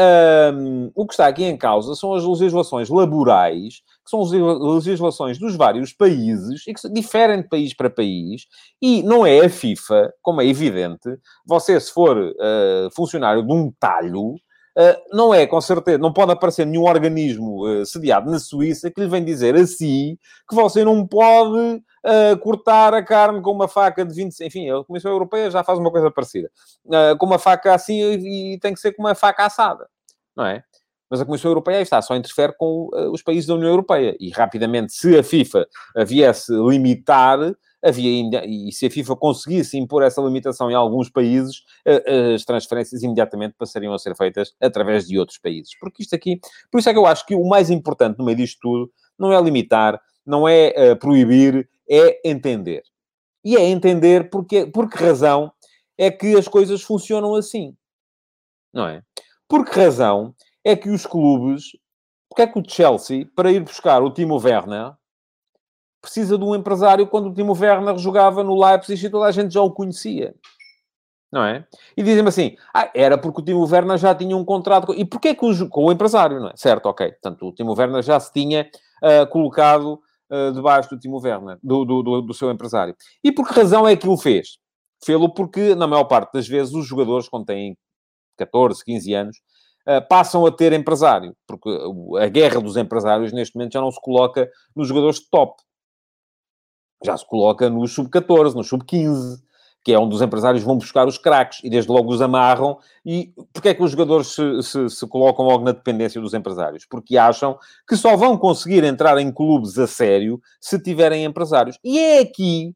um, 0.52 0.90
o 0.94 1.06
que 1.06 1.14
está 1.14 1.26
aqui 1.26 1.44
em 1.44 1.56
causa 1.56 1.94
são 1.94 2.12
as 2.12 2.22
legislações 2.22 2.90
laborais, 2.90 3.76
que 4.04 4.10
são 4.10 4.20
as 4.20 4.30
legislações 4.30 5.38
dos 5.38 5.56
vários 5.56 5.94
países 5.94 6.66
e 6.66 6.74
que 6.74 6.88
diferem 6.90 7.40
de 7.40 7.48
país 7.48 7.72
para 7.72 7.88
país, 7.88 8.42
e 8.82 9.02
não 9.02 9.24
é 9.24 9.46
a 9.46 9.48
FIFA, 9.48 10.12
como 10.20 10.42
é 10.42 10.46
evidente, 10.46 11.08
você 11.46 11.80
se 11.80 11.90
for 11.90 12.18
uh, 12.18 12.90
funcionário 12.94 13.42
de 13.42 13.50
um 13.50 13.72
talho, 13.80 14.34
não 15.12 15.34
é, 15.34 15.46
com 15.46 15.60
certeza, 15.60 15.98
não 15.98 16.12
pode 16.12 16.32
aparecer 16.32 16.64
nenhum 16.64 16.84
organismo 16.84 17.66
uh, 17.66 17.84
sediado 17.84 18.30
na 18.30 18.38
Suíça 18.38 18.90
que 18.90 19.00
lhe 19.00 19.08
vem 19.08 19.24
dizer 19.24 19.54
assim 19.56 20.16
que 20.48 20.54
você 20.54 20.84
não 20.84 21.06
pode 21.06 21.82
uh, 22.04 22.38
cortar 22.40 22.94
a 22.94 23.02
carne 23.02 23.42
com 23.42 23.50
uma 23.50 23.68
faca 23.68 24.04
de 24.04 24.14
20... 24.14 24.44
Enfim, 24.44 24.70
a 24.70 24.84
Comissão 24.84 25.10
Europeia 25.10 25.50
já 25.50 25.64
faz 25.64 25.78
uma 25.78 25.90
coisa 25.90 26.10
parecida. 26.10 26.50
com 27.18 27.26
uma 27.26 27.38
faca 27.38 27.74
assim 27.74 28.00
e, 28.00 28.54
e, 28.54 28.58
tem 28.60 28.72
que 28.72 28.80
ser 28.80 28.92
com 28.92 29.02
uma 29.02 29.14
faca 29.14 29.44
assada, 29.44 29.88
não 30.36 30.46
é? 30.46 30.62
Mas 31.08 31.20
a 31.20 31.24
Comissão 31.26 31.50
Europeia 31.50 31.80
está, 31.80 32.00
só 32.00 32.14
interfere 32.14 32.54
com 32.56 32.88
os 33.12 33.20
países 33.20 33.44
da 33.44 33.54
União 33.54 33.70
Europeia. 33.70 34.16
E 34.20 34.30
rapidamente, 34.30 34.92
se 34.92 35.18
a 35.18 35.24
FIFA 35.24 35.66
viesse 36.06 36.52
limitar 36.52 37.52
havia 37.82 38.10
ainda, 38.10 38.44
e 38.44 38.70
se 38.72 38.86
a 38.86 38.90
FIFA 38.90 39.16
conseguisse 39.16 39.78
impor 39.78 40.02
essa 40.02 40.20
limitação 40.20 40.70
em 40.70 40.74
alguns 40.74 41.08
países, 41.08 41.62
eh, 41.84 42.02
eh, 42.06 42.34
as 42.34 42.44
transferências 42.44 43.02
imediatamente 43.02 43.54
passariam 43.58 43.92
a 43.94 43.98
ser 43.98 44.14
feitas 44.16 44.54
através 44.60 45.06
de 45.06 45.18
outros 45.18 45.38
países. 45.38 45.72
Porque 45.78 46.02
isto 46.02 46.14
aqui, 46.14 46.38
por 46.70 46.78
isso 46.78 46.88
é 46.90 46.92
que 46.92 46.98
eu 46.98 47.06
acho 47.06 47.24
que 47.26 47.34
o 47.34 47.48
mais 47.48 47.70
importante 47.70 48.18
no 48.18 48.24
meio 48.24 48.36
disto 48.36 48.58
tudo 48.60 48.92
não 49.18 49.32
é 49.32 49.40
limitar, 49.40 50.00
não 50.26 50.48
é 50.48 50.92
uh, 50.92 50.96
proibir, 50.96 51.68
é 51.88 52.28
entender. 52.28 52.82
E 53.44 53.56
é 53.56 53.62
entender 53.62 54.28
porque, 54.30 54.66
por 54.66 54.88
que 54.88 55.02
razão 55.02 55.50
é 55.96 56.10
que 56.10 56.36
as 56.36 56.48
coisas 56.48 56.82
funcionam 56.82 57.34
assim. 57.34 57.76
Não 58.72 58.86
é? 58.86 59.02
Por 59.48 59.64
que 59.64 59.78
razão 59.78 60.34
é 60.64 60.76
que 60.76 60.90
os 60.90 61.06
clubes. 61.06 61.76
Porque 62.28 62.42
é 62.42 62.46
que 62.46 62.58
o 62.58 62.62
Chelsea, 62.66 63.28
para 63.34 63.50
ir 63.50 63.60
buscar 63.60 64.02
o 64.02 64.12
Timo 64.12 64.36
Werner, 64.36 64.92
precisa 66.00 66.38
de 66.38 66.44
um 66.44 66.54
empresário 66.54 67.06
quando 67.06 67.28
o 67.28 67.34
Timo 67.34 67.56
Werner 67.58 67.96
jogava 67.98 68.42
no 68.42 68.58
Leipzig 68.58 69.06
e 69.06 69.10
toda 69.10 69.26
a 69.26 69.32
gente 69.32 69.52
já 69.52 69.60
o 69.60 69.70
conhecia. 69.70 70.34
Não 71.32 71.44
é? 71.44 71.64
E 71.96 72.02
dizem-me 72.02 72.28
assim, 72.28 72.56
ah, 72.74 72.90
era 72.92 73.16
porque 73.16 73.40
o 73.40 73.44
Timo 73.44 73.64
Werner 73.64 73.98
já 73.98 74.14
tinha 74.14 74.36
um 74.36 74.44
contrato... 74.44 74.86
Com... 74.86 74.94
E 74.94 75.04
porquê 75.04 75.34
que 75.34 75.44
o... 75.44 75.68
com 75.68 75.84
o 75.84 75.92
empresário, 75.92 76.40
não 76.40 76.48
é? 76.48 76.52
Certo, 76.56 76.86
ok. 76.86 77.08
Portanto, 77.12 77.46
o 77.46 77.52
Timo 77.52 77.74
Werner 77.78 78.02
já 78.02 78.18
se 78.18 78.32
tinha 78.32 78.68
uh, 79.02 79.26
colocado 79.30 80.00
uh, 80.30 80.52
debaixo 80.52 80.90
do 80.90 80.98
Timo 80.98 81.20
Werner, 81.22 81.58
do, 81.62 81.84
do, 81.84 82.02
do, 82.02 82.22
do, 82.22 82.34
seu 82.34 82.50
empresário. 82.50 82.96
E 83.22 83.30
por 83.30 83.46
que 83.46 83.54
razão 83.54 83.86
é 83.86 83.94
que 83.94 84.08
o 84.08 84.16
fez? 84.16 84.58
Fê-lo 85.04 85.32
porque, 85.32 85.74
na 85.74 85.86
maior 85.86 86.04
parte 86.04 86.32
das 86.32 86.48
vezes, 86.48 86.74
os 86.74 86.86
jogadores, 86.86 87.28
quando 87.28 87.46
têm 87.46 87.76
14, 88.36 88.84
15 88.84 89.14
anos, 89.14 89.36
uh, 89.86 90.06
passam 90.08 90.44
a 90.44 90.50
ter 90.50 90.72
empresário. 90.72 91.36
Porque 91.46 91.68
a 92.20 92.26
guerra 92.26 92.60
dos 92.60 92.76
empresários, 92.76 93.32
neste 93.32 93.54
momento, 93.54 93.74
já 93.74 93.80
não 93.80 93.90
se 93.92 94.00
coloca 94.00 94.50
nos 94.74 94.88
jogadores 94.88 95.20
de 95.20 95.30
top. 95.30 95.54
Já 97.04 97.16
se 97.16 97.26
coloca 97.26 97.68
nos 97.70 97.92
sub-14, 97.94 98.54
nos 98.54 98.68
sub-15 98.68 99.40
que 99.82 99.92
é 99.92 99.98
onde 99.98 100.14
os 100.14 100.22
empresários 100.22 100.62
vão 100.62 100.76
buscar 100.76 101.06
os 101.06 101.16
craques 101.16 101.60
e 101.64 101.70
desde 101.70 101.90
logo 101.90 102.12
os 102.12 102.20
amarram. 102.20 102.78
E 103.04 103.32
porquê 103.52 103.70
é 103.70 103.74
que 103.74 103.82
os 103.82 103.90
jogadores 103.90 104.28
se, 104.28 104.62
se, 104.62 104.90
se, 104.90 105.06
colocam 105.06 105.44
logo 105.46 105.64
na 105.64 105.72
dependência 105.72 106.20
dos 106.20 106.34
empresários? 106.34 106.84
Porque 106.84 107.16
acham 107.16 107.58
que 107.88 107.96
só 107.96 108.16
vão 108.16 108.36
conseguir 108.36 108.84
entrar 108.84 109.18
em 109.18 109.32
clubes 109.32 109.78
a 109.78 109.86
sério 109.86 110.40
se 110.60 110.78
tiverem 110.78 111.24
empresários. 111.24 111.78
E 111.82 111.98
é 111.98 112.20
aqui, 112.20 112.74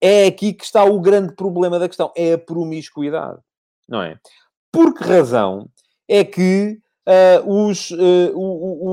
é 0.00 0.26
aqui 0.26 0.52
que 0.52 0.64
está 0.64 0.84
o 0.84 1.00
grande 1.00 1.34
problema 1.34 1.78
da 1.78 1.88
questão, 1.88 2.12
é 2.16 2.32
a 2.32 2.38
promiscuidade, 2.38 3.38
não 3.88 4.02
é? 4.02 4.18
Por 4.72 4.94
que 4.94 5.04
razão 5.04 5.68
é 6.08 6.24
que 6.24 6.78
uh, 7.06 7.68
os, 7.68 7.90
uh, 7.92 8.32
o, 8.34 8.40
o, 8.40 8.88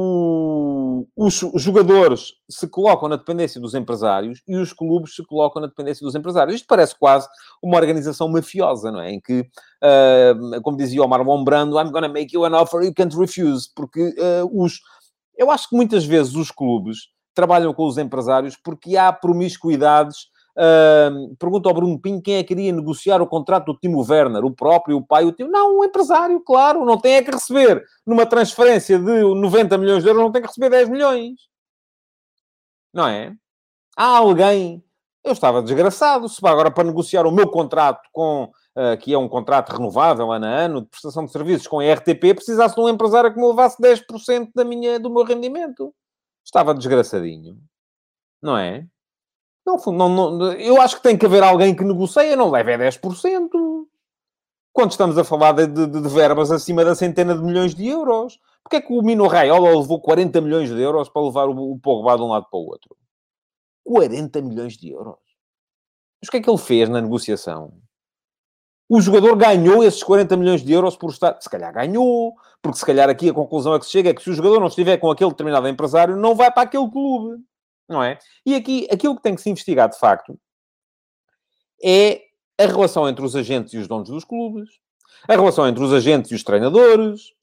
os 1.16 1.44
jogadores 1.56 2.34
se 2.50 2.68
colocam 2.68 3.10
na 3.10 3.16
dependência 3.16 3.60
dos 3.60 3.74
empresários 3.74 4.42
e 4.48 4.56
os 4.56 4.74
clubes 4.74 5.16
se 5.16 5.24
colocam 5.24 5.62
na 5.62 5.68
dependência 5.68 6.06
dos 6.06 6.16
empresários. 6.16 6.56
Isto 6.56 6.68
parece 6.68 6.98
quase 6.98 7.28
uma 7.62 7.78
organização 7.78 8.28
mafiosa, 8.30 8.92
não 8.92 9.02
é? 9.02 9.12
Em 9.12 9.20
que, 9.20 9.42
uh, 9.42 10.62
como 10.62 10.78
dizia 10.78 11.04
o 11.04 11.08
Marlon 11.08 11.44
Brando, 11.44 11.80
I'm 11.80 11.92
gonna 11.92 12.10
make 12.10 12.36
you 12.36 12.46
an 12.46 12.60
offer 12.60 12.84
you 12.84 12.94
can't 12.94 13.16
refuse. 13.16 13.70
Porque 13.76 14.16
os... 14.52 14.80
Eu 15.38 15.50
acho 15.52 15.70
que 15.70 15.76
muitas 15.76 16.06
vezes 16.06 16.36
os 16.36 16.52
clubes 16.52 17.10
trabalham 17.34 17.74
com 17.74 17.86
os 17.86 17.98
empresários 17.98 18.58
porque 18.62 18.98
há 18.98 19.14
promiscuidades 19.14 20.28
Uh, 20.60 21.34
pergunta 21.38 21.70
ao 21.70 21.74
Bruno 21.74 21.98
Pinho 21.98 22.22
quem 22.22 22.36
é 22.36 22.44
que 22.44 22.50
queria 22.50 22.74
negociar 22.74 23.22
o 23.22 23.28
contrato 23.28 23.68
do 23.68 23.80
Timo 23.80 24.06
Werner, 24.06 24.44
o 24.44 24.52
próprio, 24.52 24.98
o 24.98 25.06
pai, 25.06 25.24
o 25.24 25.32
tio. 25.32 25.48
Não, 25.48 25.80
o 25.80 25.86
empresário, 25.86 26.38
claro, 26.42 26.84
não 26.84 26.98
tem 26.98 27.14
é 27.14 27.24
que 27.24 27.32
receber 27.32 27.82
numa 28.06 28.26
transferência 28.26 29.00
de 29.00 29.22
90 29.22 29.78
milhões 29.78 30.04
de 30.04 30.10
euros, 30.10 30.22
não 30.22 30.32
tem 30.34 30.42
que 30.42 30.50
receber 30.50 30.70
10 30.70 30.90
milhões. 30.90 31.40
Não 32.94 33.08
é? 33.08 33.34
Há 33.96 34.18
alguém. 34.18 34.84
Eu 35.24 35.32
estava 35.32 35.62
desgraçado. 35.62 36.28
Se 36.28 36.46
agora 36.46 36.70
para 36.70 36.84
negociar 36.84 37.26
o 37.26 37.32
meu 37.32 37.50
contrato 37.50 38.02
com. 38.12 38.52
Uh, 38.76 38.98
que 38.98 39.14
é 39.14 39.18
um 39.18 39.28
contrato 39.28 39.72
renovável 39.72 40.32
ano 40.32 40.46
a 40.46 40.50
ano, 40.50 40.82
de 40.82 40.88
prestação 40.88 41.26
de 41.26 41.32
serviços 41.32 41.68
com 41.68 41.80
a 41.80 41.94
RTP, 41.94 42.34
precisasse 42.34 42.76
de 42.76 42.82
um 42.82 42.88
empresário 42.88 43.34
que 43.34 43.40
me 43.40 43.48
levasse 43.48 43.82
10% 43.82 44.52
da 44.56 44.64
minha, 44.64 45.00
do 45.00 45.10
meu 45.10 45.24
rendimento. 45.24 45.94
Estava 46.46 46.74
desgraçadinho. 46.74 47.58
Não 48.42 48.58
é? 48.58 48.88
Não, 49.66 49.78
não, 49.94 50.10
não, 50.10 50.54
eu 50.54 50.82
acho 50.82 50.98
que 50.98 51.04
tem 51.04 51.18
que 51.18 51.26
haver 51.26 51.44
alguém 51.44 51.76
que 51.76 51.84
negocie, 51.84 52.36
não 52.36 52.50
leve 52.50 52.74
a 52.74 52.78
10%. 52.78 53.50
Quando 54.72 54.92
estamos 54.92 55.18
a 55.18 55.24
falar 55.24 55.52
de, 55.54 55.68
de, 55.68 55.88
de, 55.88 56.10
verbas 56.10 56.52
acima 56.52 56.86
da 56.86 56.96
centena 56.96 57.36
de 57.36 57.44
milhões 57.44 57.76
de 57.76 57.88
euros. 57.88 58.40
Porquê 58.64 58.78
é 58.78 58.82
que 58.82 58.94
o 58.94 59.02
Mino 59.02 59.28
Raiola 59.28 59.78
levou 59.78 60.00
40 60.02 60.42
milhões 60.42 60.70
de 60.70 60.80
euros 60.80 61.10
para 61.10 61.22
levar 61.22 61.50
o, 61.50 61.72
o 61.72 61.80
Pogba 61.80 62.16
de 62.16 62.24
um 62.24 62.28
lado 62.28 62.48
para 62.50 62.60
o 62.60 62.68
outro? 62.68 62.96
40 63.84 64.42
milhões 64.42 64.78
de 64.78 64.92
euros. 64.92 65.18
Mas 66.22 66.28
o 66.28 66.32
que 66.32 66.38
é 66.38 66.42
que 66.42 66.50
ele 66.50 66.58
fez 66.58 66.88
na 66.88 67.02
negociação? 67.02 67.74
O 68.88 69.02
jogador 69.02 69.36
ganhou 69.36 69.84
esses 69.84 70.04
40 70.04 70.36
milhões 70.38 70.64
de 70.64 70.72
euros 70.74 70.96
por 70.98 71.10
estar... 71.12 71.40
Se 71.42 71.50
calhar 71.50 71.74
ganhou, 71.74 72.34
porque 72.62 72.78
se 72.78 72.86
calhar 72.86 73.10
aqui 73.10 73.30
a 73.30 73.34
conclusão 73.34 73.74
a 73.74 73.80
que 73.80 73.86
se 73.86 73.92
chega 73.92 74.10
é 74.10 74.14
que 74.14 74.22
se 74.22 74.30
o 74.30 74.34
jogador 74.34 74.60
não 74.60 74.68
estiver 74.68 74.98
com 74.98 75.10
aquele 75.10 75.30
determinado 75.30 75.68
empresário, 75.68 76.16
não 76.16 76.36
vai 76.36 76.52
para 76.52 76.64
aquele 76.64 76.90
clube 76.90 77.44
não 77.90 78.04
é? 78.04 78.20
E 78.46 78.56
aqui, 78.56 78.88
aquilo 78.92 79.16
que 79.16 79.24
tem 79.24 79.36
que 79.36 79.42
se 79.42 79.50
investigar, 79.50 79.90
de 79.90 79.98
facto, 79.98 80.40
é 81.84 82.22
a 82.60 82.66
relação 82.66 83.10
entre 83.10 83.26
os 83.26 83.36
agentes 83.36 83.74
e 83.74 83.78
os 83.78 83.88
donos 83.88 84.10
dos 84.10 84.24
clubes, 84.24 84.70
a 85.28 85.34
relação 85.34 85.68
entre 85.68 85.84
os 85.84 85.92
agentes 85.92 86.32
e 86.32 86.36
os 86.36 86.44
treinadores, 86.44 87.34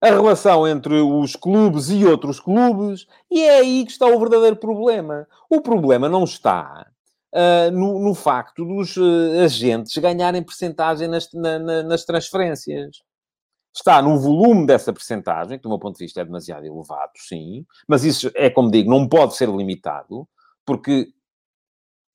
a 0.00 0.08
relação 0.08 0.66
entre 0.66 0.94
os 0.94 1.36
clubes 1.36 1.88
e 1.88 2.04
outros 2.04 2.40
clubes, 2.40 3.06
e 3.30 3.42
é 3.42 3.58
aí 3.58 3.84
que 3.84 3.92
está 3.92 4.06
o 4.06 4.18
verdadeiro 4.18 4.56
problema. 4.56 5.26
O 5.48 5.60
problema 5.60 6.08
não 6.08 6.24
está 6.24 6.86
uh, 7.32 7.70
no, 7.70 7.98
no, 8.00 8.14
facto 8.14 8.64
dos 8.64 8.96
uh, 8.96 9.44
agentes 9.44 9.96
ganharem 9.96 10.42
percentagem 10.42 11.08
nas, 11.08 11.32
na, 11.32 11.58
na, 11.58 11.82
nas 11.82 12.04
transferências 12.04 13.02
está 13.76 14.00
no 14.00 14.18
volume 14.18 14.66
dessa 14.66 14.92
percentagem, 14.92 15.58
que 15.58 15.62
do 15.62 15.68
meu 15.68 15.78
ponto 15.78 15.98
de 15.98 16.04
vista 16.04 16.20
é 16.20 16.24
demasiado 16.24 16.64
elevado, 16.64 17.12
sim, 17.16 17.64
mas 17.86 18.04
isso 18.04 18.30
é, 18.34 18.48
como 18.48 18.70
digo, 18.70 18.90
não 18.90 19.08
pode 19.08 19.36
ser 19.36 19.48
limitado, 19.48 20.26
porque 20.64 21.08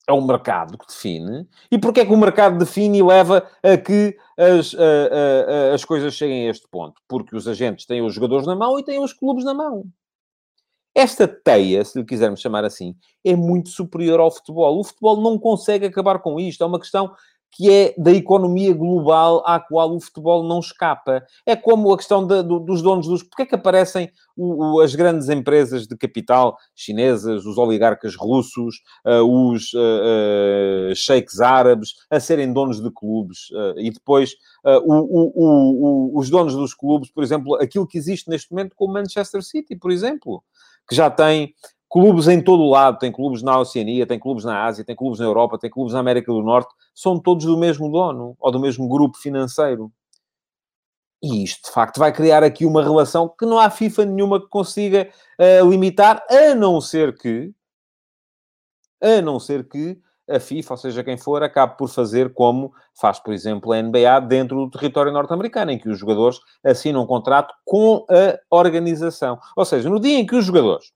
é 0.08 0.12
o 0.12 0.20
mercado 0.20 0.76
que 0.76 0.86
define. 0.86 1.46
E 1.70 1.78
porquê 1.78 2.00
é 2.00 2.06
que 2.06 2.12
o 2.12 2.16
mercado 2.16 2.58
define 2.58 2.98
e 2.98 3.02
leva 3.02 3.48
a 3.62 3.76
que 3.76 4.16
as, 4.36 4.74
a, 4.74 5.70
a, 5.70 5.74
as 5.74 5.84
coisas 5.84 6.14
cheguem 6.14 6.48
a 6.48 6.50
este 6.50 6.66
ponto? 6.68 7.00
Porque 7.06 7.36
os 7.36 7.46
agentes 7.46 7.86
têm 7.86 8.02
os 8.02 8.12
jogadores 8.12 8.46
na 8.46 8.56
mão 8.56 8.78
e 8.78 8.84
têm 8.84 9.02
os 9.02 9.12
clubes 9.12 9.44
na 9.44 9.54
mão. 9.54 9.84
Esta 10.94 11.26
teia, 11.26 11.82
se 11.84 11.98
lhe 11.98 12.04
quisermos 12.04 12.40
chamar 12.40 12.64
assim, 12.64 12.94
é 13.24 13.34
muito 13.34 13.70
superior 13.70 14.20
ao 14.20 14.30
futebol. 14.30 14.78
O 14.78 14.84
futebol 14.84 15.22
não 15.22 15.38
consegue 15.38 15.86
acabar 15.86 16.18
com 16.18 16.38
isto. 16.38 16.62
É 16.62 16.66
uma 16.66 16.80
questão 16.80 17.14
que 17.52 17.70
é 17.70 17.94
da 17.98 18.10
economia 18.10 18.72
global 18.72 19.42
à 19.46 19.60
qual 19.60 19.94
o 19.94 20.00
futebol 20.00 20.42
não 20.42 20.58
escapa. 20.58 21.22
É 21.44 21.54
como 21.54 21.92
a 21.92 21.96
questão 21.98 22.26
de, 22.26 22.42
do, 22.42 22.58
dos 22.58 22.80
donos 22.80 23.06
dos... 23.06 23.22
Porquê 23.22 23.42
é 23.42 23.46
que 23.46 23.54
aparecem 23.54 24.10
o, 24.34 24.76
o, 24.76 24.80
as 24.80 24.94
grandes 24.94 25.28
empresas 25.28 25.86
de 25.86 25.94
capital 25.94 26.56
chinesas, 26.74 27.44
os 27.44 27.58
oligarcas 27.58 28.16
russos, 28.16 28.76
uh, 29.06 29.22
os 29.22 29.70
uh, 29.74 30.90
uh, 30.90 30.96
sheiks 30.96 31.40
árabes, 31.40 31.90
a 32.10 32.18
serem 32.18 32.52
donos 32.52 32.80
de 32.80 32.90
clubes? 32.90 33.50
e 33.76 33.90
depois 33.90 34.34
o, 34.84 36.18
os 36.18 36.30
donos 36.30 36.54
dos 36.54 36.72
clubes, 36.72 37.10
por 37.10 37.22
exemplo, 37.22 37.56
aquilo 37.56 37.86
que 37.86 37.98
existe 37.98 38.30
neste 38.30 38.50
momento 38.50 38.74
com 38.74 38.86
o 38.86 38.92
Manchester 38.92 39.42
City, 39.42 39.76
por 39.76 39.90
exemplo, 39.90 40.42
que 40.88 40.94
já 40.94 41.10
tem 41.10 41.54
clubes 41.92 42.26
em 42.26 42.40
todo 42.40 42.62
o 42.62 42.70
lado, 42.70 42.98
tem 42.98 43.12
clubes 43.12 43.42
na 43.42 43.58
Oceania, 43.58 44.06
tem 44.06 44.18
clubes 44.18 44.46
na 44.46 44.64
Ásia, 44.64 44.82
tem 44.82 44.96
clubes 44.96 45.20
na 45.20 45.26
Europa, 45.26 45.58
tem 45.58 45.68
clubes 45.68 45.92
na 45.92 46.00
América 46.00 46.32
do 46.32 46.42
Norte, 46.42 46.74
são 46.94 47.20
todos 47.20 47.44
do 47.44 47.58
mesmo 47.58 47.92
dono 47.92 48.34
ou 48.40 48.50
do 48.50 48.58
mesmo 48.58 48.88
grupo 48.88 49.18
financeiro. 49.18 49.92
E 51.22 51.44
isto, 51.44 51.66
de 51.66 51.70
facto, 51.70 51.98
vai 51.98 52.10
criar 52.10 52.42
aqui 52.42 52.64
uma 52.64 52.82
relação 52.82 53.28
que 53.28 53.44
não 53.44 53.58
há 53.58 53.68
FIFA 53.68 54.06
nenhuma 54.06 54.40
que 54.40 54.48
consiga 54.48 55.06
uh, 55.38 55.68
limitar, 55.68 56.24
a 56.30 56.54
não 56.54 56.80
ser 56.80 57.14
que, 57.14 57.52
a 59.00 59.20
não 59.20 59.38
ser 59.38 59.68
que 59.68 60.00
a 60.30 60.40
FIFA, 60.40 60.72
ou 60.72 60.78
seja, 60.78 61.04
quem 61.04 61.18
for, 61.18 61.42
acabe 61.42 61.76
por 61.76 61.90
fazer 61.90 62.32
como 62.32 62.72
faz, 62.98 63.18
por 63.18 63.34
exemplo, 63.34 63.70
a 63.70 63.82
NBA 63.82 64.20
dentro 64.28 64.56
do 64.56 64.70
território 64.70 65.12
norte-americano, 65.12 65.70
em 65.70 65.78
que 65.78 65.90
os 65.90 65.98
jogadores 65.98 66.40
assinam 66.64 67.02
um 67.02 67.06
contrato 67.06 67.52
com 67.66 68.06
a 68.08 68.56
organização. 68.56 69.38
Ou 69.54 69.64
seja, 69.66 69.90
no 69.90 70.00
dia 70.00 70.18
em 70.18 70.24
que 70.24 70.34
os 70.34 70.46
jogadores 70.46 70.90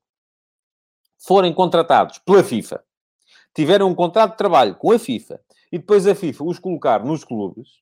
forem 1.18 1.52
contratados 1.52 2.18
pela 2.18 2.42
FIFA, 2.42 2.83
tiverem 3.55 3.87
um 3.87 3.94
contrato 3.94 4.33
de 4.33 4.38
trabalho 4.38 4.74
com 4.76 4.92
a 4.92 4.98
FIFA 4.98 5.40
e 5.72 5.79
depois 5.79 6.07
a 6.07 6.14
FIFA 6.14 6.44
os 6.44 6.59
colocar 6.59 7.05
nos 7.05 7.24
clubes, 7.24 7.81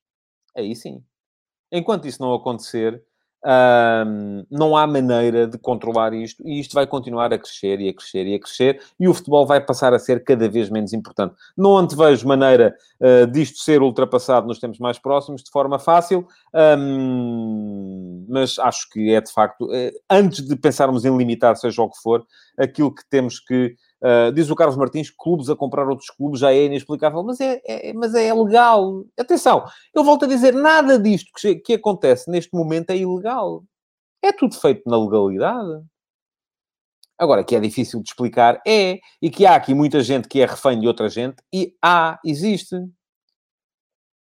aí 0.55 0.75
sim. 0.75 1.03
Enquanto 1.71 2.07
isso 2.07 2.21
não 2.21 2.33
acontecer, 2.33 3.03
hum, 3.45 4.45
não 4.49 4.75
há 4.75 4.87
maneira 4.87 5.47
de 5.47 5.57
controlar 5.57 6.13
isto 6.13 6.45
e 6.45 6.59
isto 6.59 6.73
vai 6.73 6.87
continuar 6.87 7.31
a 7.31 7.37
crescer 7.37 7.79
e 7.79 7.89
a 7.89 7.93
crescer 7.93 8.25
e 8.25 8.35
a 8.35 8.39
crescer 8.39 8.81
e 8.99 9.07
o 9.07 9.13
futebol 9.13 9.45
vai 9.45 9.61
passar 9.61 9.93
a 9.93 9.99
ser 9.99 10.23
cada 10.23 10.49
vez 10.49 10.69
menos 10.69 10.93
importante. 10.93 11.35
Não 11.55 11.77
antevejo 11.77 12.27
maneira 12.27 12.75
uh, 12.99 13.27
disto 13.27 13.59
ser 13.59 13.81
ultrapassado 13.81 14.47
nos 14.47 14.59
tempos 14.59 14.79
mais 14.79 14.97
próximos 14.97 15.43
de 15.43 15.51
forma 15.51 15.77
fácil, 15.77 16.27
um, 16.77 18.25
mas 18.27 18.57
acho 18.59 18.89
que 18.89 19.13
é 19.13 19.21
de 19.21 19.31
facto, 19.31 19.65
uh, 19.65 19.91
antes 20.09 20.41
de 20.41 20.55
pensarmos 20.55 21.05
em 21.05 21.15
limitar, 21.15 21.55
seja 21.55 21.81
o 21.81 21.89
que 21.89 22.01
for, 22.01 22.25
aquilo 22.57 22.93
que 22.93 23.03
temos 23.09 23.39
que. 23.39 23.75
Uh, 24.03 24.31
diz 24.33 24.49
o 24.49 24.55
Carlos 24.55 24.77
Martins, 24.77 25.09
clubes 25.09 25.49
a 25.49 25.55
comprar 25.55 25.87
outros 25.87 26.09
clubes 26.09 26.39
já 26.39 26.51
é 26.51 26.65
inexplicável, 26.65 27.23
mas 27.23 27.39
é, 27.39 27.61
é, 27.65 27.93
mas 27.93 28.13
é 28.13 28.33
legal. 28.33 29.03
Atenção, 29.17 29.65
eu 29.93 30.03
volto 30.03 30.25
a 30.25 30.27
dizer, 30.27 30.53
nada 30.53 30.99
disto 30.99 31.31
que, 31.35 31.55
que 31.55 31.73
acontece 31.73 32.29
neste 32.29 32.53
momento 32.53 32.91
é 32.91 32.97
ilegal. 32.97 33.63
É 34.21 34.31
tudo 34.31 34.55
feito 34.55 34.83
na 34.89 34.97
legalidade. 34.97 35.83
Agora, 37.17 37.43
que 37.43 37.55
é 37.55 37.59
difícil 37.59 38.01
de 38.01 38.09
explicar, 38.09 38.61
é. 38.67 38.99
E 39.21 39.29
que 39.29 39.45
há 39.45 39.55
aqui 39.55 39.73
muita 39.73 40.01
gente 40.01 40.27
que 40.27 40.41
é 40.41 40.45
refém 40.45 40.79
de 40.79 40.87
outra 40.87 41.07
gente, 41.07 41.37
e 41.53 41.73
há, 41.81 42.19
existe. 42.25 42.75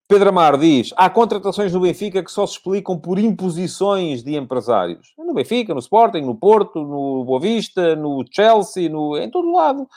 Pedro 0.07 0.28
Amar 0.28 0.59
diz: 0.59 0.92
há 0.96 1.09
contratações 1.09 1.72
no 1.72 1.80
Benfica 1.80 2.22
que 2.22 2.30
só 2.30 2.46
se 2.46 2.55
explicam 2.55 2.98
por 2.98 3.18
imposições 3.18 4.22
de 4.22 4.36
empresários. 4.36 5.14
No 5.16 5.32
Benfica, 5.32 5.72
no 5.72 5.80
Sporting, 5.80 6.20
no 6.20 6.34
Porto, 6.34 6.80
no 6.80 7.24
Boa 7.24 7.40
Vista, 7.40 7.96
no 7.96 8.24
Chelsea, 8.30 8.88
no... 8.88 9.16
em 9.16 9.30
todo 9.30 9.50
lado. 9.50 9.88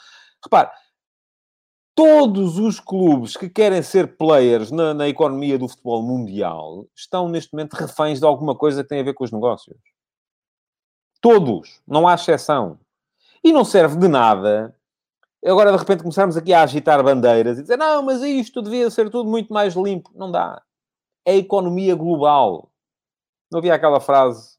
Repare, 0.42 0.70
todos 1.94 2.58
os 2.58 2.80
clubes 2.80 3.36
que 3.36 3.50
querem 3.50 3.82
ser 3.82 4.16
players 4.16 4.70
na, 4.70 4.94
na, 4.94 5.08
economia 5.08 5.58
do 5.58 5.68
futebol 5.68 6.02
mundial 6.02 6.86
estão 6.96 7.28
neste 7.28 7.52
momento 7.52 7.74
reféns 7.74 8.20
de 8.20 8.24
alguma 8.24 8.54
coisa 8.54 8.82
que 8.82 8.88
tem 8.88 9.00
a 9.00 9.04
ver 9.04 9.14
com 9.14 9.24
os 9.24 9.32
negócios. 9.32 9.76
Todos, 11.20 11.82
não 11.86 12.06
há 12.06 12.14
exceção. 12.14 12.78
E 13.42 13.52
não 13.52 13.64
serve 13.64 13.96
de 13.96 14.08
nada 14.08 14.77
agora 15.44 15.72
de 15.72 15.78
repente 15.78 16.02
começarmos 16.02 16.36
aqui 16.36 16.52
a 16.52 16.62
agitar 16.62 17.02
bandeiras 17.02 17.58
e 17.58 17.62
dizer 17.62 17.76
não, 17.76 18.02
mas 18.02 18.22
isto 18.22 18.60
devia 18.62 18.90
ser 18.90 19.10
tudo 19.10 19.28
muito 19.28 19.52
mais 19.52 19.74
limpo. 19.74 20.10
Não 20.14 20.30
dá. 20.30 20.62
É 21.26 21.36
economia 21.36 21.94
global. 21.94 22.70
Não 23.50 23.58
havia 23.58 23.74
aquela 23.74 24.00
frase 24.00 24.58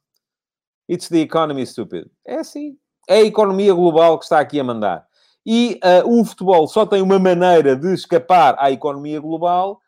It's 0.90 1.08
the 1.08 1.20
economy, 1.20 1.66
stupid. 1.68 2.10
É 2.26 2.36
assim. 2.36 2.76
É 3.08 3.18
a 3.18 3.24
economia 3.24 3.74
global 3.74 4.18
que 4.18 4.26
está 4.26 4.40
aqui 4.40 4.60
a 4.60 4.64
mandar. 4.64 5.06
E 5.46 5.80
uh, 5.84 6.20
o 6.20 6.26
futebol 6.26 6.68
só 6.68 6.86
tem 6.86 7.02
uma 7.02 7.20
maneira 7.20 7.76
de 7.76 7.94
escapar 7.94 8.56
à 8.58 8.72
economia 8.72 9.20
global. 9.20 9.80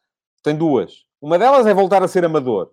Tem 0.44 0.56
duas. 0.56 1.04
Uma 1.20 1.39
delas 1.39 1.66
é 1.66 1.74
voltar 1.74 2.04
a 2.04 2.08
ser 2.08 2.24
amador. 2.24 2.72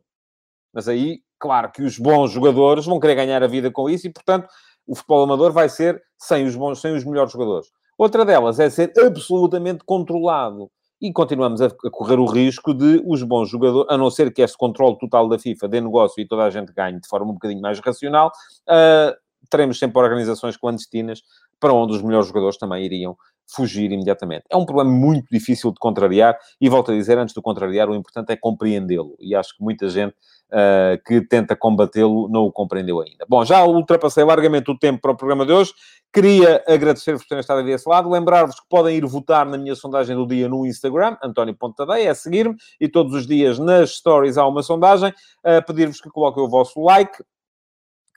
Mas 0.73 0.89
aí, 0.89 1.23
claro 1.39 1.73
que 1.73 1.83
os 1.83 1.99
bons 1.99 2.31
jogadores 2.31 2.85
vão 2.85 3.01
querer 3.01 3.15
ganhar 3.15 3.43
a 3.43 3.47
vida 3.47 3.71
com 3.71 3.89
isso 3.89 4.07
e, 4.07 4.13
portanto, 4.13 4.49
o 4.87 4.95
futebol 4.95 5.23
amador 5.23 5.53
vai 5.53 5.69
ser 5.69 6.03
sem 6.19 6.47
os 6.47 6.55
bons, 6.55 6.81
sem 6.81 6.95
os 6.95 7.05
melhores 7.05 7.33
jogadores. 7.33 7.69
Outra 7.99 8.25
delas 8.25 8.61
é 8.61 8.71
ser 8.71 8.93
absolutamente 8.97 9.83
controlado. 9.85 10.71
E 11.01 11.13
continuamos 11.13 11.61
a, 11.61 11.69
correr 11.91 12.19
o 12.19 12.27
risco 12.27 12.73
de 12.73 13.03
os 13.05 13.25
bons 13.25 13.49
jogadores, 13.49 13.91
a 13.91 13.99
não 13.99 14.09
ser 14.09 14.33
que 14.33 14.41
este 14.41 14.57
controle 14.57 14.97
total 14.99 15.29
da 15.29 15.39
FIFA 15.39 15.69
dê 15.69 15.81
negócio 15.81 16.21
e 16.21 16.27
toda 16.27 16.45
a 16.45 16.51
gente 16.51 16.73
ganhe 16.73 17.01
de 17.01 17.09
forma 17.09 17.31
um 17.31 17.35
bocadinho 17.35 17.61
mais 17.61 17.79
racional, 17.81 18.29
uh, 18.69 19.17
teremos 19.51 19.79
sempre 19.79 20.01
organizações 20.01 20.57
clandestinas 20.57 21.23
para 21.61 21.73
onde 21.73 21.95
os 21.95 22.03
melhores 22.03 22.29
jogadores 22.29 22.57
também 22.57 22.85
iriam 22.85 23.17
fugir 23.49 23.91
imediatamente. 23.91 24.45
É 24.51 24.57
um 24.57 24.65
problema 24.65 24.91
muito 24.91 25.27
difícil 25.31 25.73
de 25.73 25.79
contrariar 25.79 26.39
e, 26.61 26.69
volto 26.69 26.93
a 26.93 26.95
dizer, 26.95 27.19
antes 27.19 27.35
de 27.35 27.41
contrariar, 27.41 27.89
o 27.89 27.95
importante 27.95 28.31
é 28.31 28.37
compreendê-lo. 28.37 29.17
E 29.19 29.35
acho 29.35 29.57
que 29.57 29.63
muita 29.63 29.89
gente 29.89 30.15
uh, 30.49 31.03
que 31.05 31.21
tenta 31.21 31.57
combatê-lo 31.57 32.29
não 32.29 32.45
o 32.45 32.53
compreendeu 32.53 33.01
ainda. 33.01 33.25
Bom, 33.29 33.45
já 33.45 33.65
ultrapassei 33.65 34.25
largamente 34.25 34.71
o 34.71 34.79
tempo 34.79 35.01
para 35.01 35.13
o 35.13 35.17
programa 35.17 35.47
de 35.47 35.53
hoje. 35.53 35.73
Queria 36.13 36.63
agradecer-vos 36.67 37.23
por 37.23 37.29
terem 37.29 37.41
estado 37.41 37.65
desse 37.65 37.89
lado. 37.89 38.11
Lembrar-vos 38.11 38.59
que 38.61 38.69
podem 38.69 38.97
ir 38.97 39.07
votar 39.07 39.47
na 39.47 39.59
minha 39.59 39.75
sondagem 39.75 40.17
do 40.17 40.27
dia 40.27 40.49
no 40.49 40.67
Instagram, 40.67 41.17
António 41.23 41.55
Pontadeia, 41.55 42.11
é 42.11 42.15
seguir-me. 42.15 42.57
E 42.81 42.89
todos 42.89 43.15
os 43.15 43.27
dias 43.27 43.59
nas 43.59 43.97
stories 43.97 44.39
há 44.39 44.47
uma 44.47 44.63
sondagem. 44.63 45.11
Uh, 45.45 45.65
Pedir-vos 45.67 46.01
que 46.01 46.09
coloquem 46.11 46.43
o 46.43 46.49
vosso 46.49 46.81
like, 46.81 47.23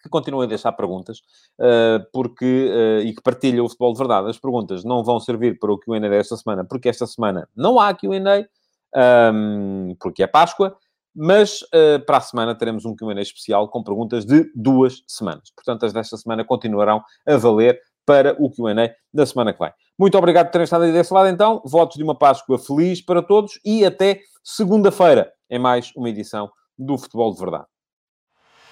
que 0.01 0.09
continuem 0.09 0.45
a 0.45 0.49
deixar 0.49 0.71
perguntas, 0.71 1.19
uh, 1.59 2.03
porque, 2.11 2.69
uh, 2.69 3.01
e 3.05 3.13
que 3.13 3.21
partilhem 3.21 3.61
o 3.61 3.67
futebol 3.67 3.93
de 3.93 3.99
verdade. 3.99 4.29
As 4.29 4.39
perguntas 4.39 4.83
não 4.83 5.03
vão 5.03 5.19
servir 5.19 5.59
para 5.59 5.71
o 5.71 5.77
Q&A 5.77 5.99
desta 5.99 6.35
semana, 6.35 6.65
porque 6.65 6.89
esta 6.89 7.05
semana 7.05 7.47
não 7.55 7.79
há 7.79 7.93
Q&A, 7.93 8.47
um, 9.33 9.95
porque 9.99 10.23
é 10.23 10.27
Páscoa, 10.27 10.75
mas 11.15 11.61
uh, 11.63 12.03
para 12.05 12.17
a 12.17 12.21
semana 12.21 12.55
teremos 12.55 12.85
um 12.85 12.95
Q&A 12.95 13.21
especial 13.21 13.67
com 13.67 13.83
perguntas 13.83 14.25
de 14.25 14.49
duas 14.55 15.03
semanas. 15.07 15.51
Portanto, 15.55 15.85
as 15.85 15.93
desta 15.93 16.17
semana 16.17 16.43
continuarão 16.43 17.03
a 17.27 17.37
valer 17.37 17.79
para 18.05 18.35
o 18.39 18.49
Q&A 18.49 18.93
da 19.13 19.25
semana 19.25 19.53
que 19.53 19.59
vem. 19.59 19.71
Muito 19.97 20.17
obrigado 20.17 20.47
por 20.47 20.53
terem 20.53 20.63
estado 20.63 20.83
aí 20.83 20.91
desse 20.91 21.13
lado, 21.13 21.29
então. 21.29 21.61
Votos 21.65 21.97
de 21.97 22.03
uma 22.03 22.17
Páscoa 22.17 22.57
feliz 22.57 23.01
para 23.01 23.21
todos 23.21 23.59
e 23.63 23.85
até 23.85 24.21
segunda-feira 24.43 25.31
em 25.49 25.59
mais 25.59 25.91
uma 25.95 26.09
edição 26.09 26.49
do 26.77 26.97
Futebol 26.97 27.31
de 27.33 27.39
Verdade. 27.39 27.70